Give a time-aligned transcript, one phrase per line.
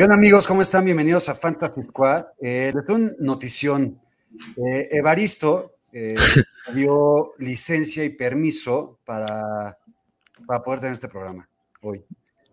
[0.00, 0.46] ¿Qué onda amigos?
[0.46, 0.86] ¿Cómo están?
[0.86, 2.24] Bienvenidos a Fantasy Squad.
[2.40, 4.00] Eh, les doy una notición.
[4.56, 6.14] Eh, Evaristo eh,
[6.74, 9.76] dio licencia y permiso para,
[10.46, 11.46] para poder tener este programa
[11.82, 12.02] hoy.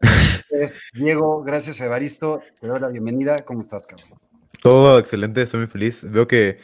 [0.02, 2.42] Entonces, Diego, gracias a Evaristo.
[2.60, 3.38] Te doy la bienvenida.
[3.46, 4.20] ¿Cómo estás, cabrón?
[4.62, 6.02] Todo excelente, estoy muy feliz.
[6.04, 6.60] Veo que,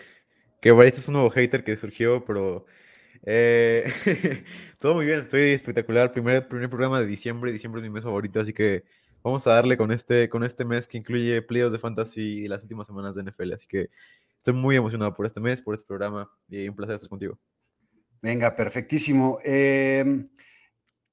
[0.59, 2.66] que Barista es un nuevo hater que surgió, pero
[3.26, 3.89] eh,
[4.80, 6.11] todo muy bien, estoy espectacular.
[6.11, 8.84] Primer, primer programa de diciembre, diciembre es mi mes favorito, así que
[9.24, 12.62] vamos a darle con este, con este mes que incluye playoffs de fantasy y las
[12.62, 13.54] últimas semanas de NFL.
[13.54, 13.90] Así que
[14.38, 17.40] estoy muy emocionado por este mes, por este programa y un placer estar contigo.
[18.22, 19.40] Venga, perfectísimo.
[19.44, 20.24] Eh,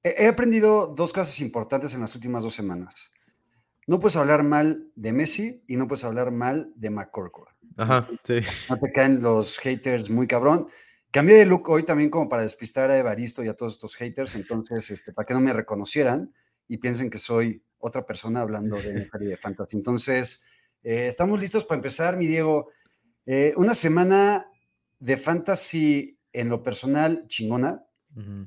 [0.03, 3.11] he he aprendido dos cosas importantes en las últimas dos semanas.
[3.87, 7.45] No puedes hablar mal de Messi y no puedes hablar mal de McCorkle.
[7.77, 8.35] Ajá, sí.
[8.69, 10.67] No te caen los haters muy cabrón.
[11.09, 14.35] Cambié de look hoy también como para despistar a Evaristo y a todos estos haters,
[14.35, 16.33] entonces, este, para que no me reconocieran
[16.69, 19.77] y piensen que soy otra persona hablando de NFL y de fantasy.
[19.77, 20.43] Entonces,
[20.83, 22.69] eh, estamos listos para empezar, mi Diego.
[23.25, 24.47] Eh, una semana
[24.99, 27.85] de fantasy en lo personal chingona.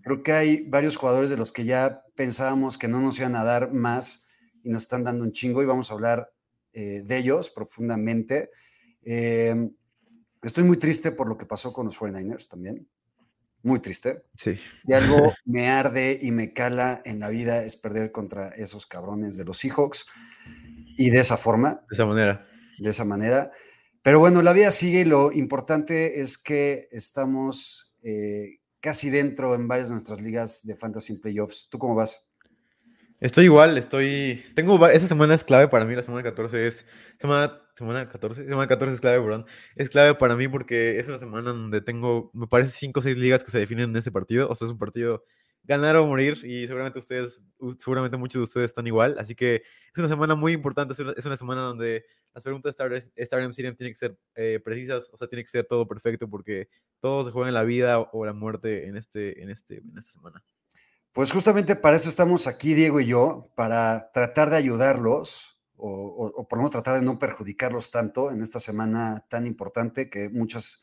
[0.02, 3.44] Creo que hay varios jugadores de los que ya pensábamos que no nos iban a
[3.44, 4.28] dar más
[4.62, 6.30] y nos están dando un chingo y vamos a hablar
[6.74, 8.50] eh, de ellos profundamente.
[9.02, 12.86] Estoy muy triste por lo que pasó con los 49ers también.
[13.64, 14.22] Muy triste.
[14.36, 14.56] Sí.
[14.86, 19.36] Y algo me arde y me cala en la vida es perder contra esos cabrones
[19.36, 20.06] de los Seahawks
[20.96, 22.46] y de esa forma De esa manera.
[22.78, 23.50] de esa manera.
[24.02, 29.66] Pero bueno, la vida sigue y lo importante es que estamos eh, casi dentro en
[29.66, 31.68] varias de nuestras ligas de Fantasy Playoffs.
[31.70, 32.28] ¿Tú cómo vas?
[33.18, 34.44] Estoy igual, estoy.
[34.54, 34.86] Tengo.
[34.88, 36.84] Esta semana es clave para mí, la semana 14 es.
[37.18, 38.44] Semana, semana 14.
[38.44, 39.46] Semana 14 es clave, perdón.
[39.76, 43.16] Es clave para mí porque es una semana donde tengo, me parece, 5 o 6
[43.18, 44.48] ligas que se definen en ese partido.
[44.48, 45.24] O sea, es un partido
[45.64, 47.42] ganar o morir y seguramente ustedes,
[47.78, 49.16] seguramente muchos de ustedes están igual.
[49.18, 50.92] Así que es una semana muy importante.
[50.92, 52.04] Es una, semana donde
[52.34, 55.50] las preguntas de Star, Stardom Stadium tienen que ser eh, precisas, o sea, tiene que
[55.50, 56.68] ser todo perfecto porque
[57.00, 60.12] todo se juega en la vida o la muerte en, este, en, este, en esta
[60.12, 60.42] semana.
[61.12, 65.53] Pues justamente para eso estamos aquí, Diego y yo, para tratar de ayudarlos
[65.86, 70.08] o, o- por lo menos tratar de no perjudicarlos tanto en esta semana tan importante
[70.08, 70.82] que muchos,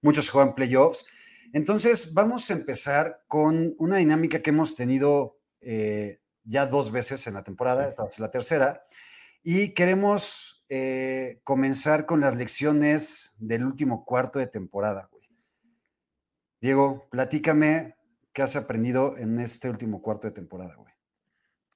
[0.00, 1.04] muchos juegan playoffs.
[1.52, 7.34] Entonces, vamos a empezar con una dinámica que hemos tenido eh, ya dos veces en
[7.34, 8.84] la temporada, esta ser la tercera,
[9.42, 15.28] y queremos eh, comenzar con las lecciones del último cuarto de temporada, güey.
[16.60, 17.96] Diego, platícame
[18.32, 20.91] qué has aprendido en este último cuarto de temporada, güey.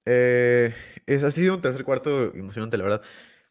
[0.07, 0.75] Eh,
[1.07, 3.03] es, ha sido un tercer cuarto emocionante, la verdad.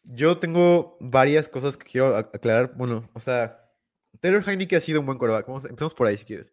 [0.04, 2.74] Yo tengo varias cosas que quiero ac- aclarar.
[2.76, 3.60] Bueno, o sea,
[4.20, 5.46] Taylor Heineke ha sido un buen quarterback.
[5.46, 6.52] Vamos, empezamos por ahí si quieres.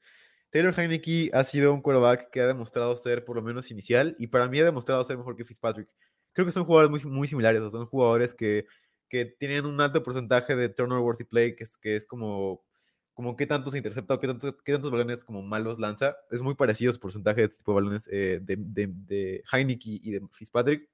[0.51, 4.27] Taylor Heineke ha sido un quarterback que ha demostrado ser por lo menos inicial y
[4.27, 5.89] para mí ha demostrado ser mejor que Fitzpatrick.
[6.33, 8.65] Creo que son jugadores muy, muy similares, o son jugadores que,
[9.09, 12.63] que tienen un alto porcentaje de turnover worthy play, que es, que es como,
[13.13, 16.15] como qué tanto se intercepta o qué, tanto- qué tantos balones como malos lanza.
[16.31, 19.89] Es muy parecido su porcentaje de este tipo de balones eh, de, de, de Heineke
[20.01, 20.89] y de Fitzpatrick.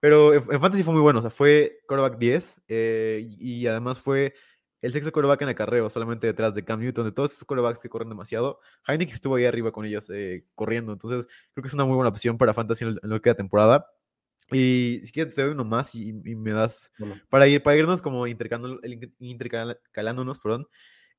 [0.00, 3.66] Pero en, en Fantasy fue muy bueno, o sea, fue quarterback 10 eh, y, y
[3.66, 4.34] además fue
[4.80, 7.88] el sexto quarterback en acarreo, solamente detrás de Cam Newton, de todos esos quarterbacks que
[7.88, 8.60] corren demasiado.
[8.86, 12.10] Heineken estuvo ahí arriba con ellos eh, corriendo, entonces creo que es una muy buena
[12.10, 13.86] opción para Fantasy en, el- en lo que queda temporada.
[14.52, 17.76] Y si quieres te doy uno más y, y me das Bueno, para, ir, para
[17.76, 20.66] irnos como intercalándonos, perdón.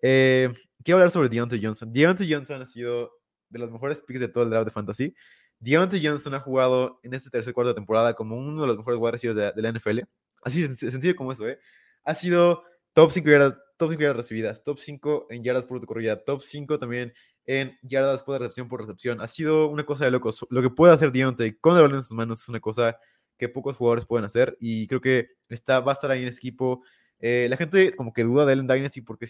[0.02, 0.50] Eh,
[0.84, 1.92] quiero hablar sobre Deontay Johnson.
[1.92, 3.12] Deontay Johnson ha sido
[3.50, 5.16] de los mejores picks de todo el draft de fantasy.
[5.60, 9.00] Deontay Johnson ha jugado en este tercer cuarto de temporada como uno de los mejores
[9.00, 10.00] wide receivers de, la NFL.
[10.44, 11.60] Así sen- sencillo como eso, ¿eh?
[12.06, 12.64] Ha sido
[12.94, 16.80] top 5 yardas, top 5 yardas recibidas, top 5 en yardas por corrida, top 5
[16.80, 17.14] también
[17.46, 19.20] en yardas por recepción por recepción.
[19.22, 20.46] Ha sido una cosa de locos.
[20.50, 22.98] Lo que puede hacer Deontay con el balón en sus manos es una cosa
[23.38, 26.38] que pocos jugadores pueden hacer y creo que está, va a estar ahí en ese
[26.38, 26.84] equipo.
[27.20, 29.28] Eh, la gente como que duda de él en Dynasty porque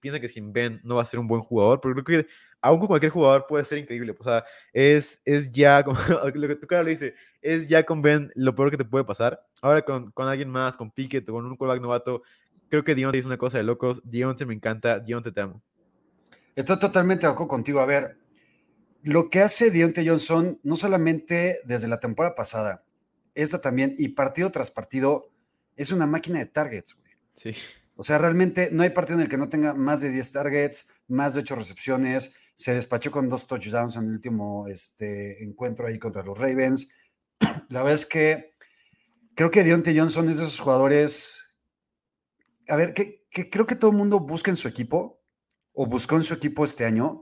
[0.00, 2.28] piensa, que sin Ben no va a ser un buen jugador, pero creo que
[2.60, 4.14] aún con cualquier jugador puede ser increíble.
[4.18, 5.98] O sea, es, es ya, como
[6.34, 9.04] lo que tu cara le dice, es ya con Ben lo peor que te puede
[9.04, 9.44] pasar.
[9.60, 12.22] Ahora con, con alguien más, con Pickett o con un quarterback novato,
[12.68, 14.02] creo que Dionte es una cosa de locos.
[14.04, 15.62] Dionte me encanta, Dionte te amo.
[16.54, 17.80] Estoy totalmente de acuerdo contigo.
[17.80, 18.18] A ver,
[19.02, 22.84] lo que hace Deontay Johnson, no solamente desde la temporada pasada,
[23.34, 25.30] esta también, y partido tras partido,
[25.76, 27.12] es una máquina de targets, güey.
[27.34, 27.54] Sí.
[27.94, 30.88] O sea, realmente no hay partido en el que no tenga más de 10 targets,
[31.08, 32.34] más de 8 recepciones.
[32.54, 36.90] Se despachó con dos touchdowns en el último este, encuentro ahí contra los Ravens.
[37.68, 38.52] La verdad es que
[39.34, 41.54] creo que Deontay Johnson es de esos jugadores.
[42.68, 45.22] A ver, que, que creo que todo el mundo busca en su equipo,
[45.72, 47.20] o buscó en su equipo este año,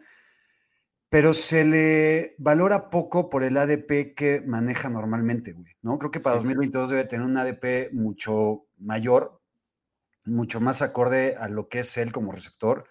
[1.08, 5.98] pero se le valora poco por el ADP que maneja normalmente, güey, ¿no?
[5.98, 9.39] Creo que para 2022 debe tener un ADP mucho mayor,
[10.24, 12.86] mucho más acorde a lo que es él como receptor.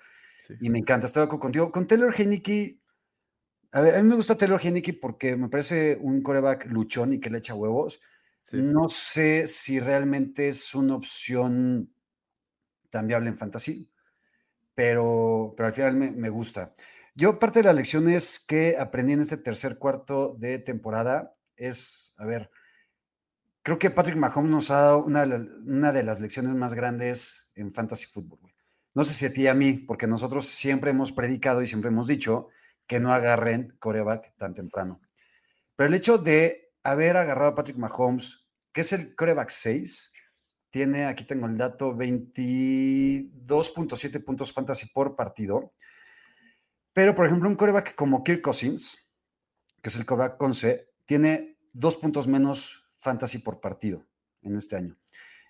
[0.48, 0.56] Sí.
[0.62, 1.72] Y me encanta, estoy de acuerdo contigo.
[1.72, 2.80] Con Taylor Heineke,
[3.72, 7.20] a ver, a mí me gusta Taylor Heineke porque me parece un coreback luchón y
[7.20, 8.02] que le echa huevos.
[8.44, 8.58] Sí.
[8.58, 11.94] No sé si realmente es una opción
[12.90, 13.90] tan viable en fantasy,
[14.74, 16.74] pero, pero al final me, me gusta.
[17.14, 22.26] Yo parte de las lecciones que aprendí en este tercer cuarto de temporada es, a
[22.26, 22.50] ver,
[23.64, 25.24] creo que Patrick Mahomes nos ha dado una,
[25.66, 28.40] una de las lecciones más grandes en fantasy fútbol.
[28.94, 31.90] No sé si a ti y a mí, porque nosotros siempre hemos predicado y siempre
[31.90, 32.48] hemos dicho
[32.88, 35.00] que no agarren coreback tan temprano.
[35.76, 40.14] Pero el hecho de haber agarrado a Patrick Mahomes, que es el coreback 6,
[40.70, 45.74] tiene, aquí tengo el dato, 22.7 puntos fantasy por partido.
[46.94, 49.10] Pero, por ejemplo, un coreback como Kirk Cousins,
[49.82, 54.06] que es el coreback con C, tiene dos puntos menos fantasy por partido
[54.44, 54.96] en este año.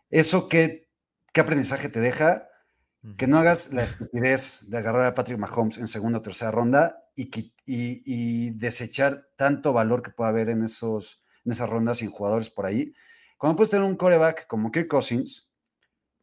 [0.10, 0.90] ¿Eso qué,
[1.34, 2.48] qué aprendizaje te deja?
[3.18, 7.04] Que no hagas la estupidez de agarrar a Patrick Mahomes en segunda o tercera ronda
[7.16, 7.24] y,
[7.66, 12.50] y- y desechar tanto valor que pueda haber en, esos, en esas rondas sin jugadores
[12.50, 12.94] por ahí.
[13.38, 15.54] Cuando puedes tener un coreback como Kirk Cousins,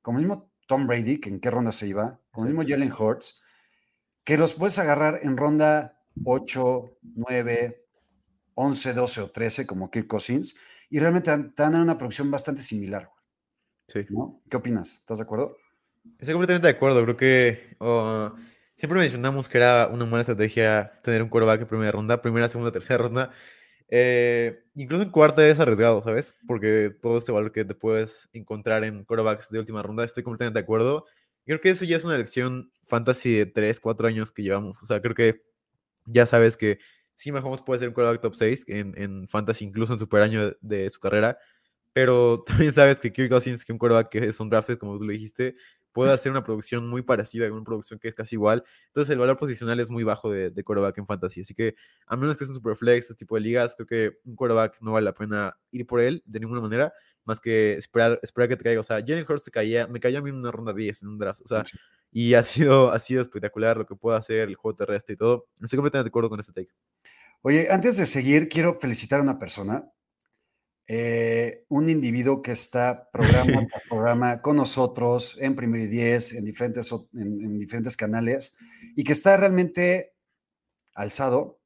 [0.03, 2.93] como el mismo Tom Brady, que en qué ronda se iba, como el mismo Jalen
[2.93, 3.41] Hurts,
[4.25, 7.87] que los puedes agarrar en ronda 8, 9,
[8.55, 10.57] 11, 12 o 13, como Kirk Cousins,
[10.91, 13.11] y realmente a dar una producción bastante similar.
[13.89, 14.07] Sí.
[14.11, 14.43] ¿no?
[14.51, 14.99] ¿Qué opinas?
[15.01, 15.57] ¿Estás de acuerdo?
[16.19, 17.03] Estoy completamente de acuerdo.
[17.05, 18.33] Creo que oh,
[18.77, 22.73] siempre mencionamos que era una buena estrategia tener un quarterback en primera ronda, primera, segunda,
[22.73, 23.31] tercera ronda.
[23.89, 26.35] Eh, incluso en cuarta es arriesgado, ¿sabes?
[26.47, 30.59] Porque todo este valor que te puedes encontrar en quarterbacks de última ronda, estoy completamente
[30.59, 31.07] de acuerdo.
[31.45, 34.83] Creo que eso ya es una elección fantasy de 3, 4 años que llevamos.
[34.83, 35.43] O sea, creo que
[36.07, 36.79] ya sabes que
[37.17, 40.47] sí, Mahomes puede ser un quarterback top 6 en, en fantasy, incluso en super año
[40.47, 41.39] de, de su carrera.
[41.93, 45.05] Pero también sabes que Kirk Cousins, que un quarterback que es un drafted, como tú
[45.05, 45.57] lo dijiste,
[45.93, 48.65] puede hacer una producción muy parecida, una producción que es casi igual.
[48.89, 51.41] Entonces el valor posicional es muy bajo de, de quarterback en fantasy.
[51.41, 51.75] Así que
[52.07, 54.93] a menos que es un superflex, este tipo de ligas, creo que un quarterback no
[54.93, 56.93] vale la pena ir por él de ninguna manera,
[57.25, 58.81] más que esperar, esperar que te caiga.
[58.81, 61.09] O sea, Jalen Hurts te caía, me cayó a mí en una ronda 10 en
[61.09, 61.41] un draft.
[61.45, 61.79] O sea, Sí.
[62.11, 65.47] Y ha sido, ha sido espectacular lo que puede hacer el juego terrestre y todo.
[65.63, 66.73] Estoy completamente de acuerdo con este take.
[67.43, 69.91] Oye, antes de seguir, quiero felicitar a una persona,
[70.89, 76.45] eh, un individuo que está programa tras programa con nosotros en Primer y Diez, en
[76.45, 78.57] diferentes, en, en diferentes canales,
[78.97, 80.15] y que está realmente
[80.95, 81.61] alzado,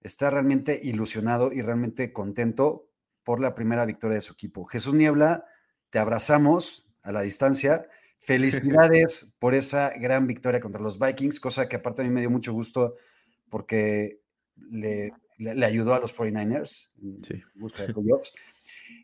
[0.00, 2.90] está realmente ilusionado y realmente contento
[3.24, 4.64] por la primera victoria de su equipo.
[4.66, 5.44] Jesús Niebla,
[5.90, 7.88] te abrazamos a la distancia.
[8.26, 12.30] Felicidades por esa gran victoria contra los Vikings, cosa que aparte a mí me dio
[12.30, 12.94] mucho gusto
[13.48, 14.20] porque
[14.70, 17.40] le, le- le ayudó a los 49ers en Sí.
[17.54, 18.32] busca de playoffs.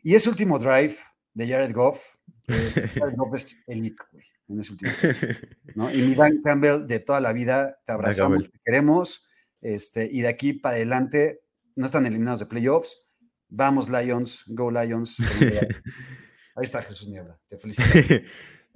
[0.03, 0.97] Y ese último drive
[1.33, 2.15] de Jared Goff,
[2.49, 5.39] eh, Jared Goff es elite, güey, en ese último drive,
[5.75, 5.93] ¿no?
[5.93, 9.25] Y mi Dan Campbell de toda la vida, te abrazamos, te queremos,
[9.61, 11.41] este, y de aquí para adelante
[11.75, 12.99] no están eliminados de playoffs.
[13.47, 15.15] Vamos Lions, go Lions.
[16.55, 17.87] Ahí está Jesús Niebla, te felicito.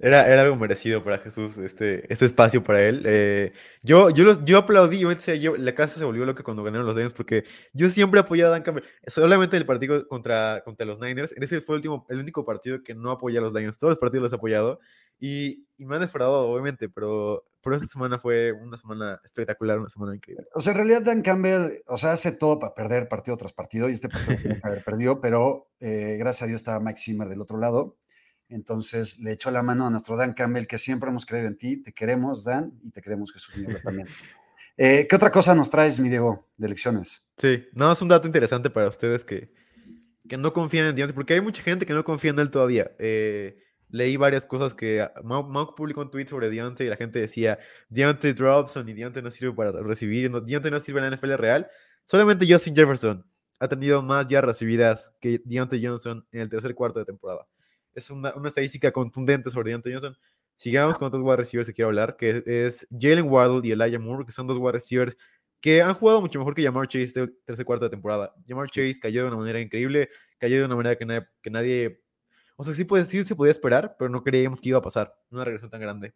[0.00, 3.02] Era, era algo merecido para Jesús, este, este espacio para él.
[3.04, 3.52] Eh,
[3.82, 6.94] yo, yo, los, yo aplaudí, yo, yo- la casa se volvió loca cuando ganaron los
[6.96, 8.84] Lions porque yo siempre apoyé a Dan Campbell.
[9.08, 12.94] Solamente el partido contra, contra los Niners, ese fue el, último, el único partido que
[12.94, 13.76] no apoyé a los Lions.
[13.76, 14.78] Todos los partidos los he apoyado
[15.18, 19.88] y, y me han defraudado, obviamente, pero, pero esta semana fue una semana espectacular, una
[19.88, 20.46] semana increíble.
[20.54, 23.88] O sea, en realidad Dan Campbell, o sea, hace todo para perder partido tras partido
[23.88, 27.28] y este partido tenía que haber perdido, pero eh, gracias a Dios estaba Mike Zimmer
[27.28, 27.96] del otro lado.
[28.48, 31.82] Entonces le echó la mano a nuestro Dan Campbell, que siempre hemos creído en ti.
[31.82, 34.08] Te queremos, Dan, y te queremos, Jesús Niebla, también.
[34.76, 37.26] Eh, ¿Qué otra cosa nos traes, mi Diego, de elecciones?
[37.36, 39.52] Sí, nada más un dato interesante para ustedes que,
[40.28, 42.92] que no confían en Deontay, porque hay mucha gente que no confía en él todavía.
[42.98, 43.58] Eh,
[43.90, 47.18] leí varias cosas que ah, Mau, Mau publicó un tweet sobre Deontay y la gente
[47.18, 51.16] decía Deontay Robson y Deontay no sirve para recibir, no, Deontay no sirve en la
[51.16, 51.68] NFL real.
[52.06, 53.26] Solamente Justin Jefferson
[53.58, 57.46] ha tenido más ya recibidas que Deontay Johnson en el tercer cuarto de temporada.
[57.98, 60.16] Es una, una estadística contundente sobre Deontay Johnson.
[60.56, 64.24] Sigamos con otros wide receivers que quiero hablar, que es Jalen Waddle y Elijah Moore,
[64.24, 65.16] que son dos wide receivers
[65.60, 68.32] que han jugado mucho mejor que Jamar Chase este tercer cuarto de temporada.
[68.46, 72.02] Jamar Chase cayó de una manera increíble, cayó de una manera que nadie, que nadie
[72.60, 75.14] o sea, sí, puede, sí se podía esperar, pero no creíamos que iba a pasar
[75.30, 76.12] una regresión tan grande.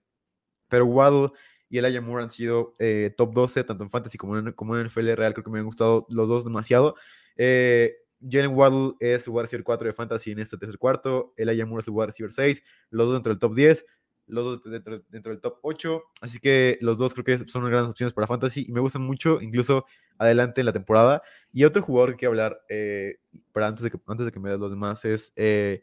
[0.69, 1.31] Pero Waddle
[1.69, 4.87] y Elijah Moore han sido eh, top 12, tanto en Fantasy como en, como en
[4.87, 5.35] NFL Real.
[5.35, 6.97] Creo que me han gustado los dos demasiado.
[7.37, 7.95] Eh,
[8.29, 11.35] Jalen Waddle es wide receiver 4 de Fantasy en este tercer cuarto.
[11.37, 12.65] Elijah Moore es el wide receiver 6.
[12.91, 13.87] Los dos dentro del top 10.
[14.27, 16.03] Los dos dentro, dentro, del top 8.
[16.21, 19.41] Así que los dos creo que son grandes opciones para Fantasy y me gustan mucho,
[19.41, 19.85] incluso
[20.19, 21.23] adelante en la temporada.
[21.53, 23.17] Y otro jugador que quiero hablar, eh,
[23.53, 25.83] para antes de, que, antes de que me des los demás, es eh,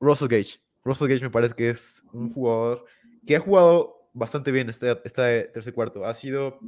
[0.00, 0.60] Russell Gage.
[0.84, 2.84] Russell Gage me parece que es un jugador
[3.26, 6.06] que ha jugado bastante bien este, este tercer cuarto.
[6.06, 6.60] Ha sido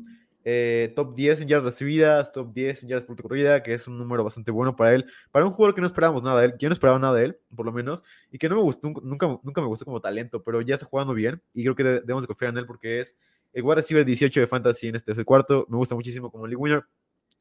[0.44, 3.98] eh, top 10 en yardas recibidas, top 10 en yardas por corrida, que es un
[3.98, 5.06] número bastante bueno para él.
[5.30, 7.38] Para un jugador que no esperábamos nada de él, yo no esperaba nada de él,
[7.54, 10.60] por lo menos, y que no me gustó, nunca, nunca me gustó como talento, pero
[10.60, 13.14] ya está jugando bien y creo que debemos de confiar en él porque es
[13.52, 15.66] el wide receiver 18 de fantasy en este cuarto.
[15.68, 16.84] Me gusta muchísimo como league winner.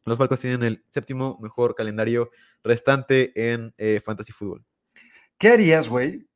[0.06, 2.32] Los Falcons tienen el séptimo mejor calendario
[2.64, 4.66] restante en eh, fantasy fútbol.
[5.38, 6.28] ¿Qué harías, güey,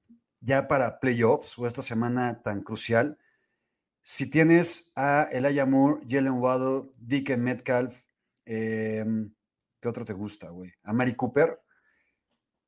[0.41, 3.17] ya para playoffs o esta semana tan crucial,
[4.03, 8.03] si tienes a Elijah Moore, Jalen Waddle, Dick Metcalf,
[8.45, 9.33] em,
[9.79, 10.71] ¿qué otro te gusta, güey?
[10.83, 11.61] A Mary Cooper,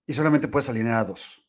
[0.08, 1.46] y solamente puedes alinear a dos.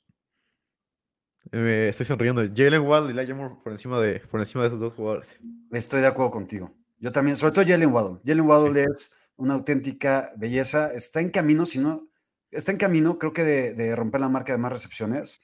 [1.52, 2.43] Me estoy sonriendo.
[2.43, 5.38] Jalen Waddle y Elijah Moore por encima, de, por encima de esos dos jugadores.
[5.71, 6.75] Estoy de acuerdo contigo.
[6.99, 8.21] Yo también, sobre todo Jalen Waddle.
[8.25, 10.93] Jalen Waddle es una auténtica belleza.
[10.93, 12.09] Está en camino, si no,
[12.50, 15.40] está en camino, creo que de, romper la marca de más recepciones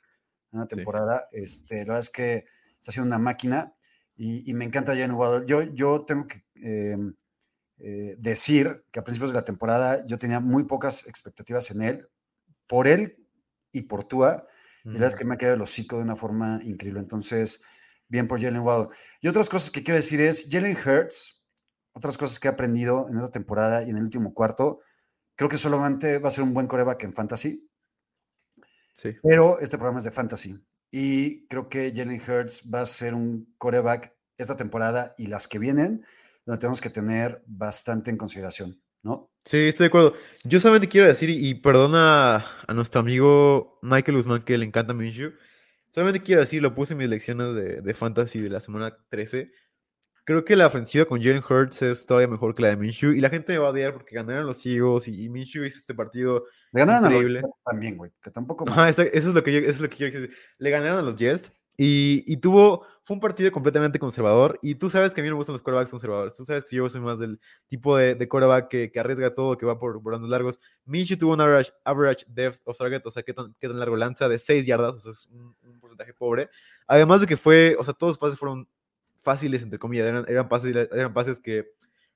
[0.50, 1.28] en la temporada.
[1.30, 2.34] Este, la verdad es que
[2.80, 3.72] está haciendo una máquina
[4.16, 5.46] y, me encanta Jalen Waddle.
[5.46, 7.14] Yo, yo tengo que em,
[7.78, 12.08] eh, decir que a principios de la temporada yo tenía muy pocas expectativas en él,
[12.66, 13.16] por él
[13.72, 14.46] y por Tua.
[14.84, 17.00] Y la verdad es que me ha quedado el hocico de una forma increíble.
[17.00, 17.62] Entonces,
[18.08, 18.88] bien por Jalen Waddle.
[19.20, 21.42] Y otras cosas que quiero decir es, Jalen Hurts,
[21.92, 24.80] otras cosas que he aprendido en esta temporada y en el último cuarto,
[25.36, 27.68] Creo que solamente va a ser un buen coreback en fantasy.
[28.94, 29.16] Sí.
[29.22, 30.58] Pero este programa es de fantasy.
[30.94, 35.58] Y creo que Jalen Hurts va a ser un coreback esta temporada y las que
[35.58, 36.04] vienen,
[36.44, 39.30] donde tenemos que tener bastante en consideración, ¿no?
[39.46, 40.14] Sí, estoy de acuerdo.
[40.44, 45.32] Yo solamente quiero decir, y perdona a nuestro amigo Michael Guzmán que le encanta Minshew,
[45.90, 49.50] solamente quiero decir, lo puse en mis lecciones de, de fantasy de la semana 13,
[50.24, 53.20] Creo que la ofensiva con Jalen Hurts es todavía mejor que la de Minshew y
[53.20, 56.44] la gente me va a odiar porque ganaron los Eagles y, Minshew hizo este partido
[56.70, 57.40] Le ganaron increíble.
[57.40, 58.64] a los Jets también, güey, que tampoco...
[58.68, 60.36] Ajá, eso, es lo que yo, eso es lo que quiero decir.
[60.58, 62.86] Le ganaron a los Jets y, y, tuvo...
[63.04, 65.62] Fue un partido completamente conservador y tú sabes que a mí no me gustan los
[65.62, 66.36] quarterbacks conservadores.
[66.36, 69.58] Tú sabes que yo soy más del tipo de, de quarterback que, que arriesga todo,
[69.58, 70.60] que va por, por largos.
[70.84, 73.96] Minshew tuvo un average, average depth of target, o sea, qué tan, qué tan largo
[73.96, 76.48] lanza, de 6 yardas, o sea, es un, un porcentaje pobre.
[76.86, 78.68] Además de que fue, o sea, todos los pases fueron
[79.22, 81.70] fáciles, entre comillas, eran, eran, pases, eran pases que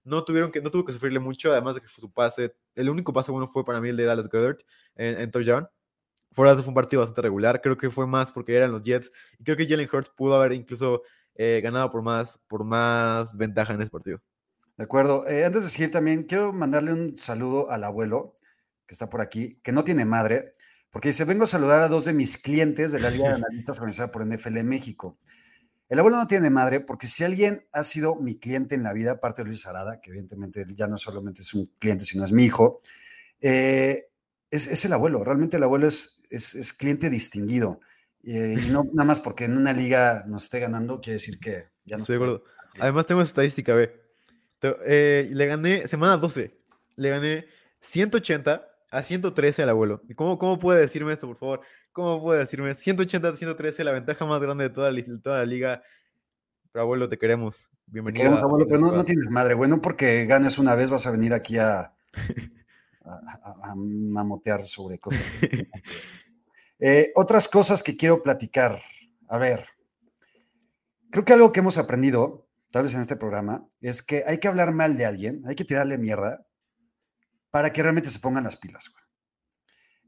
[0.04, 3.12] no tuvieron que, no tuvo que sufrirle mucho, además de que su pase, el único
[3.12, 4.58] pase bueno fue para mí el de Dallas Goddard
[4.94, 5.68] en, en touchdown.
[6.32, 8.82] Fuera de eso fue un partido bastante regular, creo que fue más porque eran los
[8.82, 11.02] Jets, y creo que Jalen Hurts pudo haber incluso
[11.34, 14.20] eh, ganado por más, por más ventaja en ese partido.
[14.76, 15.26] De acuerdo.
[15.26, 18.34] Eh, antes de seguir también, quiero mandarle un saludo al abuelo
[18.86, 20.52] que está por aquí, que no tiene madre,
[20.90, 23.78] porque dice, vengo a saludar a dos de mis clientes de la Liga de Analistas
[23.78, 25.18] organizada por NFL México.
[25.88, 29.12] El abuelo no tiene madre porque si alguien ha sido mi cliente en la vida,
[29.12, 32.44] aparte de Luis Arada, que evidentemente ya no solamente es un cliente, sino es mi
[32.44, 32.80] hijo,
[33.40, 34.08] eh,
[34.50, 35.22] es, el abuelo.
[35.22, 37.80] Realmente el abuelo es, es, cliente distinguido.
[38.24, 41.66] Eh, y no nada más porque en una liga nos esté ganando, quiere decir que
[41.84, 42.02] ya no.
[42.02, 42.40] Estoy de
[42.80, 44.02] Además, tengo estadística, ve.
[44.62, 46.54] Eh, le gané, semana 12,
[46.96, 47.46] le gané
[47.80, 50.02] 180 a 113 al abuelo.
[50.08, 51.60] ¿Y cómo, cómo puede decirme esto, por favor?
[51.92, 52.74] ¿Cómo puede decirme?
[52.74, 55.82] 180 a 113, la ventaja más grande de toda la, toda la liga.
[56.72, 57.70] Pero abuelo, te queremos.
[57.84, 58.38] Bienvenido.
[58.38, 61.94] abuelo, pero no, tienes madre, Bueno, porque ganes una vez vas a venir aquí a,
[63.04, 65.28] a, mamotear sobre cosas.
[66.78, 68.78] Eh, otras cosas que quiero platicar.
[69.28, 69.64] A ver,
[71.10, 74.48] creo que algo que hemos aprendido, tal vez en este programa, es que hay que
[74.48, 76.45] hablar mal de alguien, hay que tirarle mierda,
[77.56, 78.92] para que realmente se pongan las pilas.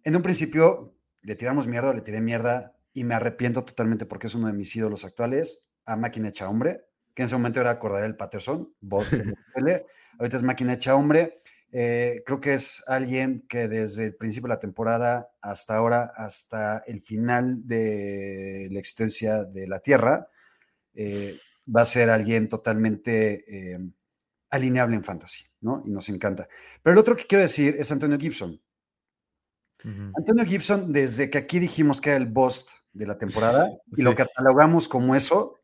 [0.05, 4.35] En un principio le tiramos mierda, le tiré mierda y me arrepiento totalmente porque es
[4.35, 6.83] uno de mis ídolos actuales, a Máquina Hecha Hombre,
[7.15, 9.33] que en ese momento era el Patterson, voz de
[10.19, 11.37] ahorita es Máquina Hecha Hombre.
[11.73, 16.83] Eh, creo que es alguien que desde el principio de la temporada hasta ahora, hasta
[16.87, 20.29] el final de la existencia de la Tierra,
[20.93, 21.39] eh,
[21.75, 23.79] va a ser alguien totalmente eh,
[24.51, 25.83] alineable en fantasy, ¿no?
[25.87, 26.49] Y nos encanta.
[26.83, 28.61] Pero el otro que quiero decir es Antonio Gibson.
[30.17, 34.15] Antonio Gibson, desde que aquí dijimos que era el boss de la temporada y lo
[34.15, 35.55] catalogamos como eso,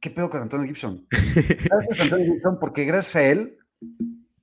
[0.00, 1.06] ¿qué pedo con Antonio Gibson?
[1.10, 3.58] Gracias a Antonio Gibson, porque gracias a él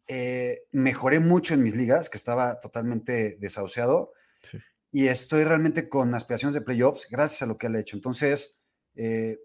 [0.07, 4.59] eh, mejoré mucho en mis ligas, que estaba totalmente desahuciado, Sí.
[4.91, 7.97] y estoy realmente con aspiraciones de playoffs gracias a lo que él ha hecho.
[7.97, 8.59] Entonces,
[8.95, 9.39] eh,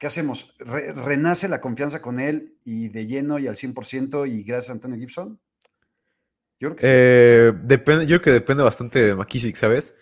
[0.00, 0.52] ¿qué hacemos?
[0.60, 4.74] Re- ¿Renace la confianza con él y de lleno y al 100% y gracias a
[4.74, 5.40] Antonio Gibson?
[6.60, 6.88] Yo creo que.
[6.88, 9.94] Eh, depende, yo creo que depende bastante de McKissick, ¿sabes?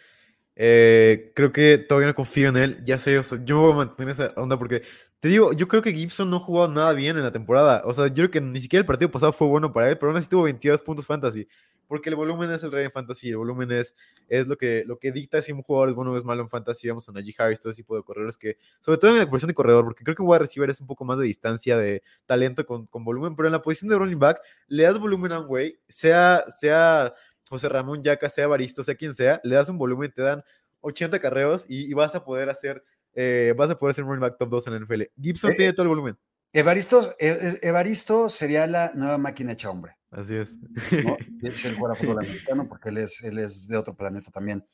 [0.56, 2.84] Eh, creo que todavía no confío en él.
[2.84, 4.82] Ya sé, o sea, yo me voy a mantener esa onda porque
[5.20, 7.82] te digo, yo creo que Gibson no ha jugado nada bien en la temporada.
[7.86, 10.10] O sea, yo creo que ni siquiera el partido pasado fue bueno para él, pero
[10.12, 11.48] aún así tuvo 22 puntos fantasy.
[11.88, 13.96] Porque el volumen es el rey en fantasy, el volumen es,
[14.28, 16.48] es lo, que, lo que dicta si un jugador es bueno o es malo en
[16.48, 16.86] fantasy.
[16.88, 19.48] Vamos a Najee Harris, todo ese tipo de corredores que, sobre todo en la posición
[19.48, 22.02] de corredor, porque creo que un wide receiver es un poco más de distancia, de
[22.26, 25.40] talento con, con volumen, pero en la posición de running back le das volumen a
[25.40, 27.14] un güey, sea, sea
[27.48, 30.44] José Ramón Yaca, sea Baristo, sea quien sea, le das un volumen, te dan
[30.82, 34.20] 80 carreos y, y vas a poder hacer, eh, vas a poder ser un running
[34.28, 35.02] back top 2 en la NFL.
[35.20, 36.18] Gibson Eh, tiene todo el volumen.
[36.52, 39.97] Evaristo, E- Evaristo sería la nueva máquina hecha hombre.
[40.10, 40.56] Así es.
[40.56, 41.16] ¿no?
[41.54, 44.64] Si él fuera fútbol americano, porque él es, él es de otro planeta también.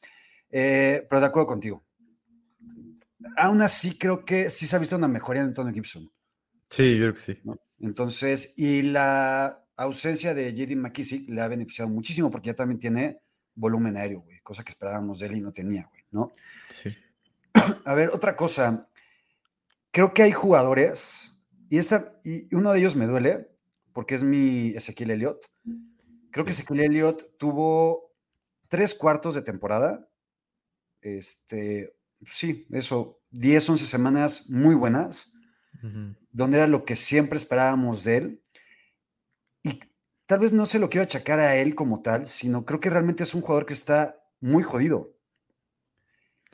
[0.50, 1.84] Eh, pero de acuerdo contigo.
[3.36, 6.10] Aún así, creo que sí se ha visto una mejoría en Antonio Gibson.
[6.70, 7.38] Sí, yo creo que sí.
[7.44, 7.58] ¿no?
[7.80, 13.20] Entonces, y la ausencia de JD McKissick le ha beneficiado muchísimo porque ya también tiene
[13.54, 16.32] volumen aéreo, güey, cosa que esperábamos de él y no tenía, güey, ¿no?
[16.70, 16.90] Sí.
[17.84, 18.88] A ver, otra cosa.
[19.90, 21.38] Creo que hay jugadores,
[21.68, 23.53] y, esta, y uno de ellos me duele,
[23.94, 25.46] porque es mi Ezequiel Elliott.
[26.30, 28.12] Creo que Ezequiel Elliott tuvo
[28.68, 30.10] tres cuartos de temporada.
[31.00, 31.96] Este,
[32.26, 35.32] sí, eso, 10, 11 semanas muy buenas,
[36.30, 38.42] donde era lo que siempre esperábamos de él.
[39.62, 39.80] Y
[40.26, 43.22] tal vez no se lo quiero achacar a él como tal, sino creo que realmente
[43.22, 45.13] es un jugador que está muy jodido.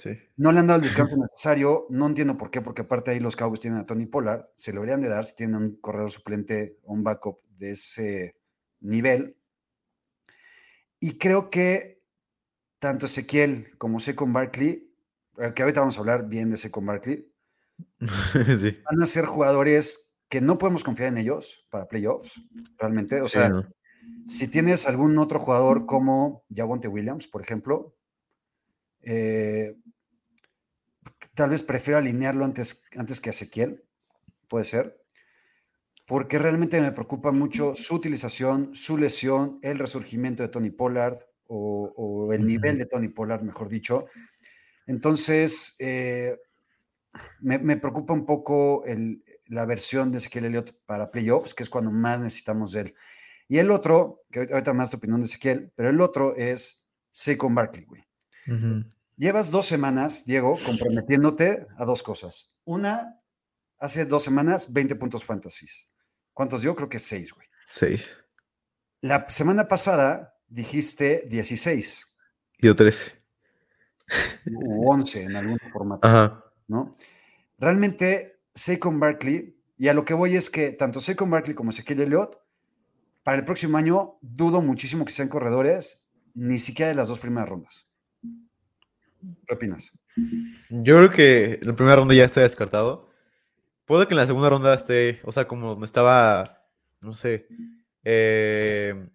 [0.03, 0.11] Sí.
[0.37, 3.37] No le han dado el descanso necesario, no entiendo por qué, porque aparte ahí los
[3.37, 6.79] Cowboys tienen a Tony Pollard, se lo deberían de dar si tienen un corredor suplente
[6.85, 8.37] o un backup de ese
[8.81, 9.37] nivel.
[10.99, 12.03] Y creo que
[12.79, 14.91] tanto Ezequiel como Secon Barkley,
[15.39, 17.31] eh, que ahorita vamos a hablar bien de Secon Barkley,
[18.61, 18.79] sí.
[18.91, 22.41] van a ser jugadores que no podemos confiar en ellos para playoffs,
[22.79, 23.21] realmente.
[23.21, 23.67] O Sí, sea, ¿no?
[24.27, 27.97] si tienes algún otro jugador como Javonte Williams, por ejemplo,
[29.03, 29.77] eh,
[31.35, 33.85] tal vez prefiero alinearlo antes, antes que a Ezequiel,
[34.49, 35.01] puede ser,
[36.07, 41.93] porque realmente me preocupa mucho su utilización, su lesión, el resurgimiento de Tony Pollard o,
[41.97, 44.07] o el nivel de Tony Pollard, mejor dicho.
[44.87, 46.37] Entonces, eh,
[47.41, 51.71] me, me preocupa un poco el- la versión de Ezequiel Elliott para playoffs, que es
[51.71, 52.95] cuando más necesitamos de él.
[53.49, 56.87] Y el otro, que ahorita- ahorita más tu opinión de Ezequiel, pero el otro es
[57.11, 58.05] Saquon Barkley, güey.
[59.17, 62.51] Llevas dos semanas, Diego, comprometiéndote a dos cosas.
[62.65, 63.21] Una,
[63.79, 65.89] hace dos semanas, 20 puntos fantasies.
[66.33, 66.75] ¿Cuántos dio?
[66.75, 67.47] Creo que seis, güey.
[67.65, 68.25] Seis.
[69.03, 72.07] La semana pasada dijiste 16
[72.59, 73.13] Yo 13.
[74.47, 76.07] u 11 en algún formato.
[76.07, 76.45] Ajá.
[76.69, 76.93] ¿no?
[77.59, 82.01] Realmente, Saquon Barkley, y a lo que voy es que tanto Saquon Barkley como Ezequiel
[82.01, 82.39] Elliott,
[83.23, 87.49] para el próximo año, dudo muchísimo que sean corredores, ni siquiera de las dos primeras
[87.49, 87.90] rondas.
[89.47, 89.93] ¿Qué opinas?
[90.71, 93.09] Yo creo que la primera ronda ya está descartado.
[93.85, 96.67] Puede que en la segunda ronda esté, o sea, como me estaba,
[97.01, 97.49] no sé,
[98.05, 99.09] eh,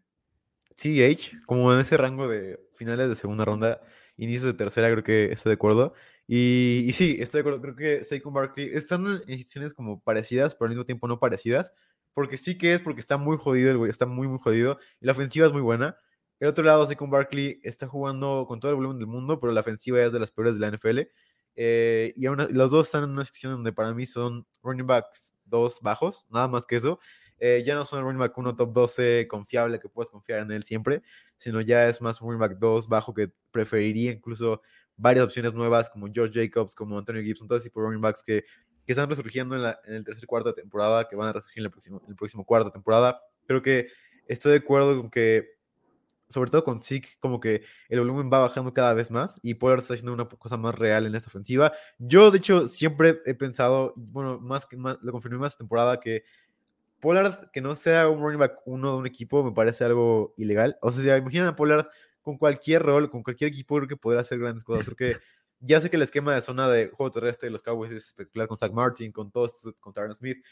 [0.75, 3.81] CH, como en ese rango de finales de segunda ronda,
[4.17, 5.93] inicios de tercera, creo que estoy de acuerdo.
[6.27, 10.55] Y, y sí, estoy de acuerdo, creo que Saquon Barkley están en situaciones como parecidas,
[10.55, 11.73] pero al mismo tiempo no parecidas,
[12.13, 15.05] porque sí que es porque está muy jodido el güey, está muy, muy jodido, y
[15.05, 15.97] la ofensiva es muy buena.
[16.45, 19.62] El otro lado, Saquon Barkley está jugando con todo el volumen del mundo, pero la
[19.62, 20.99] ofensiva es de las peores de la NFL.
[21.55, 25.79] Eh, y los dos están en una situación donde para mí son running backs dos
[25.81, 26.99] bajos, nada más que eso.
[27.39, 30.62] Eh, ya no son running back 1 top 12 confiable que puedes confiar en él
[30.62, 31.01] siempre,
[31.36, 34.62] sino ya es más un running back 2 bajo que preferiría incluso
[34.97, 38.21] varias opciones nuevas como George Jacobs, como Antonio Gibson, todo ese tipo de running backs
[38.21, 38.45] que,
[38.86, 41.99] están resurgiendo en el tercer cuarto de temporada, que van a resurgir en el próximo,
[42.03, 43.19] en el próximo cuarto de temporada.
[43.47, 43.88] Creo que
[44.27, 45.54] estoy de acuerdo con que
[46.29, 49.81] sobre todo con Zeke, como que el volumen va bajando cada vez más y Pollard
[49.81, 51.73] está haciendo una cosa más real en esta ofensiva.
[51.99, 56.23] Yo, de hecho, siempre he pensado, bueno, más que más, lo confirmé más temporada, que
[56.99, 60.77] Pollard, que no sea un running back uno de un equipo, me parece algo ilegal.
[60.81, 61.88] O sea, si imaginan a Pollard
[62.21, 64.85] con cualquier rol, con cualquier equipo, creo que podría hacer grandes cosas.
[64.85, 65.17] Creo que
[65.59, 68.47] ya sé que el esquema de zona de juego terrestre de los Cowboys es espectacular
[68.47, 70.43] con Zach Martin, con todos, con Tyron Smith.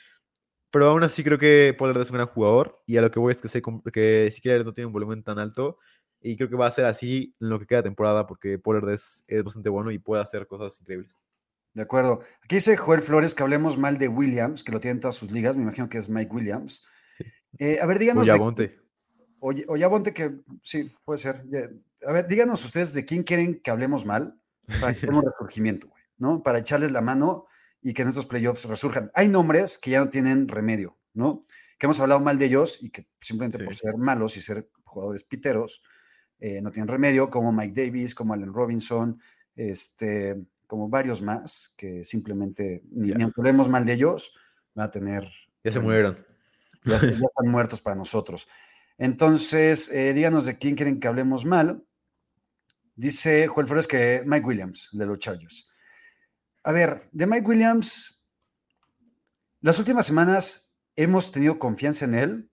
[0.73, 3.31] Pero aún así creo que Pollard es un gran jugador y a lo que voy
[3.31, 3.61] es que, sé
[3.93, 5.77] que siquiera no tiene un volumen tan alto
[6.19, 8.89] y creo que va a ser así en lo que queda de temporada porque Pollard
[8.89, 11.15] es, es bastante bueno y puede hacer cosas increíbles.
[11.75, 12.21] De acuerdo.
[12.41, 15.29] Aquí dice Joel Flores que hablemos mal de Williams, que lo tiene en todas sus
[15.31, 15.55] ligas.
[15.55, 16.83] Me imagino que es Mike Williams.
[17.59, 18.23] Eh, a ver, díganos.
[18.23, 18.79] Oyabonte.
[19.41, 21.45] Oye, Oyabonte, que sí, puede ser.
[22.03, 24.39] A ver, díganos ustedes de quién quieren que hablemos mal
[24.81, 26.41] para que tengamos resurgimiento, güey, ¿no?
[26.41, 27.45] Para echarles la mano
[27.83, 29.11] y que en estos playoffs resurjan.
[29.13, 31.41] Hay nombres que ya no tienen remedio, ¿no?
[31.77, 35.23] Que hemos hablado mal de ellos y que simplemente por ser malos y ser jugadores
[35.23, 35.83] piteros
[36.39, 39.19] eh, no tienen remedio, como Mike Davis, como Allen Robinson,
[39.55, 44.33] este, como varios más que simplemente, ni, ni aunque hablemos mal de ellos,
[44.73, 45.29] van a tener
[45.63, 46.25] Ya se murieron.
[46.85, 48.47] Ya, se- ya están muertos para nosotros.
[48.97, 51.83] Entonces, eh, díganos de quién quieren que hablemos mal.
[52.95, 55.67] Dice Joel Flores que Mike Williams, de los Chargers.
[56.63, 58.23] A ver, de Mike Williams,
[59.61, 62.51] las últimas semanas hemos tenido confianza en él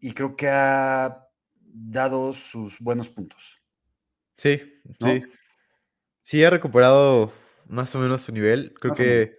[0.00, 3.62] y creo que ha dado sus buenos puntos.
[4.36, 4.60] Sí,
[5.00, 5.14] ¿No?
[5.14, 5.22] sí.
[6.22, 7.32] Sí, ha recuperado
[7.66, 8.74] más o menos su nivel.
[8.78, 9.38] Creo Más que.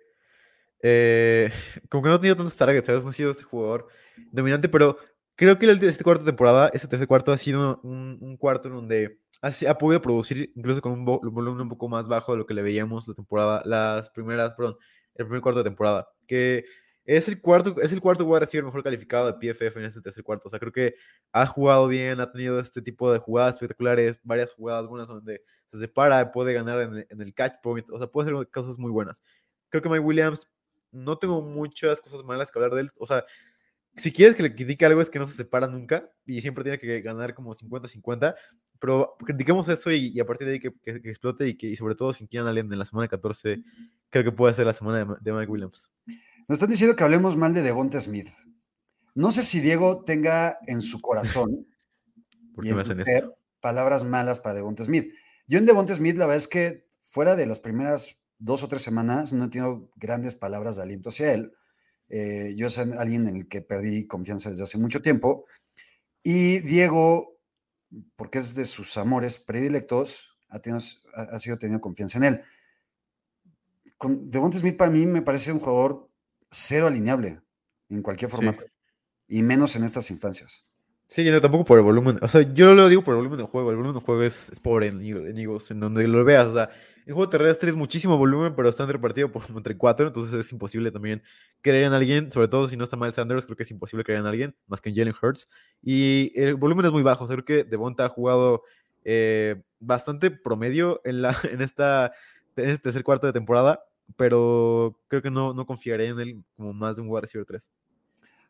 [0.82, 1.52] eh,
[1.88, 3.04] como que no ha tenido tantos targets, ¿sabes?
[3.04, 3.88] No ha sido este jugador
[4.32, 4.98] dominante, pero
[5.40, 8.68] creo que el- este cuarto de temporada, este tercer cuarto, ha sido un, un cuarto
[8.68, 12.34] en donde ha, ha podido producir incluso con un vo- volumen un poco más bajo
[12.34, 14.76] de lo que le veíamos la temporada, las primeras, perdón,
[15.16, 16.10] el primer cuarto de temporada.
[16.28, 16.66] Que
[17.06, 20.24] es el cuarto, es el cuarto wide receiver mejor calificado de PFF en este tercer
[20.24, 20.48] cuarto.
[20.48, 20.96] O sea, creo que
[21.32, 25.80] ha jugado bien, ha tenido este tipo de jugadas espectaculares, varias jugadas buenas donde se
[25.80, 28.92] separa, puede ganar en el, en el catch point, o sea, puede hacer cosas muy
[28.92, 29.24] buenas.
[29.70, 30.48] Creo que Mike Williams,
[30.92, 33.24] no tengo muchas cosas malas que hablar de él, o sea,
[33.96, 36.80] si quieres que le critique algo es que no se separa nunca y siempre tiene
[36.80, 38.36] que ganar como 50-50,
[38.80, 41.68] pero critiquemos eso y, y a partir de ahí que, que- que explote y que
[41.68, 43.62] y sobre todo sin Keenan Allen en la semana 14,
[44.10, 45.90] creo que puede ser la semana de, Mike Williams.
[46.48, 48.28] Nos están diciendo que hablemos mal de Devonta Smith.
[49.16, 51.68] No sé si Diego tenga en su corazón
[52.56, 53.36] ¿Por qué me hacen esto?
[53.60, 55.14] palabras malas para Devonta Smith.
[55.48, 58.82] Yo en Devonta Smith, la verdad es que fuera de las primeras dos o tres
[58.82, 61.52] semanas, no he tenido grandes palabras de aliento hacia él.
[62.10, 65.46] Eh, yo soy alguien en el que perdí confianza desde hace mucho tiempo.
[66.24, 67.38] Y Diego,
[68.16, 70.84] porque es de sus amores predilectos, ha, tenido-
[71.16, 72.42] ha- sido tenido confianza en él.
[73.98, 76.10] Con Devonta Smith para mí me parece un jugador
[76.50, 77.42] cero alineable
[77.90, 78.36] en cualquier Sí.
[78.36, 78.64] formato.
[79.28, 80.66] Y menos en estas instancias.
[81.08, 82.20] Sí, no, tampoco por el volumen.
[82.22, 83.70] O sea, yo no lo digo por el volumen de juego.
[83.72, 86.46] El volumen de juego es, es pobre en, en Eagles, en donde lo veas.
[86.48, 86.70] O sea,
[87.10, 90.06] en juego terrestre es muchísimo volumen, pero está repartido por entre cuatro.
[90.06, 91.24] Entonces es imposible también
[91.62, 93.48] creer en alguien, sobre todo si no está Miles Sanders.
[93.48, 95.50] Creo que es imposible creer en alguien más que en Jalen Hurts.
[95.82, 97.24] Y el volumen es muy bajo.
[97.24, 98.62] O sea, creo que Devonta ha jugado
[99.04, 102.12] eh, bastante promedio en, la, en, esta,
[102.56, 103.84] en este tercer cuarto de temporada,
[104.16, 107.72] pero creo que no, no confiaré en él como más de un wide receiver 3.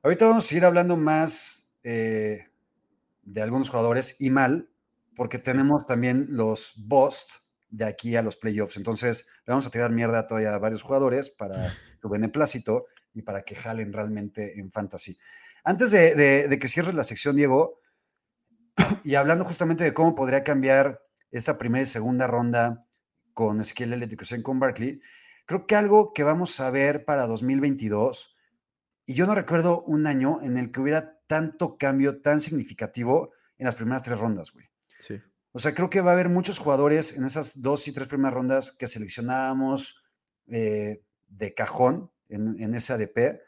[0.03, 2.49] Ahorita vamos a seguir hablando más eh,
[3.23, 4.67] de algunos jugadores y mal,
[5.15, 7.39] porque tenemos también los bust
[7.69, 8.77] de aquí a los playoffs.
[8.77, 13.43] Entonces, le vamos a tirar mierda todavía a varios jugadores para su beneplácito y para
[13.43, 15.17] que jalen realmente en fantasy.
[15.63, 17.81] Antes de, de, de que cierres la sección, Diego,
[19.03, 21.01] y hablando justamente de cómo podría cambiar
[21.31, 22.85] esta primera y segunda ronda
[23.33, 25.01] con Ezequiel Elliott y con Barkley,
[25.45, 28.35] creo que algo que vamos a ver para 2022
[29.05, 33.65] y yo no recuerdo un año en el que hubiera tanto cambio tan significativo en
[33.65, 34.67] las primeras tres rondas, güey.
[34.99, 35.19] Sí.
[35.59, 38.33] O sea, creo que va a haber muchos jugadores en esas dos y tres primeras
[38.33, 40.01] rondas que seleccionábamos
[40.47, 43.41] eh, de cajón en, en ese ADP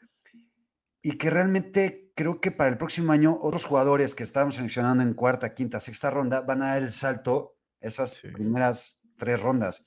[1.00, 5.14] y que realmente creo que para el próximo año otros jugadores que estábamos seleccionando en
[5.14, 8.28] cuarta, quinta, sexta ronda van a dar el salto esas Sí.
[8.28, 9.86] primeras tres rondas.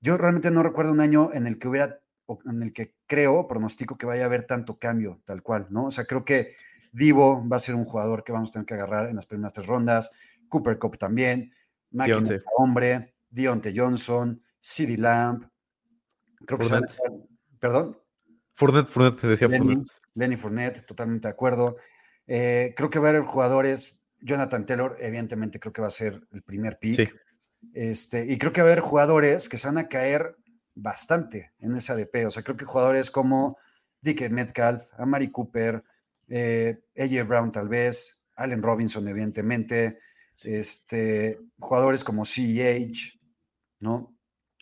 [0.00, 2.00] Yo realmente no recuerdo un año en el que hubiera,
[2.44, 5.84] en el que creo, pronostico que vaya a haber tanto cambio, tal cual, ¿no?
[5.84, 6.54] O sea, creo que
[6.90, 9.52] Divo va a ser un jugador que vamos a tener que agarrar en las primeras
[9.52, 10.10] tres rondas,
[10.52, 11.50] Cooper Cup también,
[11.92, 15.48] Máquina hombre, Dionte Johnson, CeeDee Lamb,
[16.44, 16.80] creo que a-
[17.58, 17.98] perdón,
[18.54, 19.90] Fournette, Fournette, te decía Lenny, Fournette.
[20.14, 21.76] Lenny Fournette, totalmente de acuerdo.
[22.26, 26.20] Eh, creo que va a haber jugadores, Jonathan Taylor, evidentemente creo que va a ser
[26.32, 27.08] el primer pick.
[27.08, 27.16] Sí.
[27.72, 30.36] Este, y creo que va a haber jugadores que se van a caer
[30.74, 32.26] bastante en ese ADP.
[32.26, 33.56] O sea, creo que jugadores como
[34.02, 35.82] Dick Metcalf, Amari Cooper,
[36.28, 39.98] eh, AJ Brown tal vez, Allen Robinson, evidentemente,
[40.44, 43.20] este, jugadores como CEH,
[43.80, 44.14] ¿no?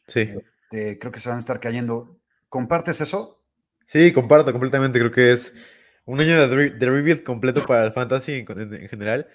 [0.08, 0.40] Sí.
[0.72, 2.18] Eh, creo que se van a estar cayendo.
[2.48, 3.42] ¿Compartes eso?
[3.86, 4.98] Sí, comparto completamente.
[4.98, 5.54] Creo que es
[6.04, 9.28] un año de, re- de rebuild completo para el fantasy en, en- en general.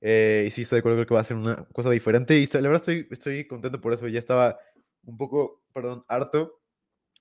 [0.00, 2.38] Eh, y sí, estoy de acuerdo, creo que va a ser una cosa diferente.
[2.38, 4.08] Y la verdad estoy, estoy contento por eso.
[4.08, 4.58] Ya estaba
[5.04, 6.60] un poco, perdón, harto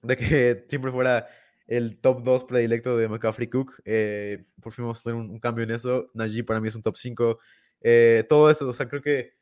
[0.03, 1.27] de que siempre fuera
[1.67, 3.81] el top 2 predilecto de McCaffrey Cook.
[3.85, 6.11] Eh, por fin vamos a tener un, un cambio en eso.
[6.13, 7.39] Najee para mí es un top 5.
[7.81, 9.33] Eh, todo esto, o sea, creo que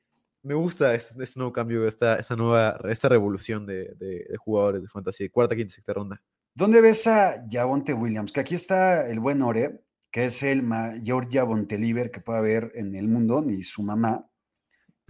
[0.43, 4.81] me gusta este, este nuevo cambio, esta, esta nueva, esta revolución de, de- de jugadores
[4.83, 6.21] de fantasy, cuarta, quinta, sexta ronda.
[6.53, 8.31] ¿Dónde ves a Javonte Williams?
[8.31, 12.71] Que aquí está el buen Ore, que es el mayor Javonte Liver que puede haber
[12.75, 14.29] en el mundo, ni su mamá,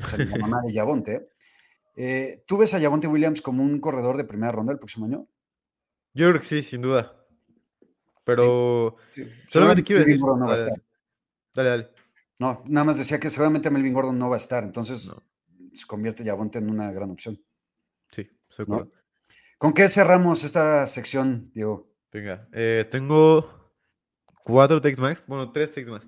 [0.02, 1.28] o sea, ni la mamá de Javonte.
[1.98, 5.30] Eh, ¿Tú ves a Javonte Williams como un corredor de primera ronda el próximo año?
[6.14, 7.26] Yo creo que sí, sin duda.
[8.26, 10.74] Pero solamente Seguramente quiero Melvin decir.
[10.76, 10.84] No
[11.54, 11.90] dale, dale.
[12.40, 15.24] No, nada más decía que seguramente Melvin Gordon no va a estar, entonces No.
[15.74, 17.42] se convierte Javonte en una gran opción.
[18.12, 18.92] Sí, acuerdo.
[19.58, 21.90] ¿Con qué cerramos esta sección, Diego?
[22.12, 23.74] Venga, eh, tengo
[24.44, 26.08] cuatro takes más, bueno, tres takes más.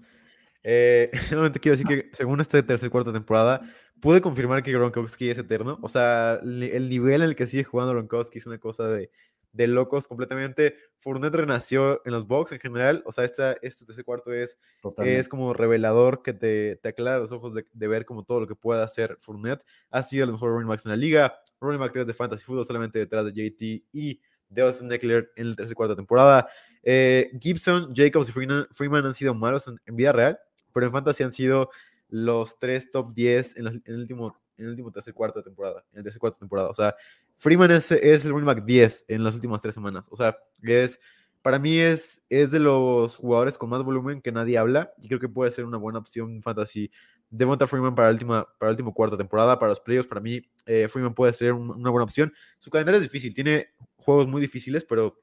[0.64, 3.62] Eh, solamente quiero decir que según esta tercer cuarta temporada,
[4.02, 5.80] pude confirmar que Gronkowski es eterno.
[5.82, 9.12] O sea, el nivel en el que sigue jugando Gronkowski es una cosa de,
[9.52, 10.76] de locos completamente.
[10.98, 13.02] Fournette renació en los box en general.
[13.06, 15.20] O sea, esta, este tercer cuarto es Totalmente.
[15.20, 18.48] es como revelador que te, te aclara los ojos de, de ver como todo lo
[18.48, 19.64] que puede hacer Fournette.
[19.90, 21.40] Ha sido el mejor running back en la liga.
[21.60, 25.48] Running back 3 de Fantasy Football solamente detrás de JT y de Austin Eckler en
[25.48, 26.48] el tercer cuarto de temporada.
[26.84, 30.40] Eh, Gibson, Jacobs y Freeman, Freeman han sido malos en, en vida real,
[30.74, 31.70] pero en Fantasy han sido
[32.10, 35.44] los tres top 10 en, las- en el último en el último tercer cuarto de
[35.44, 36.70] temporada, en el tercer cuarto de temporada.
[36.70, 36.96] O sea,
[37.38, 40.08] Freeman es, es el running back 10 en las últimas tres semanas.
[40.12, 41.00] O sea, es
[41.42, 45.20] para mí es, es de los jugadores con más volumen que nadie habla y creo
[45.20, 46.92] que puede ser una buena opción fantasy.
[47.30, 50.42] Devonta Freeman para última, para el último cuarto de temporada, para los playoffs, para mí
[50.66, 52.34] eh, Freeman puede ser un- una buena opción.
[52.60, 53.68] Su calendario es difícil, tiene
[53.98, 55.22] juegos muy difíciles, pero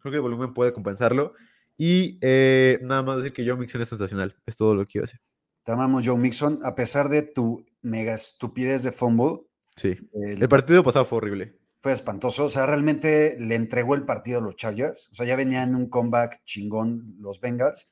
[0.00, 1.34] creo que el volumen puede compensarlo.
[1.76, 5.04] Y eh, nada más decir que Joe Mixon es sensacional, es todo lo que quiero
[5.06, 5.20] decir.
[5.62, 9.42] Te amamos, Joe Mixon, a pesar de tu mega estupidez de fumble.
[9.76, 11.56] Sí, el- el partido pasado fue horrible.
[11.82, 12.44] fue espantoso.
[12.44, 15.08] O sea, realmente le entregó el partido a los Chargers.
[15.12, 17.88] O sea, ya venían un comeback chingón los Bengals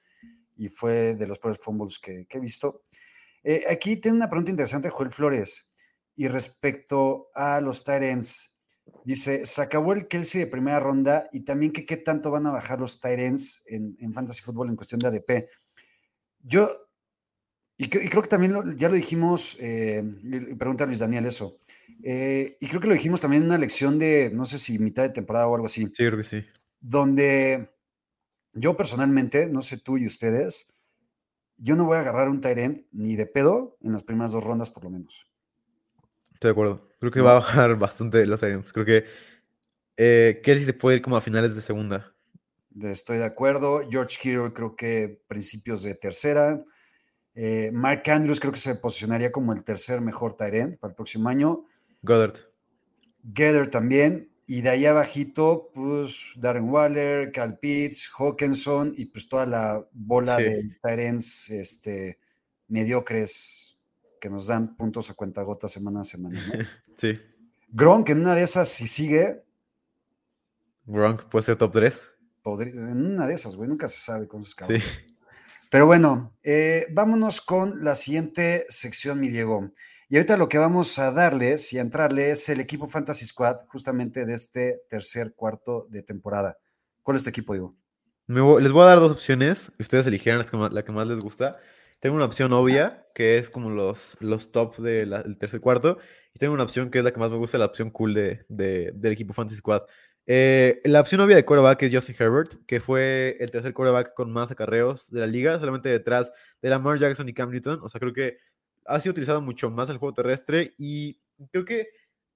[0.59, 2.83] y fue de los peores fumbles que, que he visto.
[3.43, 5.71] Eh, aquí tiene una pregunta interesante, Joel Flores.
[6.17, 8.55] Y respecto a los Tyrants,
[9.05, 12.51] dice: se acabó el Kelsey de primera ronda y también que qué tanto van a
[12.51, 15.49] bajar los Tyrants en, en Fantasy Football en cuestión de ADP.
[16.43, 16.71] Yo,
[17.79, 20.03] y, cre- y creo que también lo- ya lo dijimos, eh,
[20.59, 21.57] pregunta a Luis Daniel eso.
[22.03, 25.05] Eh, y creo que lo dijimos también en una lección de, no sé si mitad
[25.05, 26.45] de temporada o algo así, Sí, creo que sí.
[26.81, 27.71] donde
[28.53, 30.67] yo personalmente, no sé tú y ustedes,
[31.57, 34.71] yo no voy a agarrar un Tyrant ni de pedo en las primeras dos rondas
[34.71, 35.27] por lo menos.
[36.35, 36.89] Estoy de acuerdo.
[37.01, 38.73] Creo que va a bajar bastante los Titans.
[38.73, 39.05] Creo que
[39.97, 42.15] eh, Kelsey se puede ir como a finales de segunda.
[42.81, 43.83] Estoy de acuerdo.
[43.91, 46.63] George Kittle creo que principios de tercera.
[47.41, 51.29] Eh, Mark Andrews creo que se posicionaría como el tercer mejor Tyrant para el próximo
[51.29, 51.65] año.
[52.03, 52.35] Goddard.
[53.23, 54.33] Gather también.
[54.45, 60.39] Y de ahí abajito, pues Darren Waller, Cal Pitts, Hawkinson y pues toda la bola
[60.39, 60.43] Sí.
[60.45, 62.19] de Tyrants este,
[62.67, 63.79] mediocres
[64.21, 66.41] que nos dan puntos a cuentagotas semana a semana.
[66.45, 66.53] ¿no?
[66.97, 67.17] Sí.
[67.69, 69.45] Gronk en una de esas, si sigue,
[70.87, 72.13] Gronk puede ser top 3.
[72.43, 74.83] podría, en una de esas, güey, nunca se sabe con sus Sí.
[75.71, 79.71] Pero bueno, eh, vámonos con la siguiente sección, mi Diego.
[80.09, 83.59] Y ahorita lo que vamos a darles y a entrarle es el equipo Fantasy Squad,
[83.69, 86.57] justamente de este tercer cuarto de temporada.
[87.03, 87.77] ¿Cuál es tu equipo, Diego?
[88.27, 89.71] Voy- les voy a dar dos opciones.
[89.79, 91.59] Ustedes eligieran las que más- la que más les gusta.
[92.01, 95.99] Tengo una opción obvia, que es como los, los top de del tercer cuarto.
[96.35, 98.45] Y tengo una opción que es la que más me gusta, la opción cool de,
[98.49, 99.83] de- del equipo Fantasy Squad.
[100.31, 104.31] Eh, la opción obvia de quarterback es Justin Herbert, que fue el tercer quarterback con
[104.31, 107.81] más acarreos de la liga, solamente detrás de Lamar Jackson y Cam Newton.
[107.83, 108.37] O sea, creo que
[108.85, 111.19] ha sido utilizado mucho más el juego terrestre y
[111.51, 111.89] creo que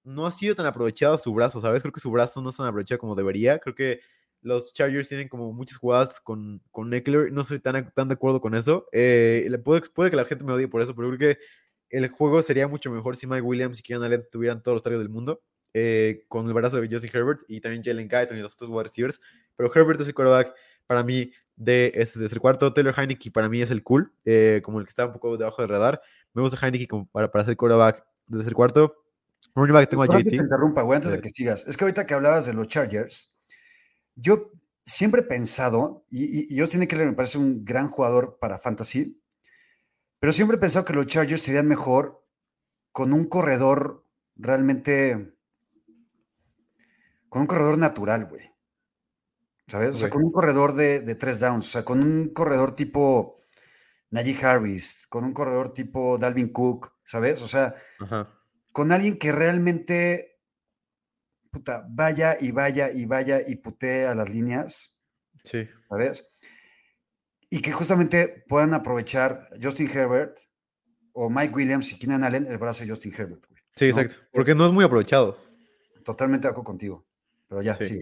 [0.04, 1.82] no ha sido tan aprovechado su brazo, ¿sabes?
[1.82, 3.58] Creo que su brazo no es tan aprovechado como debería.
[3.58, 4.00] Creo que
[4.40, 7.30] los Chargers tienen como muchas jugadas con, con Eckler.
[7.30, 8.86] No soy tan, tan de acuerdo con eso.
[8.92, 11.40] Eh, puede, que la gente me odie por eso, pero creo que
[11.90, 15.02] el juego sería mucho mejor si Mike Williams y Keenan Allen tuvieran todos los targets
[15.02, 15.42] del mundo.
[15.74, 18.84] Eh, con el brazo de Justin Herbert y también Jalen Guyton y los otros wide
[18.84, 19.20] receivers.
[19.56, 20.54] Pero Herbert es el quarterback
[20.86, 22.72] para mí de este tercer cuarto.
[22.72, 25.62] Taylor Heineke para mí es el cool, eh, como el que está un poco debajo
[25.62, 26.00] del radar.
[26.34, 28.96] Me gusta Heineke como para, para ser quarterback de tercer cuarto.
[29.54, 30.36] Running back tengo a que te JT.
[30.36, 31.22] interrumpa, güey, antes de Dale.
[31.22, 31.64] que sigas.
[31.66, 33.32] Es que ahorita que hablabas de los Chargers,
[34.14, 34.50] yo
[34.86, 39.22] siempre he pensado, y, y, y Austin Eckler me parece un gran jugador para fantasy,
[40.18, 42.24] pero siempre he pensado que los Chargers serían mejor
[42.92, 44.06] con un corredor
[44.36, 45.34] realmente,
[47.32, 48.52] con un corredor natural, güey.
[49.66, 49.94] ¿Sabes?
[49.94, 53.40] O sea, con un corredor de, de tres downs, o sea, con un corredor tipo
[54.10, 57.40] Najee Harris, con un corredor tipo Dalvin Cook, ¿sabes?
[57.40, 58.28] O sea, Ajá.
[58.74, 60.42] con alguien que realmente
[61.50, 64.94] puta, vaya y vaya y vaya y putee a las líneas,
[65.42, 65.66] Sí.
[65.88, 66.30] ¿sabes?
[67.48, 70.38] Y que justamente puedan aprovechar Justin Herbert
[71.14, 73.62] o Mike Williams y Keenan Allen el brazo de Justin Herbert, güey.
[73.74, 74.00] Sí, ¿no?
[74.02, 74.22] exacto.
[74.34, 75.38] Porque no es muy aprovechado.
[76.04, 77.06] Totalmente de acuerdo contigo.
[77.52, 77.84] Pero ya, Sí.
[77.84, 78.00] sí.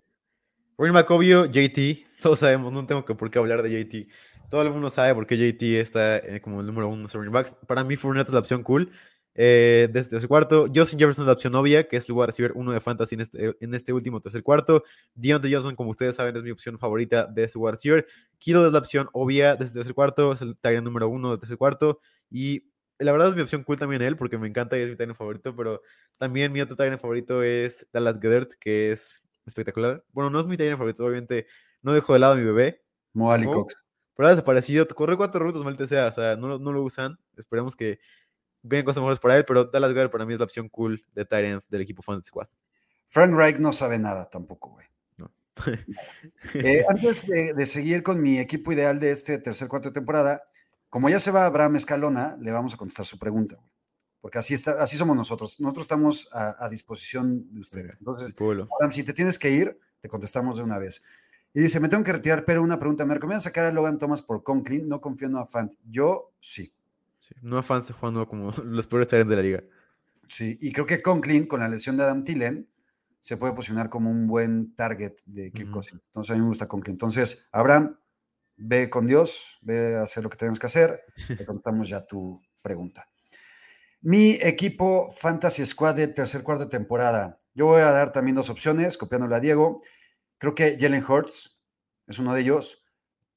[0.79, 4.07] Ronnie Macobio, JT, todos sabemos, no tengo que por qué hablar de JT.
[4.49, 7.33] Todo el mundo sabe por qué JT está eh, como el número uno de running
[7.33, 7.57] backs.
[7.67, 8.93] Para mí, Fournette es la opción cool.
[9.35, 12.53] Eh, desde ese cuarto, Justin Jefferson es la opción obvia, que es lugar de recibir
[12.55, 14.85] uno de fantasy en este, en este último tercer cuarto.
[15.15, 18.07] Deontay Johnson, como ustedes saben, es mi opción favorita de ese wide receiver.
[18.39, 21.41] Kittle es la opción obvia desde el tercer cuarto, es el tight número uno del
[21.41, 22.01] tercer cuarto.
[22.31, 24.97] Y la verdad es mi opción cool también él, porque me encanta y es mi
[24.99, 25.83] end favorito, pero
[26.19, 30.05] también mi otro end favorito es Dallas Goddard, que es espectacular.
[30.13, 31.47] Bueno, no es mi end favorito, obviamente
[31.83, 33.53] no dejo de lado a mi bebé, Mo Ali ¿no?
[33.53, 33.75] Cox.
[34.15, 34.87] pero ha desaparecido.
[34.89, 36.07] Corre cuatro rutas, maldita sea.
[36.09, 37.19] O sea, no, lo- no lo usan.
[37.37, 37.99] Esperemos que
[38.63, 39.45] vean cosas mejores para él.
[39.47, 42.49] Pero Dallas Goddard para mí es la opción cool de end del equipo Fantasy Squad.
[43.09, 44.87] Frank Reich no sabe nada tampoco, güey.
[45.17, 45.33] No.
[46.55, 50.43] Eh, antes de, de seguir con mi equipo ideal de este tercer cuarto de temporada,
[50.89, 53.70] como ya se va Abraham Escalona, le vamos a contestar su pregunta, güey.
[54.21, 55.59] Porque así, está, así somos nosotros.
[55.61, 57.97] Nosotros estamos a, a disposición de ustedes.
[57.99, 58.35] Entonces.
[58.39, 61.03] Abraham, si te tienes que ir, te contestamos de una vez.
[61.53, 63.05] Y dice, me tengo que retirar, pero una pregunta.
[63.05, 64.89] ¿Me recomiendan sacar a Logan Thomas por Conklin?
[64.89, 65.73] No confío en Noah Fant.
[65.85, 66.73] Yo sí.
[67.21, 69.65] Sí, No afans jugando como los peores ends de la liga.
[70.29, 72.69] Sí, y creo que Conklin, con la lesión de Adam Thielen,
[73.19, 75.73] se puede posicionar como un buen target de Kirk.
[75.73, 76.01] Cousins.
[76.07, 76.95] Entonces, a mí me gusta Conklin.
[76.95, 77.99] Entonces, Abraham,
[78.57, 81.05] ve con Dios, ve a hacer lo que tengas que hacer.
[81.37, 83.10] Te contamos ya tu pregunta.
[84.03, 87.41] Mi equipo Fantasy Squad de tercer cuarto de temporada.
[87.55, 89.81] Yo voy a dar también dos opciones, copiándole a Diego.
[90.39, 91.59] Creo que Jalen Hurts
[92.07, 92.83] es uno de ellos.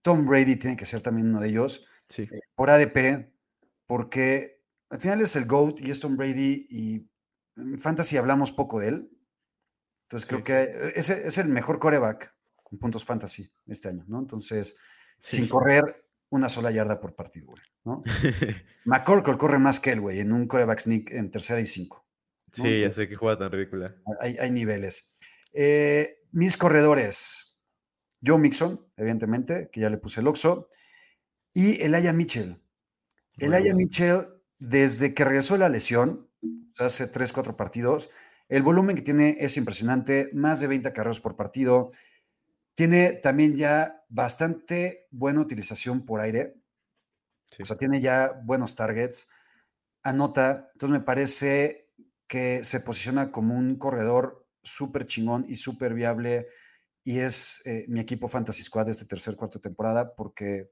[0.02, 2.30] Tom Brady tiene que ser también uno de ellos Sí.
[2.56, 3.34] por ADP,
[3.88, 7.10] porque al final es el GOAT y es Tom Brady y
[7.56, 9.10] en Fantasy hablamos poco de él.
[10.04, 10.43] Entonces creo Sí.
[10.45, 12.34] que es, es el mejor coreback
[12.71, 14.19] en puntos Fantasy este año, ¿no?
[14.19, 14.76] Entonces,
[15.17, 15.38] Sí.
[15.38, 16.03] sin correr
[16.34, 18.04] una sola yarda por partido, güey, ¿no?
[18.86, 22.08] McCorkle corre más que él, güey, en un coreback sneak en tercera y cinco.
[22.58, 22.63] ¿no?
[22.63, 23.96] sí, ya sé que juega tan ridícula.
[24.19, 25.13] Hay, hay niveles.
[25.54, 27.56] Eh, mis corredores,
[28.26, 30.69] Joe Mixon, evidentemente, que ya le puse el Oxo,
[31.54, 32.60] y Elijah Mitchell.
[33.38, 33.78] Elijah voz.
[33.78, 36.32] Mitchell, desde que regresó la lesión,
[36.80, 38.10] hace 3, 4 partidos,
[38.50, 41.91] el volumen que tiene es impresionante, más de 20 carreras por partido.
[42.75, 46.55] Tiene también ya bastante buena utilización por aire,
[47.51, 47.62] Sí.
[47.62, 49.29] o sea, tiene ya buenos targets,
[50.01, 51.89] anota, entonces me parece
[52.27, 56.47] que se posiciona como un corredor súper chingón y súper viable
[57.03, 60.71] y es eh, mi equipo Fantasy Squad de este tercer, cuarto temporada porque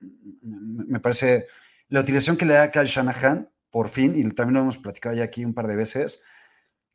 [0.00, 1.46] me me parece
[1.88, 5.24] la utilización que le da Kyle Shanahan, por fin, y también lo hemos platicado ya
[5.24, 6.22] aquí un par de veces,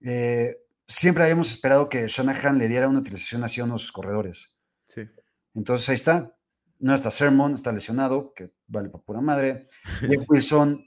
[0.02, 0.58] eh,
[0.92, 4.58] siempre habíamos esperado que Shanahan le diera una utilización así a unos corredores.
[4.88, 5.02] Sí.
[5.54, 6.36] Entonces ahí está.
[6.80, 9.68] No está Sermon, está lesionado, que vale para pura madre.
[10.02, 10.84] Jeff Wilson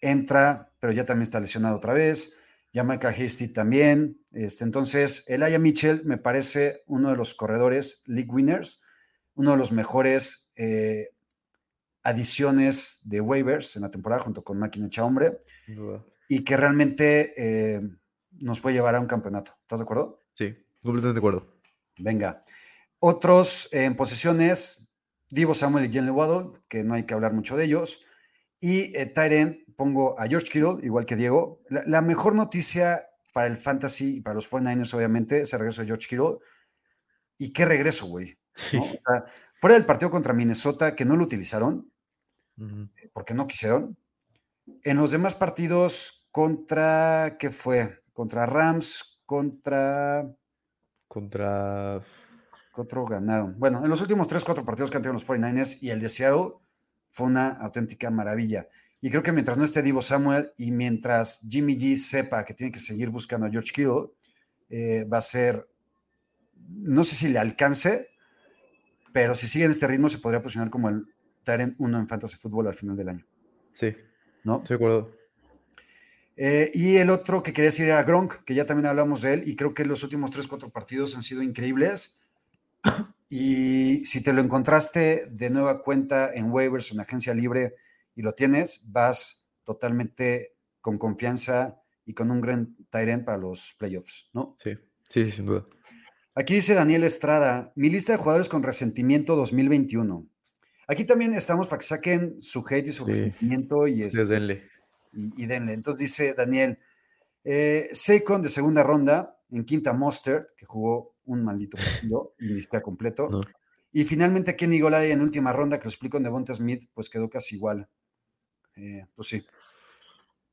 [0.00, 2.36] entra, pero ya también está lesionado otra vez.
[2.72, 4.20] Jamaica Hasty también.
[4.30, 8.82] Este, entonces, Elijah Mitchell me parece uno de los corredores league winners,
[9.34, 11.08] uno de los mejores eh,
[12.02, 15.38] adiciones de waivers en la temporada junto con Máquina Hecha Hombre
[16.28, 17.80] y que realmente eh,
[18.40, 19.54] nos puede llevar a un campeonato.
[19.62, 20.20] ¿Estás de acuerdo?
[20.34, 21.60] Sí, completamente de acuerdo.
[21.98, 22.40] Venga.
[22.98, 24.88] Otros eh, en posesiones,
[25.28, 28.02] Divo Samuel y Jalen Waddle, que no hay que hablar mucho de ellos.
[28.58, 31.62] Y eh, Tyrant, pongo a George Kittle, igual que Diego.
[31.68, 35.82] La, la mejor noticia para el Fantasy y para los 49ers, obviamente, es el regreso
[35.82, 36.38] de George Kittle.
[37.38, 38.38] Y qué regreso, güey.
[38.54, 38.76] Sí.
[38.76, 38.84] ¿no?
[38.84, 39.24] O sea,
[39.54, 41.90] fuera del partido contra Minnesota, que no lo utilizaron,
[43.12, 43.96] porque no quisieron.
[44.82, 48.02] En los demás partidos, contra, ¿qué fue?
[48.20, 50.30] Contra Rams, contra...
[51.08, 52.02] Contra.
[52.74, 53.58] ¿Qué otro ganaron?
[53.58, 56.10] Bueno, en los últimos 3, 4 partidos que han tenido los 49ers y el de
[56.10, 56.50] Seattle
[57.08, 58.68] fue una auténtica maravilla.
[59.00, 62.70] Y creo que mientras no esté Divo Samuel y mientras Jimmy G sepa que tiene
[62.70, 64.10] que seguir buscando a George Kittle,
[64.68, 65.66] eh, va a ser,
[66.68, 68.10] no sé si le alcance,
[69.14, 71.06] pero si sigue en este ritmo se podría posicionar como el
[71.42, 73.26] Tyrant 1 en Fantasy Football al final del año,
[73.72, 73.96] Sí,
[74.44, 74.58] ¿no?
[74.58, 75.19] estoy de acuerdo.
[76.36, 79.42] Eh, y el otro que quería decir era Gronk, que ya también hablamos de él,
[79.46, 82.18] y creo que los últimos 3, 4 partidos han sido increíbles.
[83.28, 87.74] Y si te lo encontraste de nueva cuenta en waivers, en agencia libre,
[88.16, 94.28] y lo tienes, vas totalmente con confianza y con un gran tight para los playoffs,
[94.32, 94.56] ¿no?
[94.58, 94.76] Sí,
[95.08, 95.66] sí, sí, sin duda.
[96.34, 100.26] Aquí dice Daniel Estrada, mi lista de jugadores con resentimiento 2021.
[100.88, 103.10] Aquí también estamos para que saquen su hate y su Sí.
[103.12, 104.62] resentimiento y, Ustedes este, denle.
[105.12, 105.72] Y, y denle.
[105.72, 106.78] Entonces dice Daniel,
[107.44, 112.62] eh, Saquon de segunda ronda, en quinta Monster, que jugó un maldito partido y ni
[112.82, 113.28] completo.
[113.28, 113.40] No.
[113.92, 117.28] Y finalmente Kenny Golade en última ronda, que lo explico en Devonta Smith, pues quedó
[117.28, 117.88] casi igual.
[118.76, 119.44] Eh, pues sí.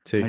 [0.05, 0.24] Sí.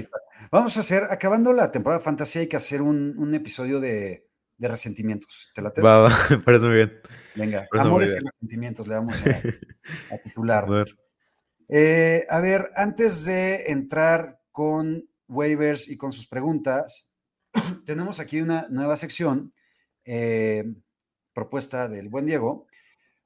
[0.51, 4.69] Vamos a hacer, acabando la temporada fantasy, hay que hacer un, un episodio de, de
[4.69, 5.51] resentimientos.
[5.55, 7.01] ¿Te la Va, va, me parece muy bien.
[7.37, 9.29] Venga, Parece amores y resentimientos le vamos a,
[10.15, 10.65] a titular.
[10.65, 10.99] A ver.
[11.69, 17.07] Eh, a ver, antes de entrar con waivers y con sus preguntas,
[17.85, 19.53] tenemos aquí una nueva sección
[20.05, 20.65] eh,
[21.35, 22.67] propuesta del buen Diego,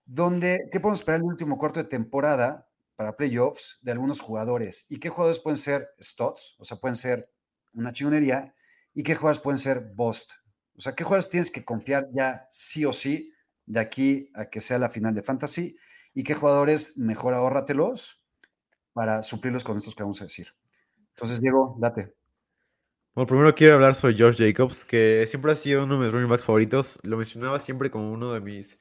[0.05, 4.87] donde, ¿qué podemos esperar el último cuarto de temporada para playoffs de algunos jugadores?
[4.89, 6.57] ¿Y qué jugadores pueden ser studs?
[6.59, 7.31] O sea, pueden ser
[7.75, 8.55] una chingonería.
[8.93, 10.33] ¿Y qué jugadores pueden ser bust?
[10.77, 13.33] O sea, ¿qué jugadores tienes que confiar ya sí o sí
[13.67, 15.77] de aquí a que sea la final de fantasy?
[16.13, 18.22] ¿Y qué jugadores mejor ahórratelos
[18.93, 20.49] para suplirlos con estos que vamos a decir?
[21.15, 22.15] Entonces, Diego, date.
[23.15, 26.31] Bueno, primero quiero hablar sobre Josh Jacobs, que siempre ha sido uno de mis running
[26.31, 26.99] backs favoritos.
[27.03, 28.79] Lo mencionaba siempre como uno de mis,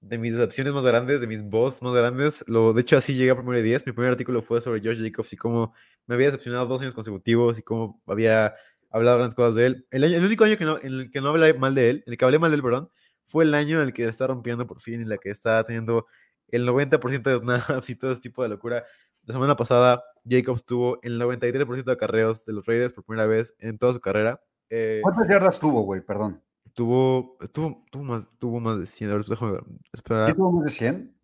[0.00, 2.44] de mis decepciones más grandes, de mis boss más grandes.
[2.46, 3.84] Lo, de hecho, así llegué a primero de 10.
[3.86, 5.74] Mi primer artículo fue sobre Josh Jacobs y cómo
[6.06, 8.54] me había decepcionado dos años consecutivos y cómo había
[8.90, 9.86] hablado grandes cosas de él.
[9.90, 12.04] El, año- el único año que no, en el que no hablé mal de él,
[12.06, 12.90] en el que hablé mal del perdón,
[13.24, 16.06] fue el año en el que está rompiendo por fin, en el que está teniendo
[16.48, 18.84] el 90% de snaps y todo ese tipo de locura.
[19.26, 23.54] La semana pasada, Jacobs tuvo el 93% de acarreos de los Raiders por primera vez
[23.58, 24.40] en toda su carrera.
[24.70, 26.00] Eh, ¿Cuántas yardas tuvo, güey?
[26.00, 26.40] Perdón.
[26.74, 29.10] tuvo, tuvo, tuvo, más, tuvo más de 100.
[29.10, 29.64] A ver, déjame ver.
[29.92, 30.26] Espera.
[30.26, 31.16] ¿Sí tuvo más de 100?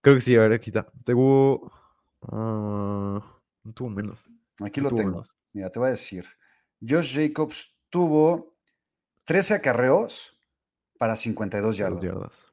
[0.00, 0.90] Creo que sí, a ver, aquí está.
[1.04, 1.70] Tuvo.
[2.22, 3.20] ah,
[3.62, 4.28] no tuvo menos.
[4.64, 5.10] Aquí lo tengo.
[5.10, 5.38] menos.
[5.52, 6.24] Mira, te voy a decir.
[6.80, 8.56] Josh Jacobs tuvo
[9.24, 10.36] 13 acarreos
[10.98, 12.02] para 52 Dos yardas.
[12.02, 12.44] yardas.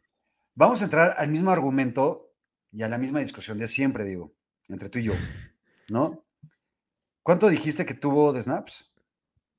[0.54, 2.32] Vamos a entrar al mismo argumento
[2.72, 4.34] y a la misma discusión de siempre, digo,
[4.70, 5.13] entre tú y yo,
[5.89, 6.26] ¿no?
[7.24, 8.89] ¿Cuánto dijiste que tuvo de snaps?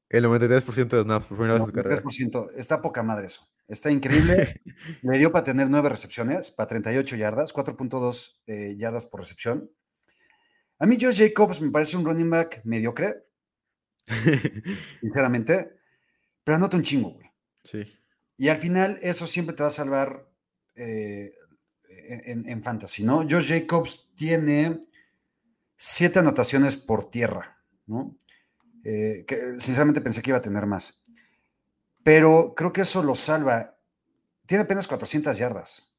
[0.09, 2.02] El 93% de snaps por primera vez en su carrera.
[2.02, 2.52] 3%.
[2.56, 3.46] Está poca madre eso.
[3.66, 4.62] Está increíble.
[5.02, 9.70] Le dio para tener nueve recepciones, para 38 yardas, 4.2 eh, yardas por recepción.
[10.78, 13.26] A mí Josh Jacobs me parece un running back mediocre,
[15.00, 15.72] sinceramente,
[16.44, 17.26] pero anota un chingo, güey.
[17.64, 17.82] sí.
[18.40, 20.30] Y al final eso siempre te va a salvar
[20.76, 21.34] eh,
[21.88, 23.26] en, en fantasy, ¿no?
[23.28, 24.80] Josh Jacobs tiene
[25.79, 27.57] siete anotaciones por tierra,
[27.87, 28.16] ¿no?
[28.85, 31.03] Eh, que sinceramente pensé que iba a tener más.
[32.03, 33.76] Pero creo que eso lo salva.
[34.47, 35.95] Tiene apenas 400 yardas.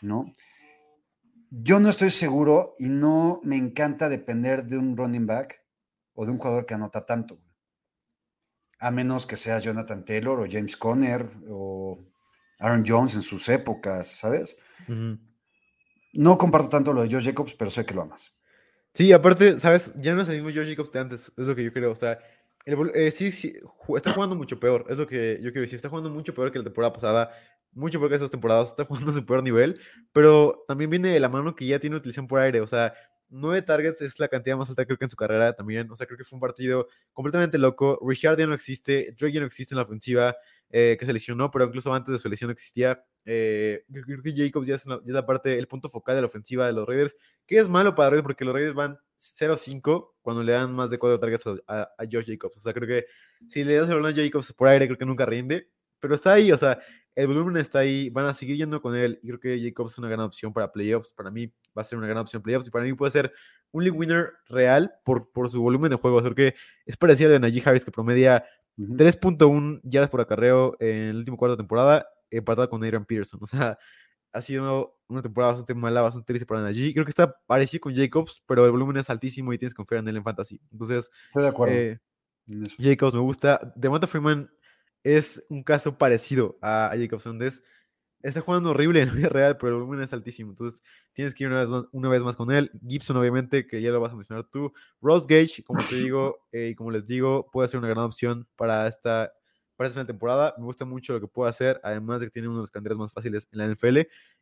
[0.00, 0.32] ¿no?
[1.50, 5.62] Yo no estoy seguro y no me encanta depender de un running back
[6.14, 7.40] o de un jugador que anota tanto.
[8.80, 11.98] A menos que sea Jonathan Taylor o James Conner o
[12.58, 14.56] Aaron Jones en sus épocas, ¿sabes?
[16.12, 18.37] No comparto tanto lo de Josh Jacobs, pero sé que lo amas.
[18.94, 19.92] Sí, aparte, ¿sabes?
[19.96, 21.92] Ya no es el mismo Josh Jacobs de antes, es lo que yo creo.
[21.92, 22.18] O sea,
[22.64, 23.54] el eh, sí, sí,
[23.96, 25.76] está jugando mucho peor, es lo que yo quiero decir.
[25.76, 27.30] Está jugando mucho peor que la temporada pasada,
[27.72, 29.80] mucho peor que estas temporadas, está jugando a su peor nivel,
[30.12, 32.60] pero también viene de la mano que ya tiene utilización por aire.
[32.60, 32.92] O sea,
[33.30, 35.90] nueve targets es la cantidad más alta creo que en su carrera también.
[35.90, 37.98] O sea, creo que fue un partido completamente loco.
[38.06, 40.36] Richard ya no existe, Drake ya no existe en la ofensiva,
[40.70, 43.02] eh, que se lesionó, pero incluso antes de su lesión existía.
[43.30, 46.22] Eh, creo que Jacobs ya es, una- ya es la parte, el punto focal de
[46.22, 47.14] la ofensiva de los Raiders
[47.46, 50.98] que es malo para Raiders porque los Raiders van 0-5 cuando le dan más de
[50.98, 52.56] 4 targets a, a- a Josh Jacobs.
[52.56, 53.06] O sea, creo que
[53.48, 55.68] si le das el balón a Jacobs por aire, creo que nunca rinde.
[56.00, 56.78] Pero está ahí, o sea,
[57.14, 59.18] el volumen está ahí, van a seguir yendo con él.
[59.22, 61.12] Y creo que Jacobs es una gran opción para playoffs.
[61.12, 62.68] Para mí va a ser una gran opción playoffs.
[62.68, 63.32] Y para mí puede ser
[63.72, 66.22] un league winner real por, por su volumen de juego.
[66.22, 66.54] Creo que
[66.86, 68.44] es parecido a Najee Harris, que promedia
[68.78, 68.94] Ujú.
[68.96, 73.40] 3.1 yardas por acarreo en el último cuarto de temporada, empatado con Adrian Peterson.
[73.42, 73.78] O sea,
[74.32, 76.92] ha sido una temporada bastante mala, bastante triste para Najee.
[76.92, 80.00] Creo que está parecido con Jacobs, pero el volumen es altísimo y tienes que confiar
[80.00, 80.60] en él en fantasy.
[80.70, 81.98] Entonces, Estoy de acuerdo eh.
[82.78, 83.72] Jacobs me gusta.
[83.76, 84.50] Devonta Freeman
[85.02, 87.62] es un caso parecido a, a Jacobs, donde es-
[88.22, 90.50] está jugando horrible en la vida real, pero el volumen es altísimo.
[90.50, 92.70] Entonces, tienes que ir una vez más, una vez más con él.
[92.86, 94.72] Gibson, obviamente, que ya lo vas a mencionar tú.
[95.00, 98.48] Ross Gage, como te digo, eh, y como les digo, puede ser una gran opción
[98.56, 99.32] para esta,
[99.78, 100.54] para esta temporada.
[100.58, 102.98] Me gusta mucho lo que puede hacer, además de que tiene uno de los calendarios
[102.98, 104.00] más fáciles en la NFL.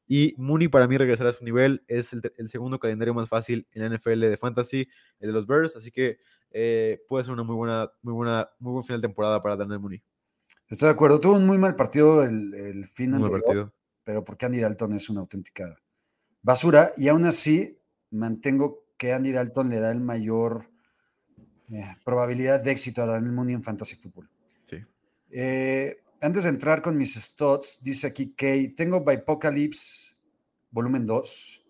[0.08, 1.84] Y Mooney, para mí, regresar a su nivel.
[1.88, 4.88] Es el, segundo calendario más fácil en la NFL de Fantasy,
[5.20, 5.76] el de los Bears.
[5.76, 6.16] Así que
[6.50, 9.78] eh, puede ser una muy buena, muy buena, muy buen final de temporada para Daniel
[9.78, 10.02] Mooney.
[10.70, 11.20] Estoy de acuerdo.
[11.20, 13.74] Tuvo un muy mal partido el, el fin Muy anterior, partido.
[14.04, 15.76] pero porque Andy Dalton es una auténtica
[16.40, 16.92] basura.
[16.96, 17.78] Y aún así,
[18.10, 20.70] mantengo que Andy Dalton le da el mayor
[21.70, 24.30] eh, probabilidad de éxito a Daniel Mooney en Fantasy Football.
[25.30, 30.16] Eh, antes de entrar con mis studs, dice aquí que tengo Bipocalypse
[30.70, 31.64] volumen 2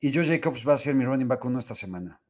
[0.00, 2.20] y Joe Jacobs va a ser mi running back 1 esta semana.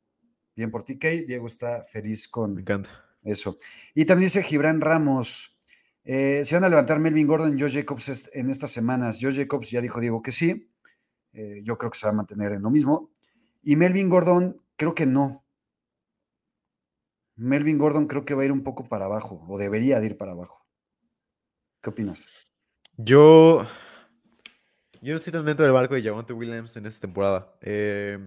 [0.57, 1.24] Bien por ti, Kay.
[1.24, 2.90] Diego está feliz Me con encanta.
[3.22, 3.59] eso.
[3.94, 5.57] Y también dice Gibran Ramos,
[6.05, 9.18] eh, se van a levantar Melvin Gordon y Joe Jacobs en estas semanas.
[9.20, 10.68] Joe Jacobs ya dijo Diego que sí.
[11.32, 13.11] Eh, yo creo que se va a mantener en lo mismo.
[13.62, 15.44] Y Melvin Gordon, creo que no.
[17.39, 20.16] Melvin Gordon creo que va a ir un poco para abajo, o debería de ir
[20.18, 20.66] para abajo.
[21.80, 22.26] ¿Qué opinas?
[22.97, 23.64] Yo.
[25.01, 27.57] Yo no estoy tan dentro del barco de Javonte Williams en esta temporada.
[27.61, 28.18] Eh,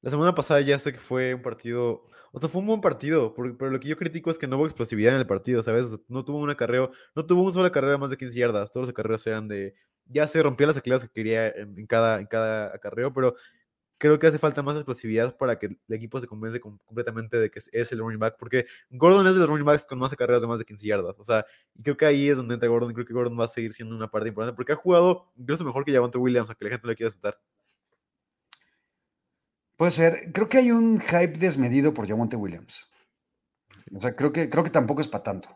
[0.00, 2.08] la semana pasada ya sé que fue un partido.
[2.32, 4.66] O sea, fue un buen partido, pero lo que yo critico es que no hubo
[4.66, 5.86] explosividad en el partido, ¿sabes?
[6.08, 8.72] No tuvo una carrera, no tuvo una sola carrera más de 15 yardas.
[8.72, 9.74] Todas las carreras eran de.
[10.06, 13.36] Ya se rompía las acleras que quería en cada, en cada acarreo, pero
[14.00, 17.50] creo que hace falta más explosividad para que el equipo se convence com- completamente de
[17.50, 20.40] que es, el running back, porque Gordon es de los running backs con más carreras
[20.40, 21.18] de más de 15 yardas.
[21.18, 21.44] O sea,
[21.74, 22.94] y creo que ahí es donde entra Gordon.
[22.94, 25.84] Creo que Gordon va a seguir siendo una parte importante, porque ha jugado incluso mejor
[25.84, 27.38] que Javonte Williams, aunque la gente no le quiera aceptar.
[29.76, 30.32] Puede ser.
[30.32, 32.90] Creo que hay un hype desmedido por Javonte Williams.
[33.94, 35.48] O sea, creo que, creo que tampoco es para tanto,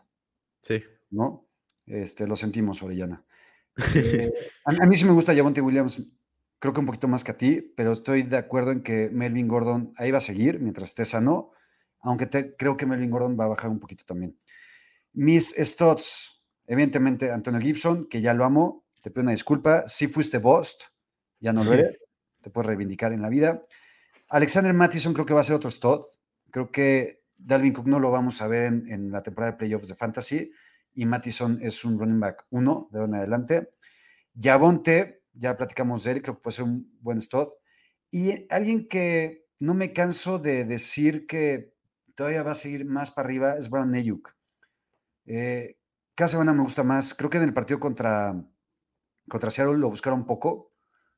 [0.61, 0.83] Sí.
[1.09, 1.47] ¿no?
[1.85, 3.23] Este, lo sentimos, Orellana.
[3.95, 4.31] Eh,
[4.65, 6.01] a, a mí sí me gusta Javonte Williams,
[6.59, 9.47] creo que un poquito más que a ti, pero estoy de acuerdo en que Melvin
[9.47, 11.51] Gordon ahí va a seguir mientras esté sano,
[11.99, 14.37] aunque te- creo que Melvin Gordon va a bajar un poquito también.
[15.13, 20.37] Mis studs, evidentemente Antonio Gibson, que ya lo amo, te pido una disculpa, si fuiste
[20.39, 20.83] Bost,
[21.39, 21.97] ya no lo eres,
[22.41, 23.63] te puedes reivindicar en la vida.
[24.29, 26.01] Alexander Mattison creo que va a ser otro stud,
[26.51, 29.87] creo que Dalvin Cook no lo vamos a ver en, en la temporada de playoffs
[29.87, 30.51] de Fantasy,
[30.93, 33.69] y Mattison es un running back uno de ahora en adelante.
[34.33, 37.47] Yavonte, ya platicamos de él, creo que puede ser un buen stud.
[38.11, 41.73] Y alguien que no me canso de decir que
[42.15, 44.35] todavía va a seguir más para arriba es Brown Nayuk.
[45.25, 45.77] Eh,
[46.15, 47.13] cada semana me gusta más.
[47.13, 48.41] Creo que en el partido contra,
[49.27, 50.73] contra Seattle lo buscaron poco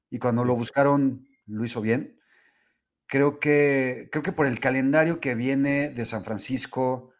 [0.09, 2.19] y cuando lo buscaron lo hizo bien.
[3.05, 7.11] Creo que, creo que por el calendario que viene de San Francisco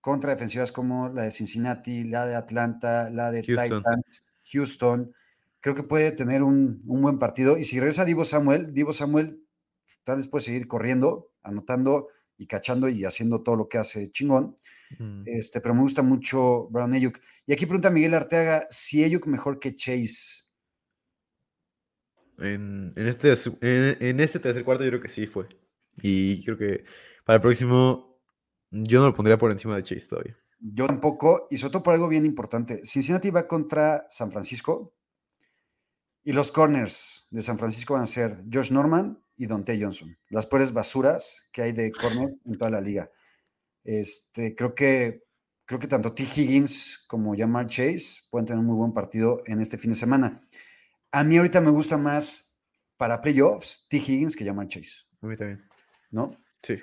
[0.00, 3.82] contra defensivas como la de Cincinnati, la de Atlanta, la de Houston.
[3.82, 5.14] Titans, Houston,
[5.62, 7.56] creo que puede tener un, un buen partido.
[7.56, 9.46] Y si regresa Divo Samuel, Divo Samuel
[10.04, 14.56] tal vez puede seguir corriendo, anotando y cachando y haciendo todo lo que hace chingón.
[14.98, 15.22] Mm.
[15.24, 17.18] Este, pero me gusta mucho Brown Ayuk.
[17.46, 20.44] Y aquí pregunta Miguel Arteaga si Ayuk mejor que Chase.
[22.38, 25.48] En, en este, en, en este tercer cuarto yo creo que sí fue.
[25.98, 26.84] Y creo que
[27.24, 28.20] para el próximo
[28.70, 30.36] yo no lo pondría por encima de Chase todavía.
[30.58, 32.84] Yo tampoco, y sobre todo por algo bien importante.
[32.84, 34.94] Cincinnati va contra San Francisco
[36.24, 40.46] y los corners de San Francisco van a ser Josh Norman y Dante Johnson, las
[40.46, 43.10] peores basuras que hay de corner en toda la liga.
[43.84, 45.24] Este, creo que
[45.64, 46.22] creo que tanto T.
[46.22, 50.40] Higgins como Jamar Chase pueden tener un muy buen partido en este fin de semana.
[51.10, 52.54] A mí ahorita me gusta más
[52.96, 53.96] para playoffs T.
[53.96, 55.66] Higgins que Jamar Chase, A mí también.
[56.10, 56.36] ¿no?
[56.62, 56.78] Sí.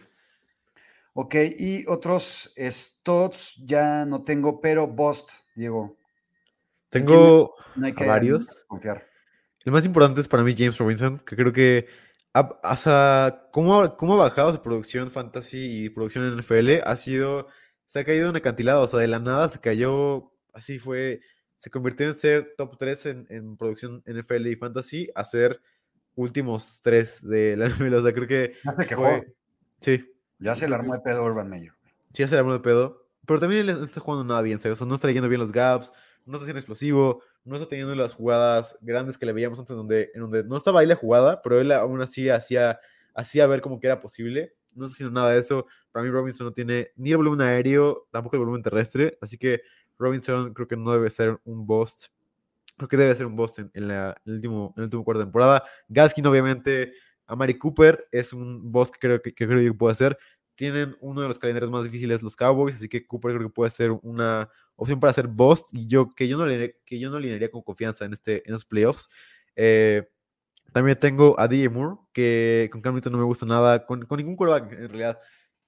[1.14, 5.98] Ok, y otros studs ya no tengo, pero Bust, Diego.
[6.90, 8.64] Tengo a varios.
[8.68, 9.09] confiar.
[9.70, 11.86] El más importante es para mí James Robinson, que creo que
[12.34, 16.96] ha- o sea, cómo, cómo ha bajado su producción fantasy y producción en NFL ha
[16.96, 17.46] sido,
[17.86, 21.22] se ha caído en acantilado, o sea, de la nada se cayó, así fue,
[21.60, 25.62] se convirtió en ser top 3 en, en producción NFL y fantasy a ser
[26.16, 29.04] últimos 3 de la NFL, o sea, creo que Ya se quejó.
[29.04, 29.34] fue,
[29.82, 30.04] sí,
[30.40, 31.74] Ya se le armó el pedo Urban Meyer.
[32.14, 33.06] Sí, ya se le armó de pedo.
[33.28, 34.58] Pero también él está jugando nada bien.
[34.58, 35.94] O sea, no está leyendo bien los gaps,
[36.26, 40.12] no está siendo explosivo, no está teniendo las jugadas grandes que le veíamos antes, donde,
[40.14, 42.80] en donde no estaba ahí la jugada, pero él aún así hacía,
[43.14, 44.54] hacía ver como que era posible.
[44.76, 45.66] No está haciendo nada de eso.
[45.92, 49.18] Para mí, Robinson no tiene ni el volumen aéreo, tampoco el volumen terrestre.
[49.22, 49.62] Así que
[49.98, 52.08] Robinson creo que no debe ser un bust.
[52.78, 55.04] Creo que debe ser un bust en, en la- en el, último, en el último
[55.04, 55.64] cuarto de temporada.
[55.90, 56.94] Gaskin, obviamente,
[57.26, 60.18] a Mari Cooper es un bust que creo que creo que puede ser
[60.60, 63.70] tienen uno de los calendarios más difíciles los Cowboys, así que Cooper creo que puede
[63.70, 67.16] ser una opción para hacer bust y yo que yo no le que yo no
[67.16, 69.10] alinearía con confianza en este en los playoffs.
[69.56, 70.10] Eh,
[70.74, 74.18] también tengo a DJ Moore, que con Cam Newton no me gusta nada, con, con
[74.18, 75.20] ningún quarterback en realidad.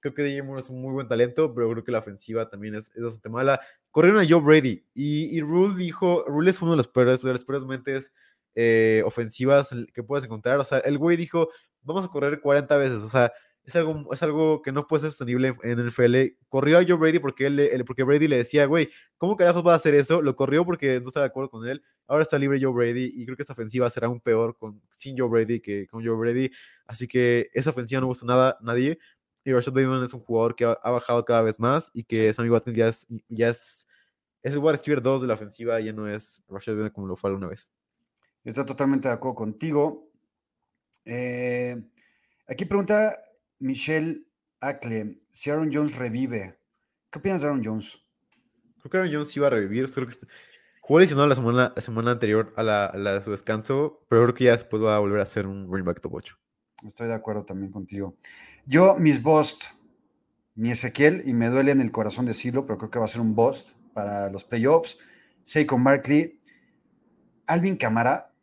[0.01, 2.75] Creo que DJ Moore es un muy buen talento, pero creo que la ofensiva también
[2.75, 3.61] es, bastante mala.
[3.91, 7.31] Corrieron a Joe Brady y, y Rule dijo, Rule es uno de los peores, de
[7.31, 8.11] las peores mentes
[8.55, 10.59] eh, ofensivas que puedes encontrar.
[10.59, 11.47] O sea, el güey dijo,
[11.81, 13.03] vamos a correr 40 veces.
[13.03, 13.31] O sea,
[13.63, 16.35] es algo, es algo que no puede ser sostenible en el NFL.
[16.49, 19.75] Corrió a Joe Brady porque, él, porque Brady le decía, güey, ¿cómo carajos va a
[19.75, 20.21] hacer eso?
[20.21, 21.83] Lo corrió porque no estaba de acuerdo con él.
[22.07, 25.17] Ahora está libre Joe Brady y creo que esta ofensiva será aún peor con, sin
[25.17, 26.51] Joe Brady que con Joe Brady.
[26.87, 28.97] Así que esa ofensiva no gusta nada a nadie.
[29.43, 32.31] Y Rashad Bateman es un jugador que ha, ha bajado cada vez más y que
[32.33, 33.87] Sammy Watkins ya es, ya es,
[34.43, 37.15] es el wide receiver 2 de la ofensiva, ya no es Rashad Bateman como lo
[37.15, 37.69] fue alguna vez.
[38.43, 40.09] Estoy totalmente de acuerdo contigo.
[41.05, 41.79] Eh,
[42.47, 43.17] aquí pregunta
[43.61, 44.25] Michelle
[44.59, 46.59] Acle si Aaron Jones revive.
[47.09, 47.99] ¿Qué opinas de Aaron Jones?
[48.79, 49.91] Creo que Aaron Jones iba a revivir.
[49.91, 50.15] Creo que
[50.81, 54.23] jugó lesionado la semana, la semana anterior a la, a la de su descanso, pero
[54.23, 56.37] creo que ya después va a volver a ser un running back top 8.
[56.85, 58.17] Estoy de acuerdo también contigo.
[58.65, 59.63] Yo, mis bust.
[60.55, 63.21] mi Ezequiel, y me duele en el corazón decirlo, pero creo que va a ser
[63.21, 64.97] un bust para los playoffs.
[65.43, 66.39] Saquon Barkley,
[67.45, 68.33] Alvin Camara.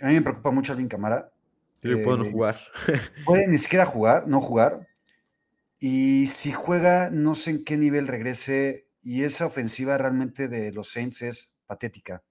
[0.00, 1.33] A mí me preocupa mucho Alvin Camara.
[1.84, 2.60] No Eh, jugar.
[3.26, 4.88] Puede ni siquiera jugar, no jugar.
[5.78, 8.88] Y si juega, no sé en qué nivel regrese.
[9.02, 12.22] Y esa ofensiva realmente de los Saints es patética.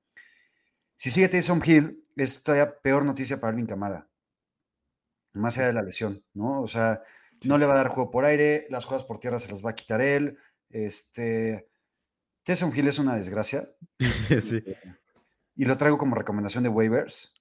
[0.96, 4.08] Si sigue Taysom Hill, es todavía peor noticia para Alvin Camara.
[5.34, 6.62] Más allá de la lesión, ¿no?
[6.62, 7.04] O sea,
[7.44, 9.72] no le va a dar juego por aire, las jugadas por tierra se las va
[9.72, 10.38] a quitar él.
[10.70, 11.70] Este.
[12.44, 13.70] Taysom Hill es una desgracia.
[14.30, 14.64] sí,
[15.56, 17.34] Y lo traigo como recomendación de waivers.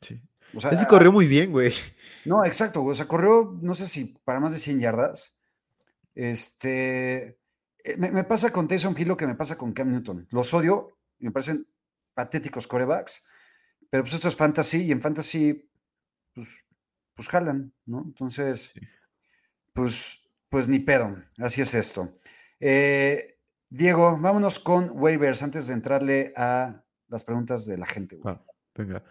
[0.00, 0.22] sí.
[0.54, 1.72] O sea, Ese corrió muy bien, güey.
[2.24, 2.92] No, exacto, güey.
[2.92, 5.34] O sea, corrió, no sé si para más de 100 yardas.
[6.14, 7.38] Este.
[7.84, 10.26] eh, Me, me pasa con Taysom Hill lo que me pasa con Cam Newton.
[10.30, 11.66] Los odio y me parecen
[12.14, 13.24] patéticos corebacks.
[13.90, 15.70] Pero pues esto es fantasy y en fantasy,
[16.34, 16.48] pues,
[17.14, 18.02] pues jalan, ¿no?
[18.06, 18.80] Entonces, Sí.
[19.72, 21.16] pues, pues ni pedo.
[21.38, 22.12] Así es esto.
[22.60, 23.38] Eh,
[23.70, 28.16] Diego, vámonos con waivers antes de entrarle a las preguntas de la gente.
[28.16, 28.42] Va,
[28.74, 29.02] venga.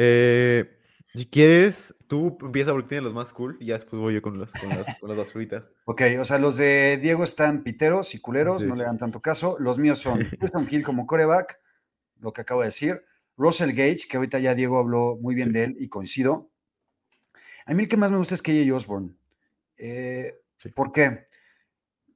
[0.00, 0.78] Eh,
[1.12, 4.38] si quieres, tú empieza porque tienes los más cool y ya después voy yo con,
[4.38, 5.64] los, con, las, con las basuritas.
[5.86, 8.78] Ok, o sea, los de Diego están piteros y culeros, Sí, no sí.
[8.80, 9.56] le dan tanto caso.
[9.58, 11.60] Los míos son Taysom Hill como coreback,
[12.20, 13.02] lo que acabo de decir.
[13.36, 15.52] Russell Gage, que ahorita ya Diego habló muy bien Sí.
[15.54, 16.50] de él y coincido.
[17.66, 19.16] A mí el que más me gusta es KJ Osborne.
[19.76, 20.34] Eh.
[20.74, 21.26] ¿Por qué?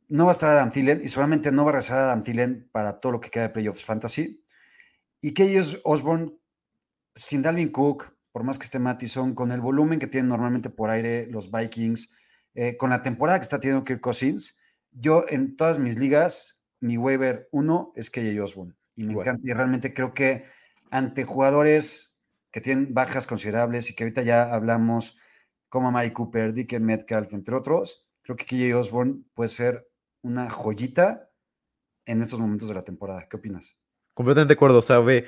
[0.09, 3.01] No va a estar Adam Thielen y seguramente no va a regresar Adam Thielen para
[3.01, 4.45] todo lo que queda de Playoffs Fantasy.
[5.21, 6.33] Y KJ Osborne,
[7.15, 10.91] sin Dalvin Cook, por más que esté Mattison, con el volumen que tienen normalmente por
[10.91, 12.13] aire los Vikings,
[12.55, 14.59] eh, con la temporada que está teniendo Kirk Cousins,
[14.91, 18.75] yo en todas mis ligas, mi waiver 1 es KJ Osborne.
[18.95, 19.43] Y me encanta.
[19.45, 20.45] Y realmente creo que
[20.91, 22.19] ante jugadores
[22.51, 25.17] que tienen bajas considerables y que ahorita ya hablamos,
[25.69, 29.89] como Mari Cooper, Dicken Metcalf, entre otros, creo que KJ Osborne puede ser
[30.21, 31.31] una joyita
[32.05, 33.27] en estos momentos de la temporada.
[33.29, 33.79] ¿Qué opinas?
[34.13, 34.79] Completamente de acuerdo.
[34.79, 35.25] O sea, ve,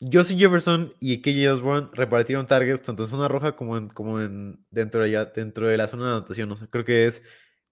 [0.00, 4.64] Justin Jefferson y KJ Osborne repartieron targets tanto en zona roja como en, como en
[4.70, 6.54] dentro, de, dentro de la zona de anotación.
[6.70, 7.22] Creo que es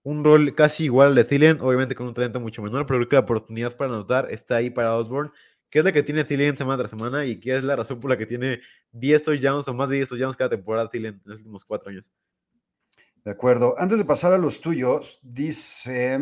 [0.03, 3.09] un rol casi igual al de Thielen, obviamente con un talento mucho menor, pero creo
[3.09, 5.31] que la oportunidad para anotar está ahí para Osborne,
[5.69, 8.11] que es la que tiene Thielen semana tras semana y que es la razón por
[8.11, 8.61] la que tiene
[8.93, 12.11] 10 touchdowns o más de 10 touchdowns cada temporada Thielen en los últimos cuatro años.
[13.25, 13.75] De acuerdo.
[13.79, 16.19] Antes de pasar a los tuyos, dice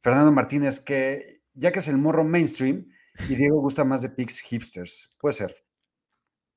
[0.00, 2.86] Fernando Martínez que ya que es el morro mainstream
[3.28, 5.10] y Diego gusta más de pics hipsters.
[5.20, 5.56] Puede ser,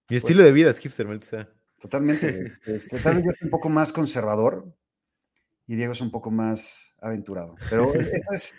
[0.09, 1.49] Mi estilo de vida es hipster, maldita
[1.79, 2.53] totalmente.
[2.65, 4.71] Este, tal vez yo soy un poco más conservador
[5.67, 7.55] y Diego es un poco más aventurado.
[7.69, 8.55] Pero es- esa es,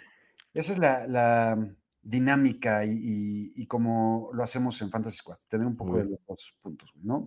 [0.55, 1.68] esa es la, la
[2.03, 6.09] dinámica y, y- y como lo hacemos en Fantasy Squad, tener un poco Muy de
[6.11, 7.26] los dos puntos, ¿no?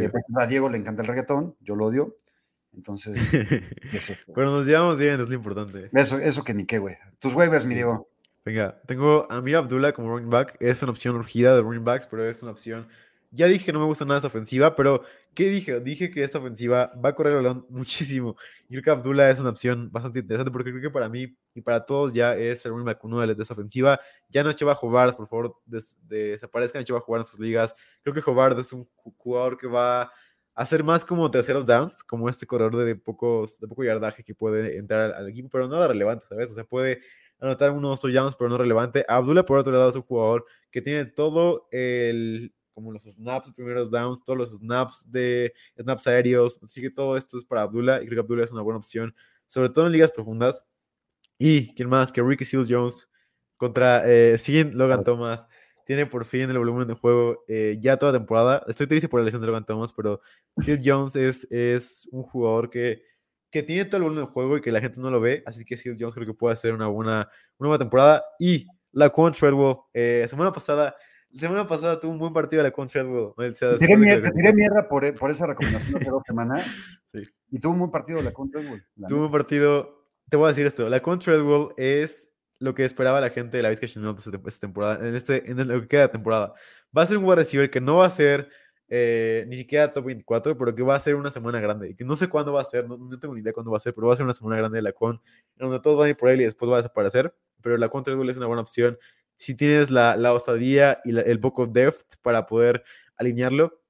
[0.00, 2.16] Eh, a Diego le encanta el reggaetón, yo lo odio.
[2.74, 3.16] Entonces,
[4.34, 5.88] Pero nos llevamos bien, es lo importante.
[5.94, 6.96] eso, eso que ni qué, güey.
[7.18, 7.74] Tus waivers, mi.
[7.74, 8.08] Diego.
[8.46, 10.56] Venga, tengo a Amir Abdullah como running back.
[10.60, 12.86] Es una opción urgida de running backs, pero es una opción.
[13.32, 15.02] Ya dije que no me gusta nada esa ofensiva, pero
[15.34, 15.80] ¿qué dije?
[15.80, 18.36] Dije que esta ofensiva va a correr el balón muchísimo.
[18.68, 21.60] Y creo que Abdullah es una opción bastante interesante porque creo que para mí y
[21.60, 23.98] para todos ya es el running back uno de, de esa ofensiva.
[24.28, 27.74] Ya no es Cheva Hobart, por favor, des- desaparezcan Cheva Hobart en sus ligas.
[28.04, 30.12] Creo que Hobart es un ju- jugador que va a
[30.54, 34.78] hacer más como terceros downs, como este corredor de pocos, de poco yardaje que puede
[34.78, 36.50] entrar al equipo, pero nada relevante, ¿sabes?
[36.50, 37.02] O sea, puede
[37.40, 39.04] anotar unos touchdowns, pero no relevante.
[39.08, 43.90] Abdullah, por otro lado, es un jugador que tiene todo el, como los snaps, primeros
[43.90, 48.06] downs, todos los snaps de snaps aéreos, así que todo esto es para Abdullah, y
[48.06, 49.14] creo que Abdullah es una buena opción,
[49.46, 50.64] sobre todo en ligas profundas.
[51.38, 52.12] Y, ¿quién más?
[52.12, 53.08] Que Ricky Seals Jones
[53.56, 55.46] contra eh, sin Logan Thomas.
[55.84, 58.64] Tiene por fin el volumen de juego eh, ya toda temporada.
[58.66, 60.20] Estoy triste por la lesión de Logan Thomas, pero
[60.58, 63.02] Seals Jones es, es un jugador que,
[63.56, 65.42] que tiene todo el volumen de juego y que la gente no lo ve.
[65.46, 68.22] Así que Seals Jones creo que puede hacer una buena, una buena temporada.
[68.38, 70.94] Y la Quan Treadwell, eh, semana pasada,
[71.30, 73.32] la semana pasada tuvo un buen partido la Quan Treadwell.
[73.34, 76.78] O sea, Te tiré de mierda, te por, por esa recomendación hace dos semanas.
[77.12, 77.22] Sí.
[77.50, 78.82] Y tuvo un buen partido la contra güey.
[78.96, 80.06] la Tuvo un partido.
[80.28, 83.62] Te voy a decir esto: la Con Treadwell es lo que esperaba la gente de
[83.62, 86.52] la Vizca Chanel esta, temporada, en, este, en lo que queda de temporada.
[86.94, 88.50] Va a ser un wide receiver que no va a ser
[88.88, 91.94] eh, ni siquiera top 24, pero que va a ser una semana grande.
[91.96, 93.94] Que no sé cuándo va a ser, no, tengo ni idea cuándo va a ser,
[93.94, 95.20] pero va a ser una semana grande de la Con,
[95.56, 97.34] donde todos van a ir por él y después va a desaparecer.
[97.62, 98.98] Pero la Con Treadwell es una buena opción.
[99.36, 102.84] Si tienes la, la osadía y el poco depth para poder
[103.16, 103.80] alinearlo,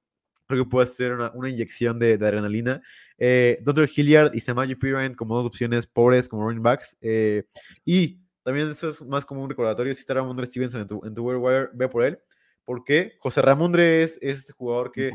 [0.47, 2.81] creo que puede ser una, una inyección de, adrenalina.
[3.17, 3.89] Eh, Dr.
[3.93, 6.97] Hilliard y Samaji Piran como dos opciones pobres como running backs.
[7.01, 7.43] eh,
[7.85, 9.93] y también eso es más como un recordatorio.
[9.93, 12.17] Si está Ramondre Stevenson en tu, en tu wire, ve por él.
[12.67, 15.11] Porque José Ramondre es, es este jugador que,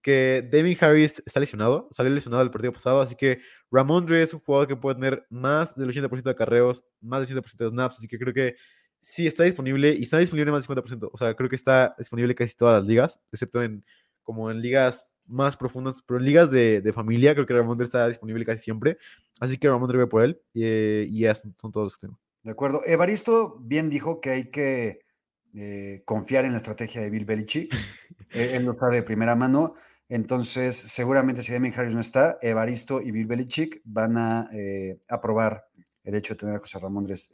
[0.00, 4.40] que Devin Harris está lesionado, salió lesionado el partido pasado, así que Ramondre es un
[4.40, 8.08] jugador que puede tener más del 80% de carreos, más del 100% de snaps, así
[8.08, 8.56] que creo que
[8.98, 11.10] sí está disponible y está disponible más del 50%.
[11.12, 13.84] O sea, creo que está disponible casi todas las ligas, excepto en
[14.22, 18.08] como en ligas más profundas, pero en ligas de, de familia creo que Ramondre está
[18.08, 18.96] disponible casi siempre.
[19.38, 22.18] Así que Ramondre ve por él eh, y ya son todos los tengo.
[22.42, 22.80] De acuerdo.
[22.86, 25.09] Evaristo bien dijo que hay que
[25.54, 27.72] eh, confiar en la estrategia de Bill Belichick.
[28.32, 29.74] Eh, él lo sabe de primera mano.
[30.08, 35.66] Entonces, seguramente si Damien Harris no está, Evaristo y Bill Belichick van a eh, aprobar
[36.04, 37.32] el hecho de tener a José Ramondres.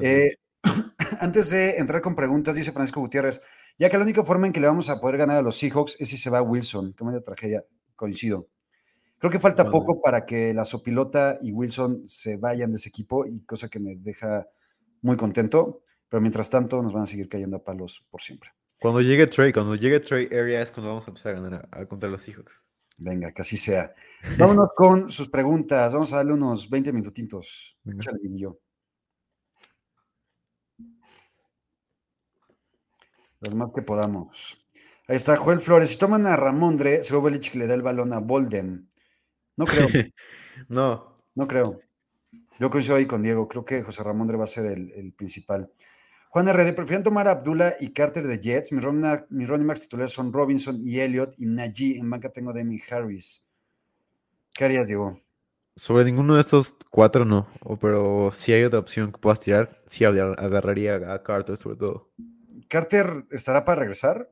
[0.00, 0.34] Eh,
[1.20, 3.40] antes de entrar con preguntas, dice Francisco Gutiérrez,
[3.78, 5.96] ya que la única forma en que le vamos a poder ganar a los Seahawks
[6.00, 6.94] es si se va Wilson.
[6.94, 7.64] Qué tragedia,
[7.94, 8.48] coincido.
[9.18, 13.26] Creo que falta poco para que la Sopilota y Wilson se vayan de ese equipo,
[13.26, 14.46] y cosa que me deja
[15.02, 15.82] muy contento.
[16.08, 18.50] Pero mientras tanto, nos van a seguir cayendo a palos por siempre.
[18.80, 21.80] Cuando llegue Trey, cuando llegue Trey Area es cuando vamos a empezar a ganar a,
[21.80, 22.62] a contra los Seahawks.
[22.98, 23.94] Venga, que así sea.
[24.38, 25.92] Vámonos con sus preguntas.
[25.92, 27.78] Vamos a darle unos 20 minutitos.
[27.84, 28.58] Échale, Guillo.
[33.40, 34.58] Los más que podamos.
[35.08, 35.90] Ahí está Joel Flores.
[35.90, 38.88] Si toman a Ramondre, seguro Belichick le da el balón a Bolden.
[39.56, 39.88] No creo,
[40.68, 41.80] no, no creo.
[42.58, 43.46] Yo coincido ahí con Diego.
[43.46, 45.70] Creo que José Ramondre va a ser el, el principal.
[46.30, 48.72] Juan RD, prefieren tomar a Abdullah y Carter de Jets.
[48.72, 51.98] Mis running, mis running backs titulares son Robinson y Elliott y Najee.
[51.98, 53.42] En banca tengo Demi Harris.
[54.52, 55.20] ¿Qué harías, Diego?
[55.78, 57.46] sobre ninguno de estos cuatro no.
[57.82, 62.10] Pero si hay otra opción que puedas tirar, sí agar- agarraría a Carter sobre todo.
[62.66, 64.30] ¿Carter estará para regresar?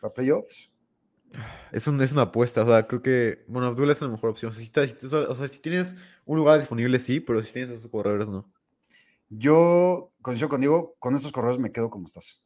[0.00, 0.70] ¿Para playoffs?
[1.72, 4.50] Es, un- es una apuesta, o sea, creo que, bueno, Abdullah es una mejor opción.
[4.50, 5.94] O sea, si, o sea, tienes
[6.24, 8.50] un lugar disponible, sí, pero si tienes esos corredores, no.
[9.34, 12.42] Yo coincido con Diego, con estos corredores me quedo como estás.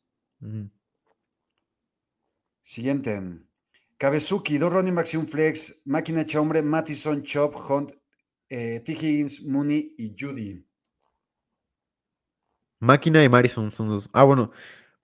[2.63, 3.21] Siguiente.
[3.99, 5.83] Kabezuki, dos running backs y un flex.
[5.85, 7.93] Máquina hecha hombre, Mattison, Chop, Hunt,
[8.49, 8.93] eh, T.
[8.93, 10.65] Higgins, Mooney y Judy.
[12.79, 14.09] Máquina y Madison son dos.
[14.13, 14.53] Ah, bueno,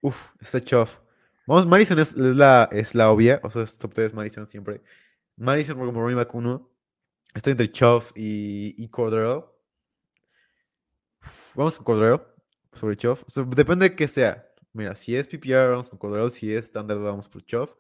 [0.03, 1.01] uff, está Choff.
[1.49, 4.83] Vamos, Madison es, es la, es la obvia, o sea, es top 3 Madison siempre.
[5.37, 6.71] Madison como running back 1.
[7.35, 9.52] Estoy entre Choff y, y Cordero.
[11.55, 12.35] Vamos con Cordero
[12.73, 13.23] sobre Choff.
[13.27, 14.47] O sea, depende de qué sea.
[14.73, 16.31] Mira, si es PPR, vamos con Cordero.
[16.31, 17.75] Si es estándar, vamos por Choff.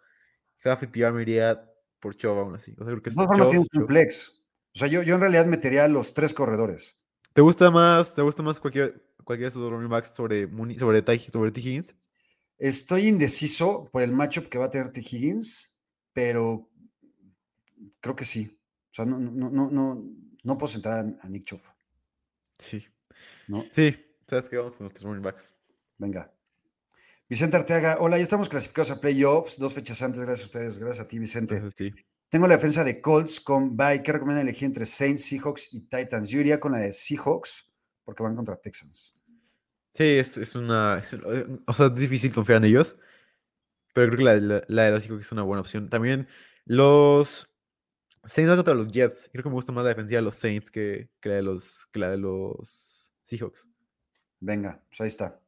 [0.64, 1.68] Half PPR me iría
[2.00, 2.72] por Choff aún así.
[2.72, 3.86] O sea, creo que es formas Choff, un Choff.
[3.88, 4.42] flex.
[4.74, 6.98] O sea, yo, yo en realidad metería los tres corredores.
[7.32, 11.00] ¿Te gusta más, te gusta más cualquier, cualquiera de esos running backs sobre, Mooney- sobre,
[11.02, 11.60] Ty- sobre T.
[11.60, 11.94] Higgins?
[12.58, 15.00] Estoy indeciso por el matchup que va a tener T.
[15.00, 15.74] Higgins,
[16.12, 16.68] pero
[18.00, 18.58] creo que sí.
[18.90, 20.04] O sea, no, no, no, no,
[20.44, 21.60] no puedo sentar a, a Nick Chop,
[22.58, 22.84] Sí.
[23.52, 23.66] ¿No?
[23.70, 23.94] Sí,
[24.26, 25.54] sabes que vamos con nuestros running backs.
[25.98, 26.32] Venga.
[27.28, 31.04] Vicente Arteaga, hola, ya estamos clasificados a playoffs, dos fechas antes, gracias a ustedes, gracias
[31.04, 31.62] a ti, Vicente.
[32.28, 34.02] Tengo la defensa de Colts con Bye.
[34.02, 36.28] ¿Qué recomiendan elegir entre Saints, Seahawks y Titans?
[36.30, 37.70] Yo iría con la de Seahawks
[38.04, 39.14] porque van contra Texans.
[39.94, 40.98] Sí, es, es una.
[40.98, 41.14] es-
[41.66, 42.96] o sea, es difícil confiar en ellos.
[43.94, 45.90] Pero creo que la, de- la, la de los Seahawks es una buena opción.
[45.90, 46.26] También
[46.64, 47.48] los
[48.24, 49.28] Saints van contra los Jets.
[49.30, 51.86] Creo que me gusta más la defensiva de los Saints que, que la de los,
[51.92, 52.91] que la de los
[53.36, 53.66] Seahawks.
[54.40, 55.40] Venga, pues ahí está.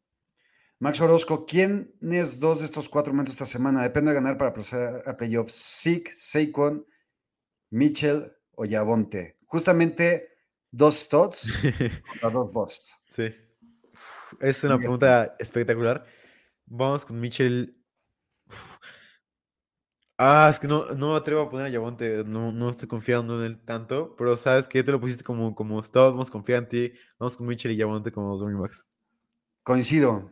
[0.78, 3.82] Max Orozco, ¿quiénes dos de estos cuatro momentos esta semana?
[3.82, 5.82] Depende de ganar para pasar a playoffs.
[5.82, 6.87] Zeke, Saquon,
[7.70, 9.39] Mitchell o Yavonte.
[9.47, 10.28] Justamente
[10.70, 11.53] dos Stots
[12.09, 12.97] contra dos Busts.
[13.11, 13.35] Sí.
[14.41, 16.05] Es una pregunta espectacular.
[16.66, 17.76] Vamos con Mitchell.
[18.47, 18.78] Uf.
[20.16, 22.22] Ah, es que no, no me atrevo a poner a Yavonte.
[22.24, 24.14] No, no estoy confiando en él tanto.
[24.16, 26.92] Pero sabes que ya te lo pusiste como, como a confiar en ti.
[27.18, 28.84] Vamos con Mitchell y Yavonte como los running backs.
[29.64, 30.30] Coincido.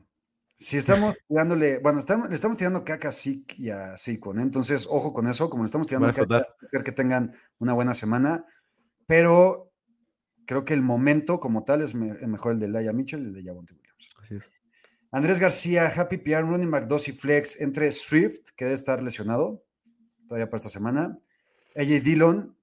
[0.55, 3.97] Si estamos tirándole, bueno, estamos, le estamos tirando caca a Zeke y a
[4.39, 4.43] ¿eh?
[4.43, 8.45] entonces ojo con eso, como le estamos tirando caca, ser que tengan una buena semana,
[9.07, 9.73] pero
[10.47, 13.33] creo que el momento como tal es me- mejor el de Laia Mitchell y el
[13.35, 14.09] de Javonte Williams.
[14.23, 14.53] Así es.
[15.11, 19.65] Andrés García, Happy PR, Running Back 2 y Flex entre Swift, que debe estar lesionado
[20.33, 21.19] todavía para esta semana,
[21.77, 22.57] AJ Dillon,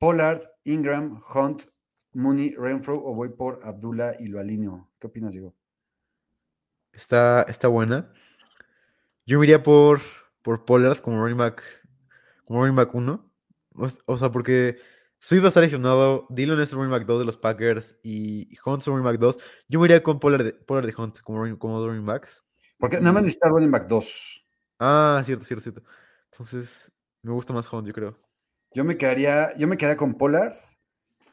[0.00, 1.66] Pollard, Ingram, Hunt,
[2.14, 4.90] Mooney, Renfro o voy por Abdullah y lo alineo.
[4.98, 5.54] ¿Qué opinas, Diego?
[6.92, 8.12] Está, está buena.
[9.24, 10.00] Yo me iría por,
[10.42, 11.62] por Pollard como running back,
[12.44, 13.32] como running back 1.
[14.06, 14.78] O, sea, porque
[15.30, 18.88] a estar lesionado, Dillon es el running back 2 de los Packers y Hunt es
[18.88, 19.38] el running back 2.
[19.68, 22.42] Yo me iría con Pollard de, Pollard de Hunt como, running- como running backs.
[22.78, 24.44] Porque nada más necesita running back 2.
[24.80, 25.82] Ah, cierto, cierto, cierto.
[26.32, 26.91] Entonces,
[27.22, 28.18] me gusta más Hunt, yo creo.
[28.74, 30.54] Yo me quedaría, yo me quedaría con Pollard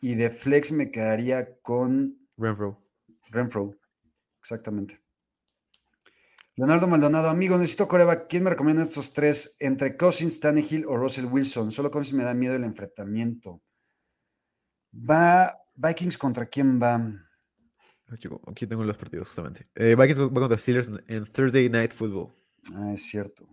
[0.01, 2.81] y de flex me quedaría con Renfro.
[3.29, 3.75] Renfro.
[4.39, 5.01] Exactamente.
[6.55, 8.27] Leonardo Maldonado, amigo, necesito coreback.
[8.27, 9.55] ¿Quién me recomienda estos tres?
[9.59, 11.71] Entre Cousins, Tannehill o Russell Wilson.
[11.71, 13.61] Solo Cousins me da miedo el enfrentamiento.
[14.93, 16.95] Va Vikings contra quién va?
[18.07, 19.67] Ah, chico, Aquí tengo los partidos justamente.
[19.75, 22.33] Eh, Vikings va contra Steelers en Thursday Night Football.
[22.73, 23.47] Ah, es cierto.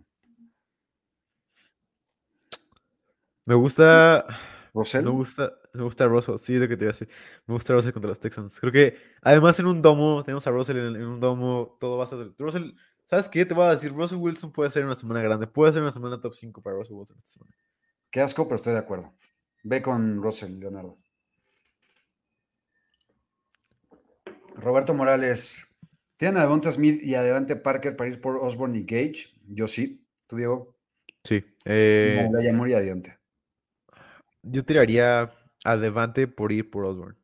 [3.47, 4.25] Me gusta.
[4.73, 5.05] ¿Russell?
[5.05, 7.09] Me gusta, me gusta Russell, sí, es lo que te iba a decir.
[7.47, 8.59] Me gusta Russell contra los Texans.
[8.59, 12.03] Creo que además en un domo, tenemos a Russell en, en un domo, todo va
[12.03, 12.33] a ser.
[12.37, 12.71] Russell,
[13.05, 13.45] ¿sabes qué?
[13.45, 16.19] Te voy a decir, Russell Wilson puede ser una semana grande, puede ser una semana
[16.19, 17.55] top 5 para Russell Wilson esta semana.
[18.11, 19.13] Qué asco, pero estoy de acuerdo.
[19.63, 20.97] Ve con Russell, Leonardo.
[24.57, 25.73] Roberto Morales.
[26.17, 29.33] ¿Tienen a Devonta Smith y adelante Parker para ir por Osborne y Gage?
[29.47, 30.05] Yo sí.
[30.27, 30.75] ¿Tú, Diego?
[31.23, 31.45] Sí.
[31.63, 33.16] eh, Yamur y adelante.
[34.43, 35.33] Yo tiraría
[35.63, 37.17] a Devante por ir por Osborne.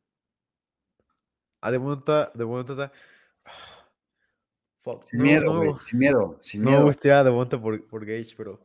[1.62, 2.32] A Devonta.
[4.84, 5.06] Fuck.
[5.06, 5.74] Sin no, miedo, no, güey.
[5.86, 6.40] Sin miedo.
[6.42, 6.86] Sin No me miedo.
[6.86, 8.62] gustaría a Devonta por, por Gage, pero.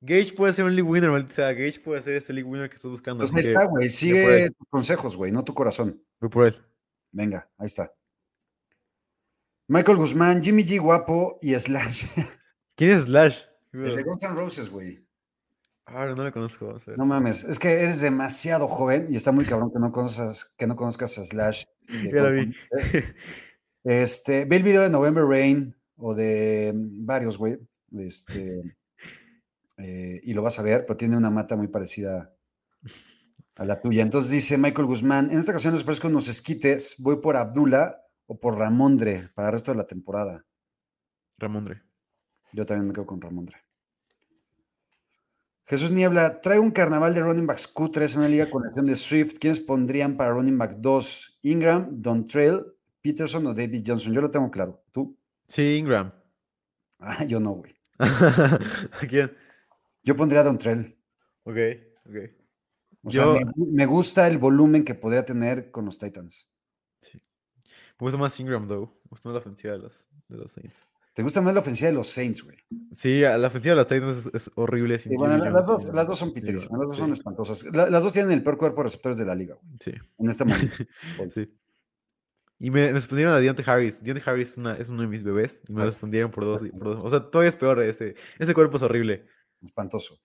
[0.00, 1.52] Gage puede ser un league winner, maldita sea.
[1.52, 3.22] Gage puede ser este league winner que estás buscando.
[3.24, 3.88] Entonces así ahí está, güey.
[3.88, 6.02] Sigue tus consejos, güey, no tu corazón.
[6.20, 6.60] Voy por él.
[7.12, 7.94] Venga, ahí está.
[9.68, 12.04] Michael Guzmán, Jimmy G guapo y Slash.
[12.76, 13.42] ¿Quién es Slash?
[13.72, 15.06] El de Guns N' Roses, güey.
[15.86, 16.66] Ah, no lo conozco.
[16.66, 16.98] Vamos a ver.
[16.98, 20.66] No mames, es que eres demasiado joven y está muy cabrón que no conozcas, que
[20.66, 21.64] no conozcas a Slash.
[22.12, 22.54] Ya la vi.
[23.84, 27.58] Este, ve el video de November Rain o de mm, varios, güey.
[27.98, 28.76] Este,
[29.76, 32.32] eh, y lo vas a ver, pero tiene una mata muy parecida
[33.56, 34.02] a la tuya.
[34.02, 38.38] Entonces dice Michael Guzmán, en esta ocasión les ofrezco unos esquites, voy por Abdullah o
[38.38, 40.44] por Ramondre para el resto de la temporada.
[41.38, 41.82] Ramondre.
[42.52, 43.56] Yo también me quedo con Ramondre.
[45.64, 48.96] Jesús Niebla, trae un carnaval de running backs Q3 en una liga con elección de
[48.96, 49.34] Swift.
[49.38, 51.38] ¿Quiénes pondrían para running back 2?
[51.42, 52.64] Ingram, Dontrell,
[53.00, 54.12] Peterson o David Johnson.
[54.12, 54.82] Yo lo tengo claro.
[54.92, 55.16] ¿Tú?
[55.48, 56.12] Sí, Ingram.
[57.04, 57.74] Ah, yo no, güey.
[59.08, 59.36] ¿Quién?
[60.04, 60.96] Yo pondría a Dontrell.
[61.42, 61.56] Ok,
[62.06, 62.16] ok.
[63.02, 63.42] O sea, Yo- me,
[63.72, 66.48] me gusta el volumen que podría tener con los Titans.
[67.12, 67.18] Me
[67.98, 68.86] gusta más Ingram, though.
[69.04, 70.84] Me gusta más la ofensiva de los, de los Saints.
[71.14, 72.56] ¿Te gusta más la ofensiva de los Saints, güey?
[72.92, 74.98] Sí, la ofensiva de los Titans es, es horrible.
[74.98, 77.64] Sí, bueno, las, dos, y- las dos son piterísimas, las dos son sí, espantosas.
[77.74, 80.28] La- las dos tienen el peor cuerpo de receptores de la liga, güey, Sí, en
[80.30, 80.74] este momento.
[81.34, 81.54] sí.
[82.58, 84.02] Y me, respondieron a Deontay Harris.
[84.02, 85.60] Deontay Harris es, una, es uno de mis bebés.
[85.68, 87.00] Y me Exacto, respondieron por dos, por dos.
[87.02, 87.82] O sea, todavía es peor.
[87.82, 89.26] Ese, ese cuerpo es horrible.
[89.62, 90.20] Espantoso.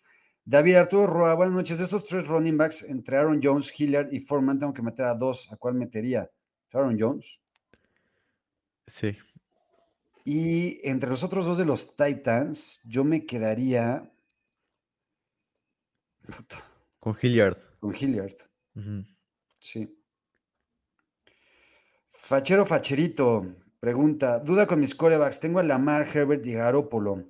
[0.45, 1.79] David Arturo Roa, buenas noches.
[1.79, 5.15] De esos tres running backs, entre Aaron Jones, Hilliard y Foreman, tengo que meter a
[5.15, 5.51] dos.
[5.51, 6.29] ¿A cuál metería?
[6.71, 7.39] Aaron Jones.
[8.85, 9.17] Sí.
[10.29, 14.11] Y entre los otros dos de los Titans, yo me quedaría
[16.99, 17.57] Con Hilliard.
[17.79, 18.35] con Hilliard.
[19.57, 19.87] Sí.
[22.09, 25.39] Fachero Facherito pregunta: Duda con mis corebacks.
[25.39, 27.29] Tengo a Lamar, Herbert y Garópolo.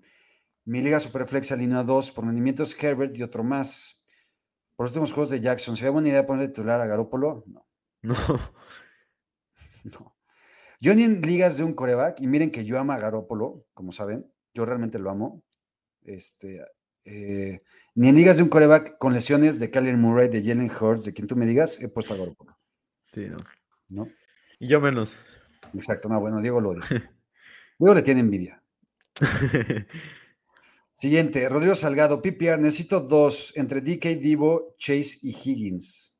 [0.65, 2.09] Mi liga Superflex alineó a dos.
[2.09, 4.03] Por rendimiento es Herbert y otro más.
[4.75, 7.43] Por los últimos juegos de Jackson, ¿sería buena idea poner titular a Garópolo?
[7.45, 7.63] No.
[8.01, 8.15] no.
[10.80, 13.91] Yo ni en ligas de un coreback, y miren que yo amo a Garópolo, como
[13.91, 15.43] saben, yo realmente lo amo.
[16.03, 16.63] Este,
[17.05, 17.59] eh,
[17.95, 21.13] ni en ligas de un coreback con lesiones de Kyler Murray, de Jalen Hurts, de
[21.13, 22.57] quien tú me digas, he puesto a Garópolo.
[23.13, 23.38] Sí, no.
[23.89, 24.07] ¿no?
[24.59, 25.23] Y yo menos.
[25.73, 26.84] Exacto, no, bueno, Diego lo odia.
[27.80, 28.63] Diego le tiene envidia.
[30.93, 36.16] Siguiente, Rodrigo Salgado, PPR, necesito dos entre DK, Divo, Chase y Higgins.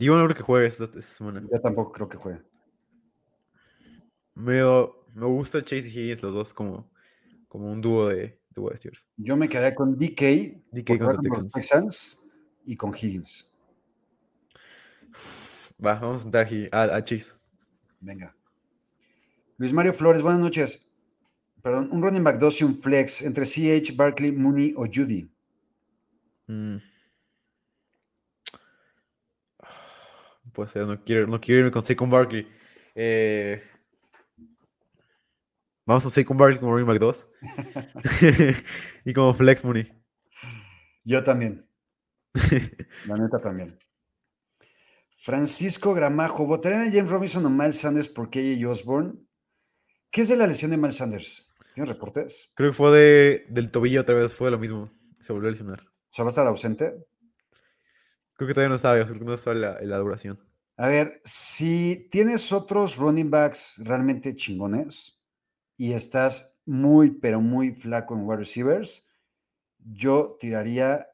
[0.00, 1.42] Digo no creo que juegue esta, esta semana.
[1.52, 2.40] Yo tampoco creo que juegue.
[4.34, 4.62] Me,
[5.14, 6.90] me gusta Chase y Higgins, los dos, como,
[7.48, 9.06] como un dúo de, de receivers.
[9.18, 11.52] Yo me quedaría con DK, DK con Texans.
[11.52, 12.20] Texans
[12.64, 13.52] y con Higgins.
[15.84, 17.34] Va, vamos a entrar aquí a, a Chase.
[18.00, 18.34] Venga.
[19.58, 20.90] Luis Mario Flores, buenas noches.
[21.60, 25.30] Perdón, un running back 2 y un flex entre CH, Barkley, Mooney o Judy.
[26.46, 26.89] Mm.
[30.60, 32.46] Pues no quiero, no quiero irme con Saquon Barkley.
[32.94, 33.62] Eh,
[35.86, 37.28] vamos a Saquon Barkley como running back 2.
[39.06, 39.90] y como flex money.
[41.02, 41.66] Yo también.
[43.06, 43.78] La neta también.
[45.16, 49.14] Francisco Gramajo, ¿votarían a James Robinson o Miles Sanders por KJ Osborne?
[50.10, 51.50] ¿Qué es de la lesión de Miles Sanders?
[51.74, 52.50] ¿Tienes reportes?
[52.54, 54.92] Creo que fue de, del tobillo otra vez, fue lo mismo.
[55.20, 55.80] Se volvió a lesionar.
[55.80, 56.92] O sea, va a estar ausente.
[58.34, 60.49] Creo que todavía no sabe, creo que no sabe la, la duración.
[60.80, 65.20] A ver, si tienes otros running backs realmente chingones
[65.76, 69.06] y estás muy, pero muy flaco en wide receivers,
[69.76, 71.06] yo tiraría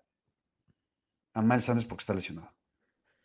[1.35, 2.55] a Miles Sanders porque está lesionado.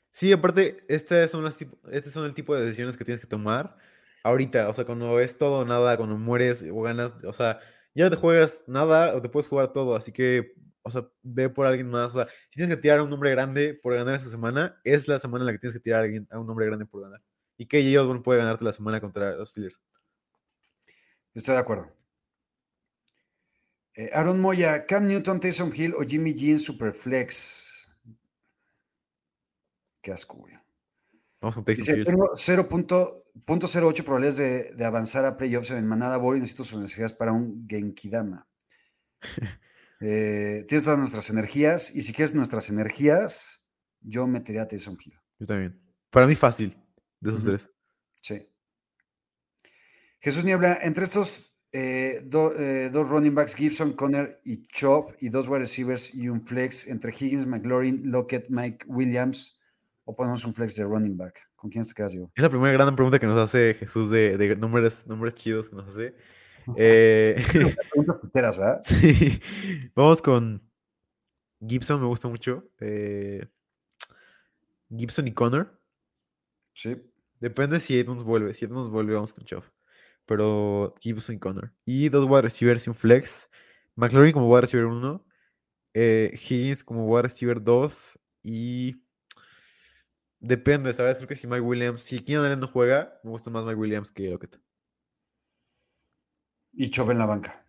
[0.09, 1.59] Sí, aparte, estas son las
[1.91, 3.77] este son el tipo de decisiones que tienes que tomar
[4.23, 7.59] ahorita, o sea, cuando es todo o nada, cuando mueres o ganas, o sea,
[7.93, 11.49] ya no te juegas nada o te puedes jugar todo, así que, o sea, ve
[11.49, 12.15] por alguien más.
[12.15, 15.07] O sea, si tienes que tirar a un nombre grande por ganar esta semana, es
[15.07, 17.01] la semana en la que tienes que tirar a, alguien, a un nombre grande por
[17.01, 17.21] ganar.
[17.57, 19.81] Y que Osborne puede ganarte la semana contra los Steelers.
[21.33, 21.95] Estoy de acuerdo.
[23.93, 27.89] Eh, Aaron Moya, Cam Newton, Taysom Hill o Jimmy Jean Superflex.
[30.01, 30.55] Qué asco, güey.
[31.65, 36.63] Dice, tengo 0.08 probabilidades de, de avanzar a playoffs en el Manada Bowl y necesito
[36.63, 38.47] sus energías para un Genkidama.
[40.01, 43.67] Eh, tienes todas nuestras energías y si quieres nuestras energías,
[44.01, 45.13] yo metería a Taysom Hill.
[45.39, 45.79] Yo también.
[46.09, 46.75] Para mí fácil,
[47.19, 47.69] de esos tres.
[48.21, 48.47] Sí.
[50.19, 55.29] Jesús Niebla, entre estos eh, do- eh, dos running backs, Gibson, Conner y Chop, y
[55.29, 59.59] dos wide receivers y un flex, entre Higgins, McLaurin, Lockett, Mike Williams,
[60.03, 61.39] o ponemos un flex de running back.
[61.55, 62.29] ¿Con quién te quedas, yo?
[62.35, 65.75] Es la primera gran pregunta que nos hace Jesús de, de nombres, nombres chidos que
[65.75, 66.15] nos hace.
[66.75, 67.35] Eh.
[69.95, 70.61] Vamos con
[71.65, 72.69] Gibson, me gusta mucho.
[72.79, 73.45] Eh,
[74.89, 75.79] Gibson y Connor.
[76.73, 76.97] Sí.
[77.39, 78.53] Depende si Edmonds vuelve.
[78.53, 79.63] Si Edmonds vuelve, vamos con Chov.
[80.25, 81.73] Pero Gibson y Connor.
[81.85, 83.49] Y dos wide receivers y un flex.
[83.95, 85.25] McLaurin como wide receiver 1.
[85.93, 88.19] Higgins como wide receiver 2.
[88.43, 89.03] Y.
[90.39, 91.17] Depende, ¿sabes?
[91.17, 92.03] Creo que si Mike Williams.
[92.03, 94.59] Si Keenan Allen no juega, me gusta más Mike Williams que Lockett.
[96.73, 97.65] Y Chop en la banca.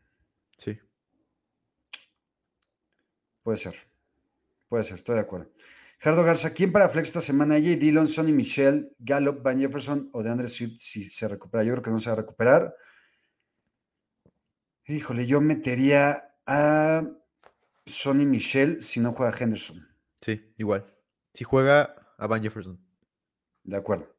[0.59, 0.79] Sí.
[3.43, 3.75] Puede ser.
[4.69, 5.51] Puede ser, estoy de acuerdo.
[5.99, 7.55] Gerardo Garza, ¿quién para flex esta semana?
[7.55, 7.77] J.
[7.77, 11.63] Dillon, Sonny Michel, Gallup, Van Jefferson o de Andre Swift si se recupera.
[11.63, 12.75] Yo creo que no se va a recuperar.
[14.87, 17.09] Híjole, yo metería a
[17.87, 19.89] Sonny Michel si no juega Henderson.
[20.21, 20.93] Sí, igual.
[21.35, 22.85] Si juega a Van Jefferson.
[23.63, 24.12] De acuerdo.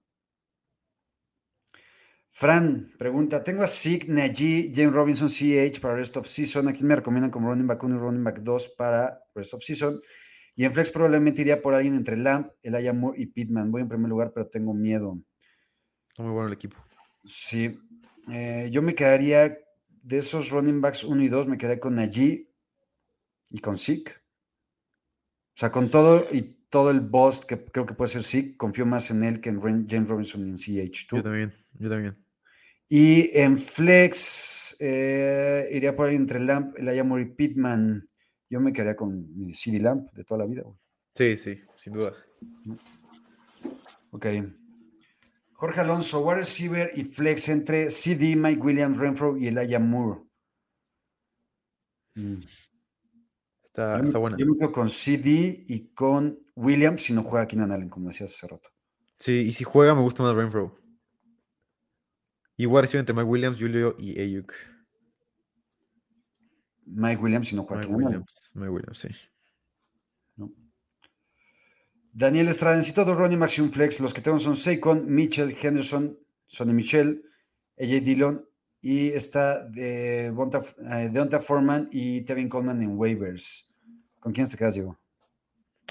[2.35, 6.67] Fran pregunta: Tengo a Zeke, Najee, James Robinson, CH para Rest of Season.
[6.67, 9.63] ¿A quién me recomiendan como running back 1 y running back 2 para Rest of
[9.63, 9.99] Season?
[10.55, 13.71] Y en Flex probablemente iría por alguien entre Lamp, Elijah Moore y Pittman.
[13.71, 15.19] Voy en primer lugar, pero tengo miedo.
[16.09, 16.77] Está muy bueno el equipo.
[17.23, 17.79] Sí.
[18.31, 19.55] Eh, yo me quedaría
[19.87, 22.51] de esos running backs 1 y 2, me quedaría con Najee
[23.51, 24.11] y con Zeke.
[24.11, 28.87] O sea, con todo y todo el boss que creo que puede ser Zeke, confío
[28.87, 31.05] más en él que en James Robinson y en CH.
[31.07, 31.17] ¿Tú?
[31.17, 32.22] Yo también, yo también.
[32.89, 38.07] Y en Flex eh, iría por ahí entre Lamp, y Pittman.
[38.49, 40.61] Yo me quedaría con mi CD Lamp de toda la vida.
[40.63, 40.77] güey.
[41.15, 42.11] Sí, sí, sin duda.
[44.11, 44.25] Ok.
[45.53, 50.21] Jorge Alonso, wide receiver y flex entre CD, Mike Williams, Renfro y Elijah Moore.
[52.15, 52.41] Mm.
[53.63, 54.37] Está, Yo me- está buena.
[54.37, 58.31] Yo me quedo con CD y con Williams si no juega Keenan Allen, como decías
[58.35, 58.69] hace rato.
[59.19, 60.77] Sí, y si juega me gusta más Renfro.
[62.57, 64.53] Igual recibe entre Mike Williams, Julio y Ayuk.
[66.85, 67.87] Mike Williams si no Mike.
[67.87, 69.09] Williams, Mike Williams, sí.
[72.15, 73.99] Daniel Estrada, necesito dos running backs y un flex.
[73.99, 77.23] Los que tengo son Saquon, Mitchell, Henderson, Sonny Michel,
[77.79, 78.45] AJ Dillon
[78.81, 83.73] y está de Bonta, eh, Deonta Foreman y Tevin Coleman en waivers.
[84.19, 84.99] ¿Con quién te quedas, Diego?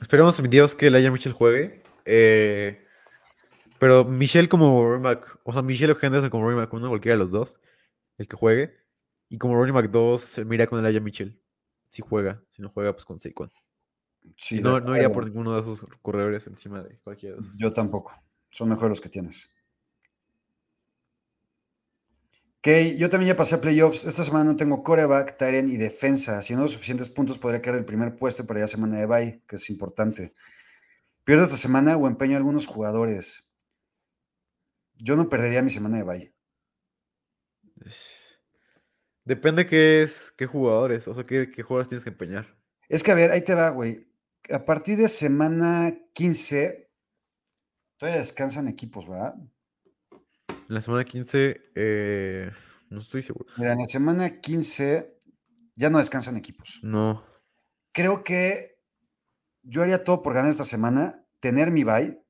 [0.01, 1.83] Esperemos Dios que Laia Mitchell juegue.
[2.05, 2.82] eh,
[3.83, 7.33] pero Michelle como back, o sea, Michelle o Henderson como back uno, cualquiera de los
[7.33, 7.59] dos,
[8.17, 8.77] el que juegue.
[9.29, 11.37] Y como back 2, mira con Elijah Mitchell.
[11.91, 13.51] Si juega, si no juega, pues con Saquon.
[14.37, 17.59] Sí, no, no iría por ninguno de esos corredores encima de cualquiera de esos.
[17.59, 18.15] Yo tampoco.
[18.51, 19.51] Son mejores los que tienes.
[22.59, 24.05] Ok, yo también ya pasé a playoffs.
[24.05, 26.41] Esta semana no tengo coreback, Tyren y defensa.
[26.41, 29.43] Si no los suficientes puntos, podría quedar el primer puesto para ya semana de bye,
[29.49, 30.33] que es importante.
[31.25, 33.49] Pierdo esta semana o empeño a algunos jugadores.
[34.99, 36.35] Yo no perdería mi semana de bye.
[39.25, 42.57] Depende qué es, qué jugadores, o sea, qué, qué jugadores tienes que empeñar.
[42.89, 44.09] Es que, a ver, ahí te va, güey.
[44.51, 46.91] A partir de semana 15,
[47.97, 49.35] todavía descansan equipos, ¿verdad?
[50.49, 52.51] En la semana 15, eh,
[52.91, 53.47] no estoy seguro.
[53.57, 55.17] Mira, en la semana 15
[55.77, 56.81] ya no descansan equipos.
[56.83, 57.25] No.
[57.93, 58.79] creo que
[59.63, 62.22] yo haría todo por ganar esta semana, tener mi bye.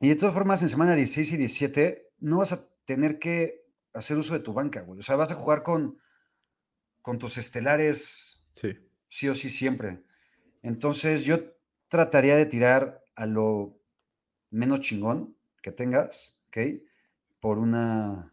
[0.00, 4.16] Y de todas formas, en semana 16 y 17, no vas a tener que hacer
[4.16, 5.00] uso de tu banca, güey.
[5.00, 5.98] O sea, vas a jugar con,
[7.02, 8.76] con tus estelares Sí.
[9.08, 10.02] sí o sí siempre.
[10.62, 11.38] Entonces, yo
[11.88, 13.78] trataría de tirar a lo
[14.50, 16.58] menos chingón que tengas, ¿ok?
[17.40, 18.32] Por una.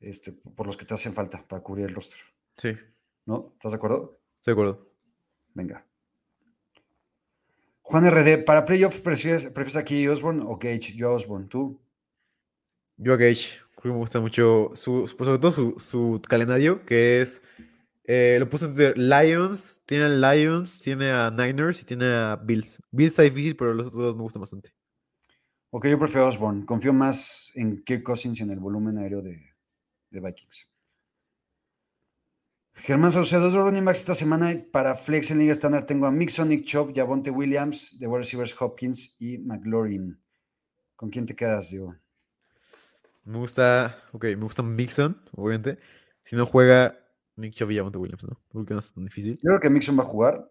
[0.00, 2.18] Este, por los que te hacen falta para cubrir el rostro,
[2.58, 2.72] Sí,
[3.24, 3.52] ¿no?
[3.54, 4.20] ¿Estás de acuerdo?
[4.36, 4.90] estoy de acuerdo.
[5.54, 5.86] Venga.
[7.86, 10.94] Juan RD, para playoffs, ¿prefieres, prefieres aquí Osborne o Gage?
[10.96, 11.78] Yo Osborne, ¿tú?
[12.96, 17.20] Yo a Gage, creo que me gusta mucho, su, sobre todo su, su calendario, que
[17.20, 17.42] es,
[18.04, 22.80] eh, lo puse entre Lions, tiene a Lions, tiene a Niners y tiene a Bills.
[22.90, 24.74] Bills está difícil, pero los otros dos me gustan bastante.
[25.68, 26.64] Ok, yo prefiero Osborne.
[26.64, 29.42] Confío más en Kirk Cousins y en el volumen aéreo de,
[30.08, 30.73] de Vikings.
[32.74, 36.48] Germán Saucedo, dos running backs esta semana para Flex en Liga Estándar tengo a Mixon,
[36.48, 40.20] Nick Chop, Javonte Williams, de wide receivers Hopkins y McLaurin.
[40.96, 41.94] ¿Con quién te quedas, Diego?
[43.24, 45.78] Me gusta, ok, me gusta Mixon, obviamente.
[46.24, 46.98] Si no juega
[47.36, 48.38] Nick Chubb y Javonte Williams, ¿no?
[48.52, 49.36] Porque no es tan difícil.
[49.36, 50.50] Yo creo que Mixon va a jugar.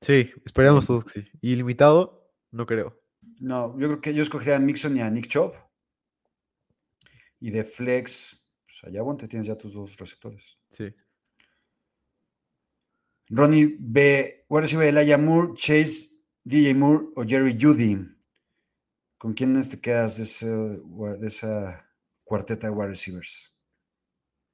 [0.00, 1.28] Sí, esperamos todos que sí.
[1.40, 3.00] Y limitado, no creo.
[3.40, 5.54] No, yo creo que yo escogería a Mixon y a Nick Chop.
[7.38, 10.58] Y de Flex, pues a Javonte tienes ya tus dos receptores.
[10.70, 10.92] Sí.
[13.30, 14.44] Ronnie B.
[14.48, 16.08] Wide receiver Elijah Moore, Chase,
[16.44, 17.96] DJ Moore o Jerry Judy.
[19.18, 21.86] ¿Con quiénes te quedas de, ese, de esa
[22.24, 23.54] cuarteta de wide receivers?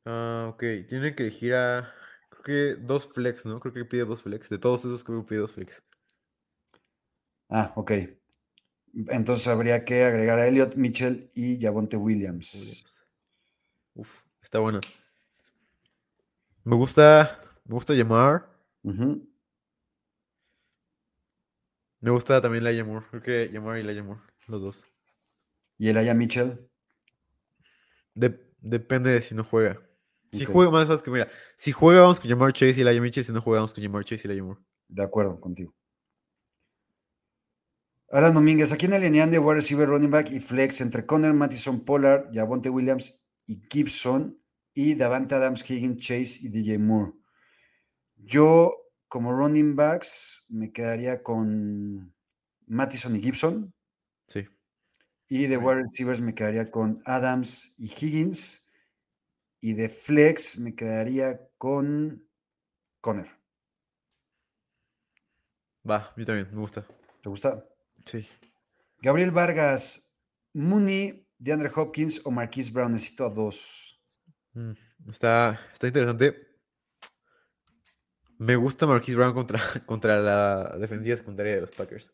[0.05, 1.93] Ah, ok, tiene que elegir a,
[2.29, 3.61] creo que dos flex, ¿no?
[3.61, 4.49] Creo que pide dos flex.
[4.49, 5.83] De todos esos creo que pide dos flex.
[7.49, 7.93] Ah, ok.
[9.09, 12.55] Entonces habría que agregar a Elliot Mitchell y Javonte Williams.
[12.55, 12.85] Williams.
[13.95, 14.81] Uf, está bueno.
[16.65, 18.56] Me gusta, me gusta llamar.
[18.87, 19.29] Ujú.
[22.01, 23.07] Me gusta también la Moore.
[23.11, 24.87] Creo que llamar y la Moore, los dos.
[25.77, 26.71] Y Elijah Mitchell.
[28.15, 29.83] De- depende de si no juega.
[30.33, 33.25] Si juega, más sabes que mira, si juega vamos con llamar Chase y la Mitchell,
[33.25, 34.61] si no juega vamos con llamar Chase y la Moore.
[34.89, 35.75] De acuerdo contigo.
[38.11, 41.85] Alan Domínguez, aquí en alinean de wide receiver, running back y flex entre Connor, Mattison,
[41.85, 44.41] Pollard, Javonte Williams y Gibson
[44.75, 47.13] y Davante Adams, Higgins, Chase y DJ Moore.
[48.27, 52.13] Yo, como running backs, me quedaría con
[52.67, 53.73] Mattison y Gibson.
[54.27, 54.45] Sí.
[55.29, 58.67] Y de wide receivers me quedaría con Adams y Higgins.
[59.61, 62.29] Y de flex me quedaría con
[63.01, 63.29] Connor.
[65.89, 66.85] Va, yo también, me gusta.
[67.23, 67.65] ¿Te gusta?
[68.07, 68.27] Sí.
[69.03, 70.13] Gabriel Vargas,
[70.53, 72.93] Mooney, DeAndre Hopkins o Marquise Brown.
[72.93, 74.03] Necesito a dos.
[74.55, 74.73] Mm,
[75.09, 76.46] Está, está interesante.
[78.39, 82.13] Me gusta Marquise Brown contra, contra la defensiva secundaria de los Packers.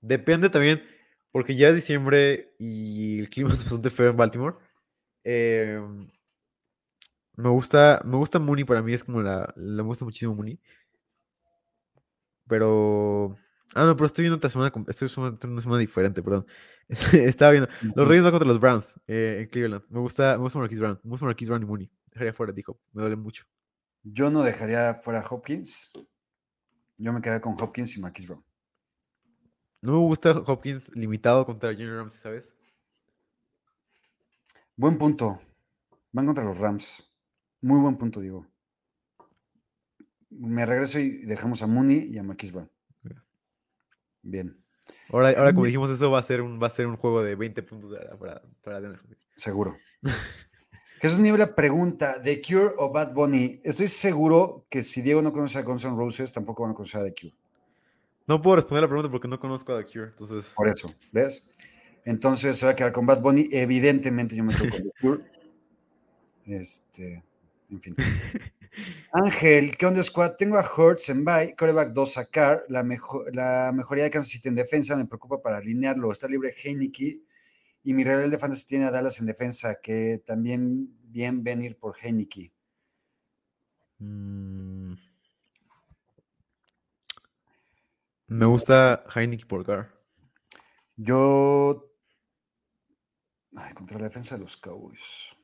[0.00, 0.82] Depende también,
[1.30, 4.56] porque ya es diciembre y el clima es bastante feo en Baltimore.
[5.24, 5.80] Eh,
[7.36, 10.60] me gusta, me gusta Mooney, para mí es como la, le gusta muchísimo Mooney.
[12.48, 13.36] Pero.
[13.74, 16.46] Ah, no, pero estoy viendo otra semana, estoy viendo una semana diferente, perdón.
[17.12, 17.70] Estaba viendo.
[17.94, 19.84] Los Reyes van contra los Browns eh, en Cleveland.
[19.88, 21.00] Me gusta, me gusta Marquise Brown.
[21.02, 21.90] Me gusta Marquise Brown y Mooney.
[22.08, 22.78] Dejaría fuera, dijo.
[22.92, 23.44] Me duele mucho.
[24.02, 25.92] Yo no dejaría fuera a Hopkins.
[26.98, 28.44] Yo me quedaría con Hopkins y Marquise Brown.
[29.80, 32.54] No me gusta Hopkins limitado contra Junior Ramsey, ¿sabes?
[34.76, 35.40] Buen punto.
[36.12, 37.10] Van contra los Rams.
[37.60, 38.46] Muy buen punto, digo.
[40.30, 42.70] Me regreso y dejamos a Mooney y a Marquise Brown.
[44.24, 44.62] Bien,
[45.10, 47.34] Ahora, ahora como dijimos, eso va a ser un, va a ser un juego de
[47.34, 49.18] 20 puntos para, para, Hopkins.
[49.36, 49.76] seguro.
[51.02, 53.58] Jesús Niebla pregunta, ¿The Cure o Bad Bunny?
[53.64, 57.00] Estoy seguro que si Diego no conoce a Guns N' Roses, tampoco van a conocer
[57.00, 57.34] a The Cure.
[58.28, 60.52] No puedo responder la pregunta porque no conozco a The Cure, entonces...
[60.54, 61.44] Por eso, ¿ves?
[62.04, 63.48] Entonces se va a quedar con Bad Bunny.
[63.50, 65.22] Evidentemente yo me quedo con The Cure.
[66.46, 67.22] Este,
[67.70, 67.96] en fin.
[69.12, 70.32] Ángel, ¿qué onda, squad?
[70.36, 72.64] Tengo a Hurts en bye, coreback 2 a Carr.
[72.68, 76.10] La, mejo- la mejoría de Kansas City en defensa me preocupa para alinearlo.
[76.12, 77.20] Está libre Heineke
[77.84, 81.96] y mi rival de fantasy tiene a Dallas en defensa, que también bien venir por
[81.98, 82.52] Heineke.
[83.98, 84.94] Mm.
[88.28, 89.92] Me gusta Heineken por Carr.
[90.96, 91.92] Yo.
[93.54, 95.36] Ay, contra la defensa de los Cowboys.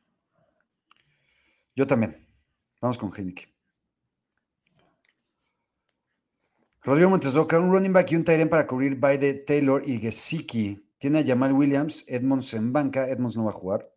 [1.75, 2.27] Yo también.
[2.81, 3.53] Vamos con Heineke.
[6.83, 9.83] Rodrigo Montes de Oca, un running back y un end para cubrir by de Taylor
[9.87, 10.88] y Gesicki.
[10.99, 13.09] Tiene a Jamal Williams, Edmonds en banca.
[13.09, 13.91] Edmonds no va a jugar.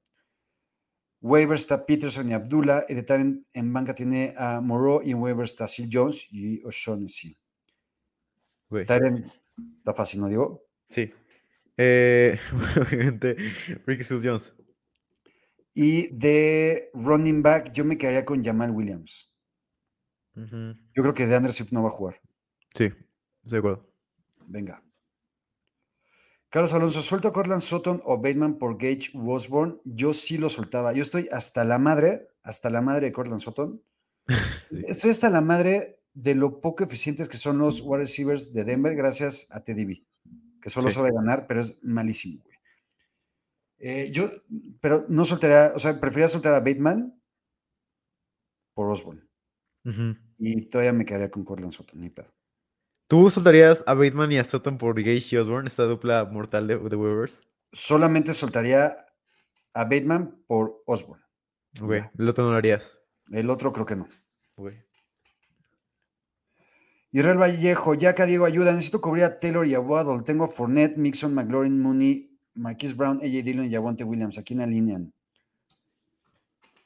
[1.22, 2.86] Waiver está Peterson y Abdullah.
[2.88, 6.64] Y de end en banca tiene a Moreau y en waiver está Sil Jones y
[6.64, 7.38] O'Shaughnessy.
[8.72, 9.32] End
[9.78, 10.64] está fácil, ¿no digo?
[10.88, 11.11] Sí.
[11.78, 12.40] Eh,
[12.78, 13.36] obviamente,
[13.86, 14.53] Ricky Seals Jones.
[15.73, 19.30] Y de running back, yo me quedaría con Jamal Williams.
[20.34, 22.22] Yo creo que de Swift no va a jugar.
[22.73, 22.98] Sí, estoy
[23.44, 23.94] de acuerdo.
[24.48, 24.82] Venga.
[26.52, 29.78] Carlos Alonso, ¿suelto a Cortland Sutton o Bateman por Gage Osborne?
[29.86, 30.91] Yo sí lo soltaba.
[30.91, 33.82] Yo estoy hasta la madre, hasta la madre de Cortland Sutton.
[34.69, 34.84] Sí.
[34.88, 38.95] Estoy hasta la madre de lo poco eficientes que son los wide receivers de Denver
[38.95, 40.03] gracias a TDB,
[40.61, 40.95] que solo Sí.
[40.95, 42.57] sabe ganar, pero es malísimo, güey.
[43.80, 44.30] Eh, yo,
[44.80, 47.19] pero no soltaría, o sea, prefería soltar a Bateman
[48.73, 49.23] por Osborne.
[50.38, 52.32] Y todavía me quedaría con Cortland Sutton, ni pedo.
[53.12, 56.78] ¿Tú soltarías a Bateman y a Sutton por Gage y Osborne, esta dupla mortal de,
[56.78, 57.42] de waivers?
[57.74, 59.06] Solamente soltaría
[59.74, 61.22] a Bateman por Osborne.
[61.82, 62.98] Ok, el otro no lo harías.
[63.30, 64.08] El otro creo que no.
[64.56, 64.72] Ok.
[67.12, 70.24] Israel Vallejo, ya que Diego ayuda, necesito cubrir a Taylor y a Waddle.
[70.24, 74.38] Tengo a Fournette, Mixon, McLaurin, Mooney, Marquise Brown, AJ Dillon y Javonte Williams.
[74.38, 75.14] Aquí en alinean.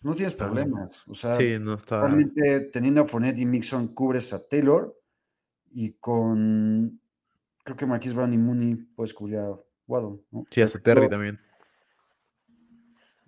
[0.01, 1.03] No tienes problemas.
[1.07, 2.01] O sea, Sí, no está.
[2.01, 5.04] realmente teniendo a Fournette y Mixon cubres a Taylor
[5.77, 7.01] y con
[7.65, 10.21] creo que Marquise Brown y Mooney puedes cubrir a Waddle.
[10.31, 10.45] ¿no?
[10.49, 11.39] Sí, hasta Terry Pero- también.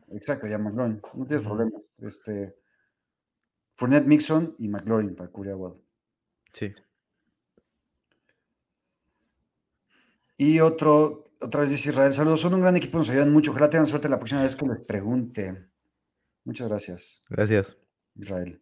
[0.10, 1.02] Exacto, ya McLaurin.
[1.14, 1.82] No tienes problemas.
[1.98, 2.56] Este,
[3.76, 5.82] Fournette, Mixon y McLaurin para cubrir a Waddle.
[6.53, 6.74] Sí.
[10.38, 13.52] Y otro, otra vez dice Israel, saludos, son un gran equipo, nos ayudan mucho.
[13.52, 15.68] Ojalá tengan suerte la próxima vez que les pregunte.
[16.45, 17.76] Muchas gracias, Gracias.
[18.15, 18.61] Israel.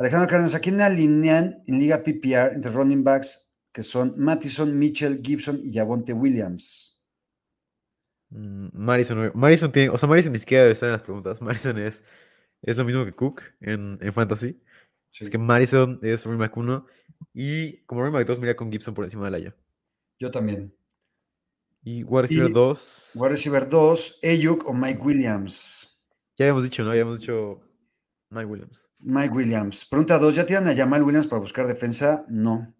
[0.00, 5.20] Alejandro Cárdenas, ¿a quién alinean en Liga PPR entre running backs que son Mattison, Mitchell,
[5.22, 6.98] Gibson y Javonte Williams?
[8.30, 9.30] Mm, Madison, güey.
[9.34, 9.90] Madison tiene.
[9.90, 11.42] O sea, Madison ni siquiera debe estar en las preguntas.
[11.42, 12.02] Madison es,
[12.62, 14.58] es lo mismo que Cook en, en Fantasy.
[15.10, 16.86] Sí, Es que Madison es back 1.
[17.34, 19.56] Y como back 2, mira con Gibson por encima de Laia.
[20.18, 20.74] Yo también.
[21.82, 23.10] Y wide receiver Y- 2.
[23.16, 25.86] Wide receiver 2, Ayuk o Mike Williams.
[26.38, 26.88] Ya habíamos dicho, ¿no?
[26.88, 27.60] Ya habíamos dicho
[28.30, 28.88] Mike Williams.
[29.00, 29.84] Mike Williams.
[29.84, 32.24] Pregunta 2, ¿ya tiran a Jamal Williams para buscar defensa?
[32.28, 32.74] No.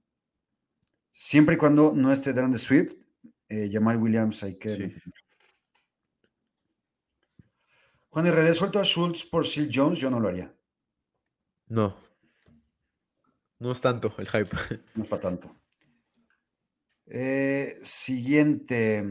[1.10, 2.94] Siempre y cuando no esté de Swift,
[3.48, 4.70] eh, Jamal Williams hay que...
[4.70, 4.94] Sí.
[8.10, 10.52] Juan RD, suelto a Schultz por Sil Jones, yo no lo haría.
[11.66, 11.96] No.
[13.58, 14.50] No es tanto el hype.
[14.94, 15.56] No es para tanto.
[17.06, 19.08] Eh, siguiente.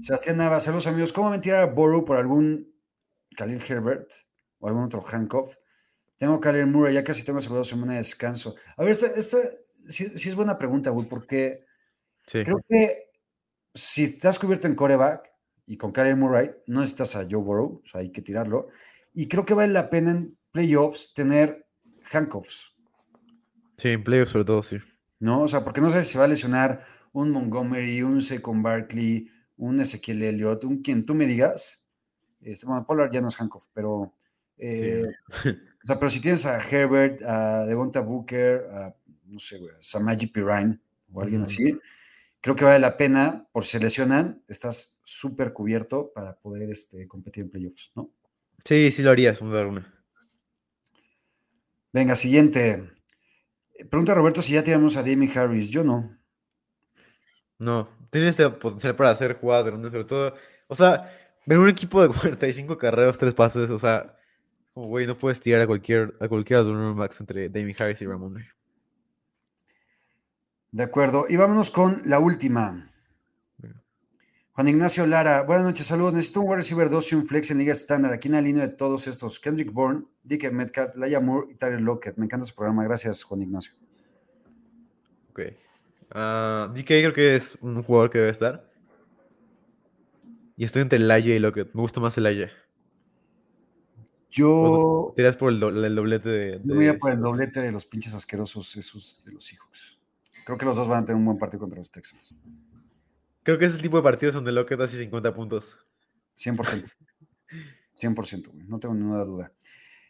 [0.00, 1.12] Sebastián Nava, saludos amigos.
[1.12, 2.72] ¿Cómo mentir a Borough por algún
[3.36, 4.10] Khalil Herbert
[4.58, 5.59] o algún otro Hancock?
[6.20, 8.54] Tengo Khalil Murray, ya casi tengo asegurado semana de descanso.
[8.76, 9.38] A ver, esta, esta
[9.88, 11.64] sí, sí es buena pregunta, güey, porque
[12.26, 12.44] Sí.
[12.44, 13.06] creo que
[13.74, 15.32] si estás cubierto en coreback
[15.66, 18.68] y con Khalil Murray, no necesitas a Joe Burrow, o sea, hay que tirarlo.
[19.14, 21.66] Y creo que vale la pena en playoffs tener
[22.12, 22.74] handcuffs.
[23.78, 24.76] Sí, en playoffs sobre todo, sí.
[25.20, 25.40] ¿no?
[25.44, 29.80] O sea, porque no sabes si va a lesionar un Montgomery, un Saquon Barkley, un
[29.80, 31.82] Ezequiel Elliott, un quien tú me digas.
[32.42, 34.14] Este, bueno, Pollard ya no es Hancock, pero.
[34.58, 35.04] eh,
[35.82, 38.94] o sea, pero si tienes a Herbert, a Devonta Booker, a,
[39.26, 40.78] no sé, güey, a Samaji Pirine
[41.12, 41.78] o alguien así,
[42.40, 47.06] creo que vale la pena, por si se lesionan, estás súper cubierto para poder este,
[47.08, 48.10] competir en playoffs, ¿no?
[48.64, 49.94] Sí, sí lo haría, sin duda alguna.
[51.92, 52.90] Venga, siguiente.
[53.90, 55.70] Pregunta Roberto si ya tenemos a Damien Harris.
[55.70, 56.16] Yo no.
[57.58, 60.34] No, tiene este potencial para hacer jugadas grandes, sobre todo.
[60.68, 61.10] O sea,
[61.46, 64.16] ver un equipo de 45 carreras, 3 pases, o sea,
[64.72, 67.76] como güey, no puedes tirar a cualquier, a cualquiera de los running backs entre Damien
[67.78, 68.44] Harris y Ramón.
[70.72, 71.26] De acuerdo.
[71.28, 72.86] Y vámonos con la última.
[74.52, 76.12] Juan Ignacio Lara, buenas noches, saludos.
[76.12, 78.12] Necesito un wide receiver 2 y un flex en liga estándar.
[78.12, 81.80] Aquí en la línea de todos estos: Kendrick Bourne, Dick Metcalf, Laia Moore y Tyler
[81.80, 82.18] Lockett.
[82.18, 82.84] Me encanta su programa.
[82.84, 83.72] Gracias, Juan Ignacio.
[85.30, 85.40] Ok.
[86.10, 88.68] Ah, DK creo que es un jugador que debe estar.
[90.56, 91.72] Y estoy entre Laia y Lockett.
[91.72, 92.50] Me gusta más el Laia.
[94.30, 96.60] Yo, Tiras por el, do- el doblete de.
[96.64, 99.98] yo voy a por el doblete de los pinches asquerosos, esos de los Seahawks.
[100.44, 102.34] Creo que los dos van a tener un buen partido contra los Texans.
[103.42, 105.78] Creo que es el tipo de partidos donde Lockett hace 50 puntos.
[106.36, 106.90] 100%.
[108.00, 109.52] 100%, güey, no tengo ninguna duda.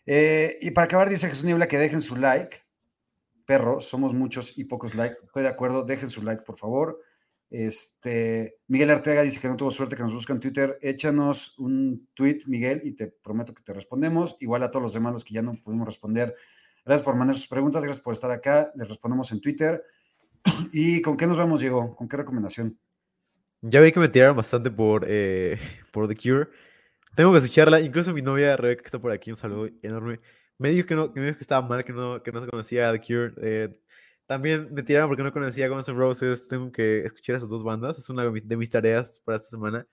[0.07, 2.59] Eh, y para acabar, dice Jesús Niebla que dejen su like.
[3.47, 5.19] Perros, somos muchos y pocos likes.
[5.25, 7.01] Estoy de acuerdo, dejen su like, por favor.
[7.51, 10.79] Este, Miguel Arteaga dice que no tuvo suerte que nos busca en Twitter.
[10.81, 14.37] Échanos un tweet, Miguel, y te prometo que te respondemos.
[14.39, 16.35] Igual a todos los demás los que ya no pudimos responder.
[16.85, 18.73] Gracias por mandar sus preguntas, gracias por estar acá.
[18.77, 19.83] Les respondemos en Twitter.
[20.73, 21.91] ¿Y con qué nos vamos, Diego?
[21.95, 22.79] ¿Con qué recomendación?
[23.63, 25.59] Ya vi que me tiraron bastante por, eh,
[25.93, 26.49] por The Cure.
[27.17, 27.81] Tengo que escucharla.
[27.81, 30.21] Incluso mi novia Rebeca, que está por aquí, un saludo enorme.
[30.57, 32.47] Me dijo que, no, que, me dijo que estaba mal, que no, que no se
[32.47, 33.33] conocía The Cure.
[33.43, 33.81] Eh,
[34.31, 36.47] también me tiraron porque no conocía Guns N' Roses.
[36.47, 37.99] Tengo que escuchar esas dos bandas.
[37.99, 39.89] Es una de mi- de mis tareas para esta semana.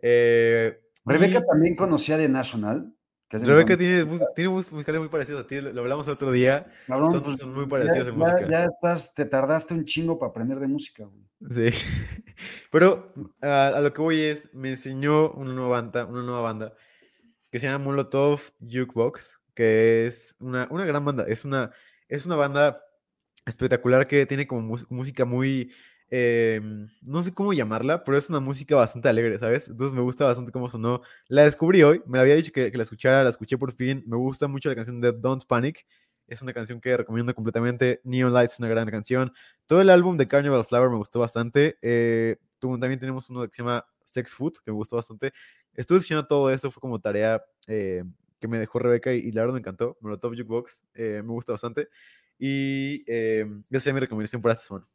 [0.00, 2.92] Eh, Rebeca y también conocía de National.
[3.28, 4.04] Que Rebeca tiene,
[4.34, 5.60] tiene mus- musicales muy parecidos a ti.
[5.60, 6.66] Lo, lo hablamos el otro día.
[6.88, 8.48] Cabrón, son- pues, son muy ya- parecidos en música.
[8.50, 11.22] Ya estás, te tardaste un chingo para aprender de música, güey.
[11.50, 11.70] Sí.
[12.72, 16.74] Pero a, a lo que voy es, me enseñó una nueva banda, una nueva banda
[17.52, 21.24] que se llama Molotov Jukebox, que es una, una gran banda.
[21.28, 21.70] Es una,
[22.08, 22.82] es una banda
[23.46, 25.72] espectacular que tiene como música muy
[26.08, 29.68] em, no sé cómo llamarla, pero es una música bastante alegre, ¿sabes?
[29.68, 31.02] Entonces me gusta bastante cómo sonó.
[31.28, 34.04] La descubrí hoy, me había dicho que, que la escuchara, la escuché por fin.
[34.06, 35.86] Me gusta mucho la canción de Don't Panic.
[36.28, 38.00] Es una canción que recomiendo completamente.
[38.04, 39.32] Neon Lights es una gran canción.
[39.66, 41.78] Todo el álbum de Carnival Flower me gustó bastante.
[41.82, 45.32] Eh, también tenemos uno que se llama Sex Food, que me gustó bastante.
[45.74, 48.02] Estuve escuchando todo eso, fue como tarea eh,
[48.40, 49.96] que me dejó Rebeca y, y la verdad me encantó.
[50.00, 51.88] Molotov Jukebox, eh, me gusta bastante.
[52.38, 54.86] Y eh, esa sería mi recomendación para esta semana.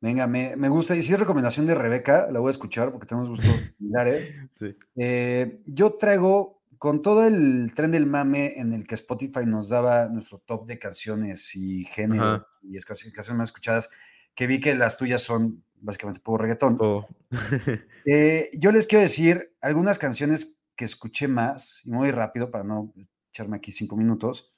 [0.00, 0.94] Venga, me, me gusta.
[0.94, 3.46] Y si es recomendación de Rebeca, la voy a escuchar porque tenemos gustos
[3.78, 4.34] similares.
[4.52, 4.76] Sí.
[4.96, 10.08] Eh, yo traigo, con todo el tren del mame en el que Spotify nos daba
[10.08, 12.46] nuestro top de canciones y género Ajá.
[12.62, 13.88] y es- canciones más escuchadas,
[14.34, 16.76] que vi que las tuyas son básicamente puro reggaetón.
[16.76, 17.08] Todo.
[18.08, 22.94] Eh, yo les quiero decir algunas canciones que escuché más, y muy rápido para no
[23.32, 24.52] echarme aquí cinco minutos.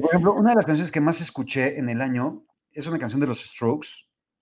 [0.00, 3.20] Por ejemplo, una de las canciones que más escuché en el año es una canción
[3.20, 3.88] de los Strokes,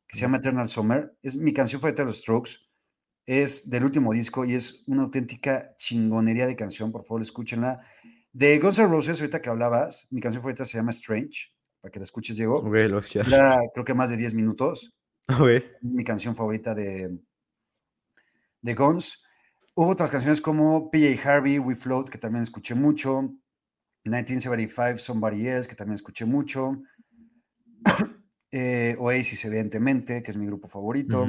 [0.07, 1.17] que se llama Eternal Summer.
[1.23, 2.53] Es mi canción favorita de los Strokes.
[3.27, 6.91] Es del último disco y es una auténtica chingonería de canción.
[6.91, 7.81] Por favor, escúchenla.
[8.33, 11.99] De Guns N' Roses, ahorita que hablabas, mi canción favorita se llama Strange, para que
[11.99, 12.55] la escuches, Diego.
[12.59, 13.25] ok, lo voy a escuchar.
[13.27, 14.95] Dura, creo que más de 10 minutos
[15.29, 15.63] Ok.
[15.83, 17.19] mi canción favorita de,
[18.63, 19.25] de Guns.
[19.75, 23.33] Hubo otras canciones como PJ Harvey, We Float, que también escuché mucho.
[24.05, 26.83] 1975, Somebody Else, que también escuché mucho.
[28.53, 31.25] Eh, Oasis, evidentemente, que es mi grupo favorito.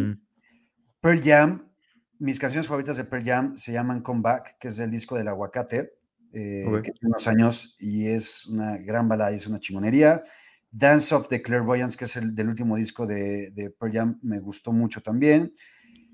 [1.02, 1.72] Pearl Jam,
[2.18, 5.94] mis canciones favoritas de Pearl Jam se llaman Comeback, que es el disco del aguacate,
[6.34, 10.24] eh, que tiene unos años y es una gran balada y es una chingonería.
[10.72, 14.40] Dance of the Clairvoyants, que es el del último disco de, de Pearl Jam, me
[14.40, 15.54] gustó mucho también.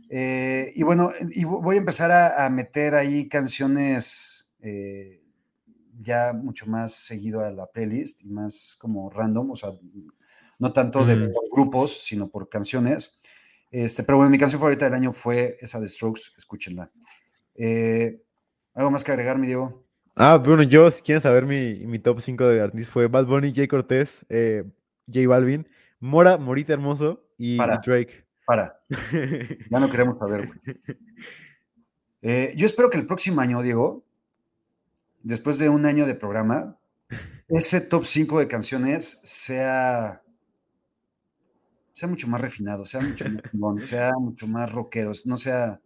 [0.10, 5.22] Eh, y bueno, y vo- voy a empezar a, a meter ahí canciones eh,
[6.00, 9.70] ya mucho más seguido a la playlist y más como random, o sea,
[10.60, 11.34] no tanto de Mm.
[11.34, 13.20] por grupos, sino por canciones.
[13.72, 16.90] Este, pero bueno, mi canción favorita del año fue esa de Strokes, escúchenla.
[17.56, 18.22] Eh,
[18.74, 19.84] ¿Algo más que agregar, mi Diego?
[20.16, 23.54] Ah, bueno, yo, si quieren saber mi, mi top 5 de artistas, fue Bad Bunny,
[23.54, 24.64] Jay Cortés, eh,
[25.08, 25.68] J Balvin,
[26.00, 27.58] Mora, Morita Hermoso y.
[27.58, 28.26] Drake.
[28.46, 30.48] Para, ya no queremos saber.
[30.48, 30.60] güey.
[32.24, 34.04] Eh, yo espero que el próximo año, Diego,
[35.24, 36.78] después de un año de programa,
[37.48, 40.24] ese top 5 de canciones sea,
[41.94, 45.82] sea mucho más refinado, sea mucho más, sea mucho más rockero, no sea,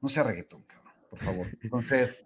[0.00, 1.46] no sea reggaetón, cabrón, por favor.
[1.62, 2.16] Entonces,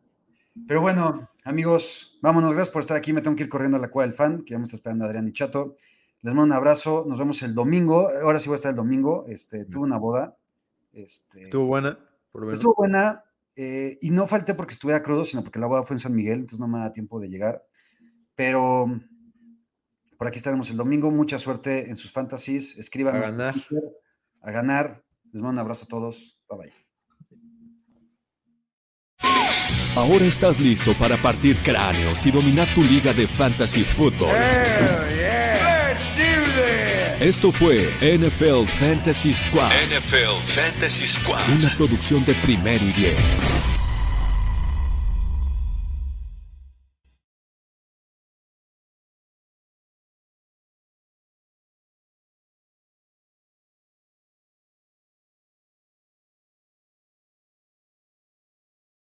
[0.67, 3.13] pero bueno, amigos, vámonos, gracias por estar aquí.
[3.13, 5.05] Me tengo que ir corriendo a la cueva del fan, que ya me está esperando
[5.05, 5.77] Adrián y Chato.
[6.23, 8.09] Les mando un abrazo, nos vemos el domingo.
[8.23, 9.25] Ahora sí voy a estar el domingo.
[9.29, 10.37] Este, tuve una boda.
[10.93, 11.99] Este, Estuvo buena,
[12.33, 12.53] por.
[12.53, 13.25] Estuvo buena
[13.57, 16.41] eh, y no falté porque estuviera crudo, sino porque la boda fue en San Miguel,
[16.41, 17.63] entonces no me da tiempo de llegar.
[18.35, 18.87] Pero
[20.21, 21.11] por aquí estaremos el domingo.
[21.11, 22.77] Mucha suerte en sus fantasies.
[22.77, 23.27] Escríbanos.
[23.27, 23.55] A ganar.
[24.43, 25.05] A ganar.
[25.33, 26.39] Les mando un abrazo a todos.
[26.49, 26.73] Bye bye.
[29.97, 34.35] Ahora estás listo para partir cráneos y dominar tu liga de fantasy fútbol.
[37.21, 41.43] Esto fue NFL Fantasy Squad, NFL Fantasy Squad.
[41.51, 43.80] una producción de primero y diez.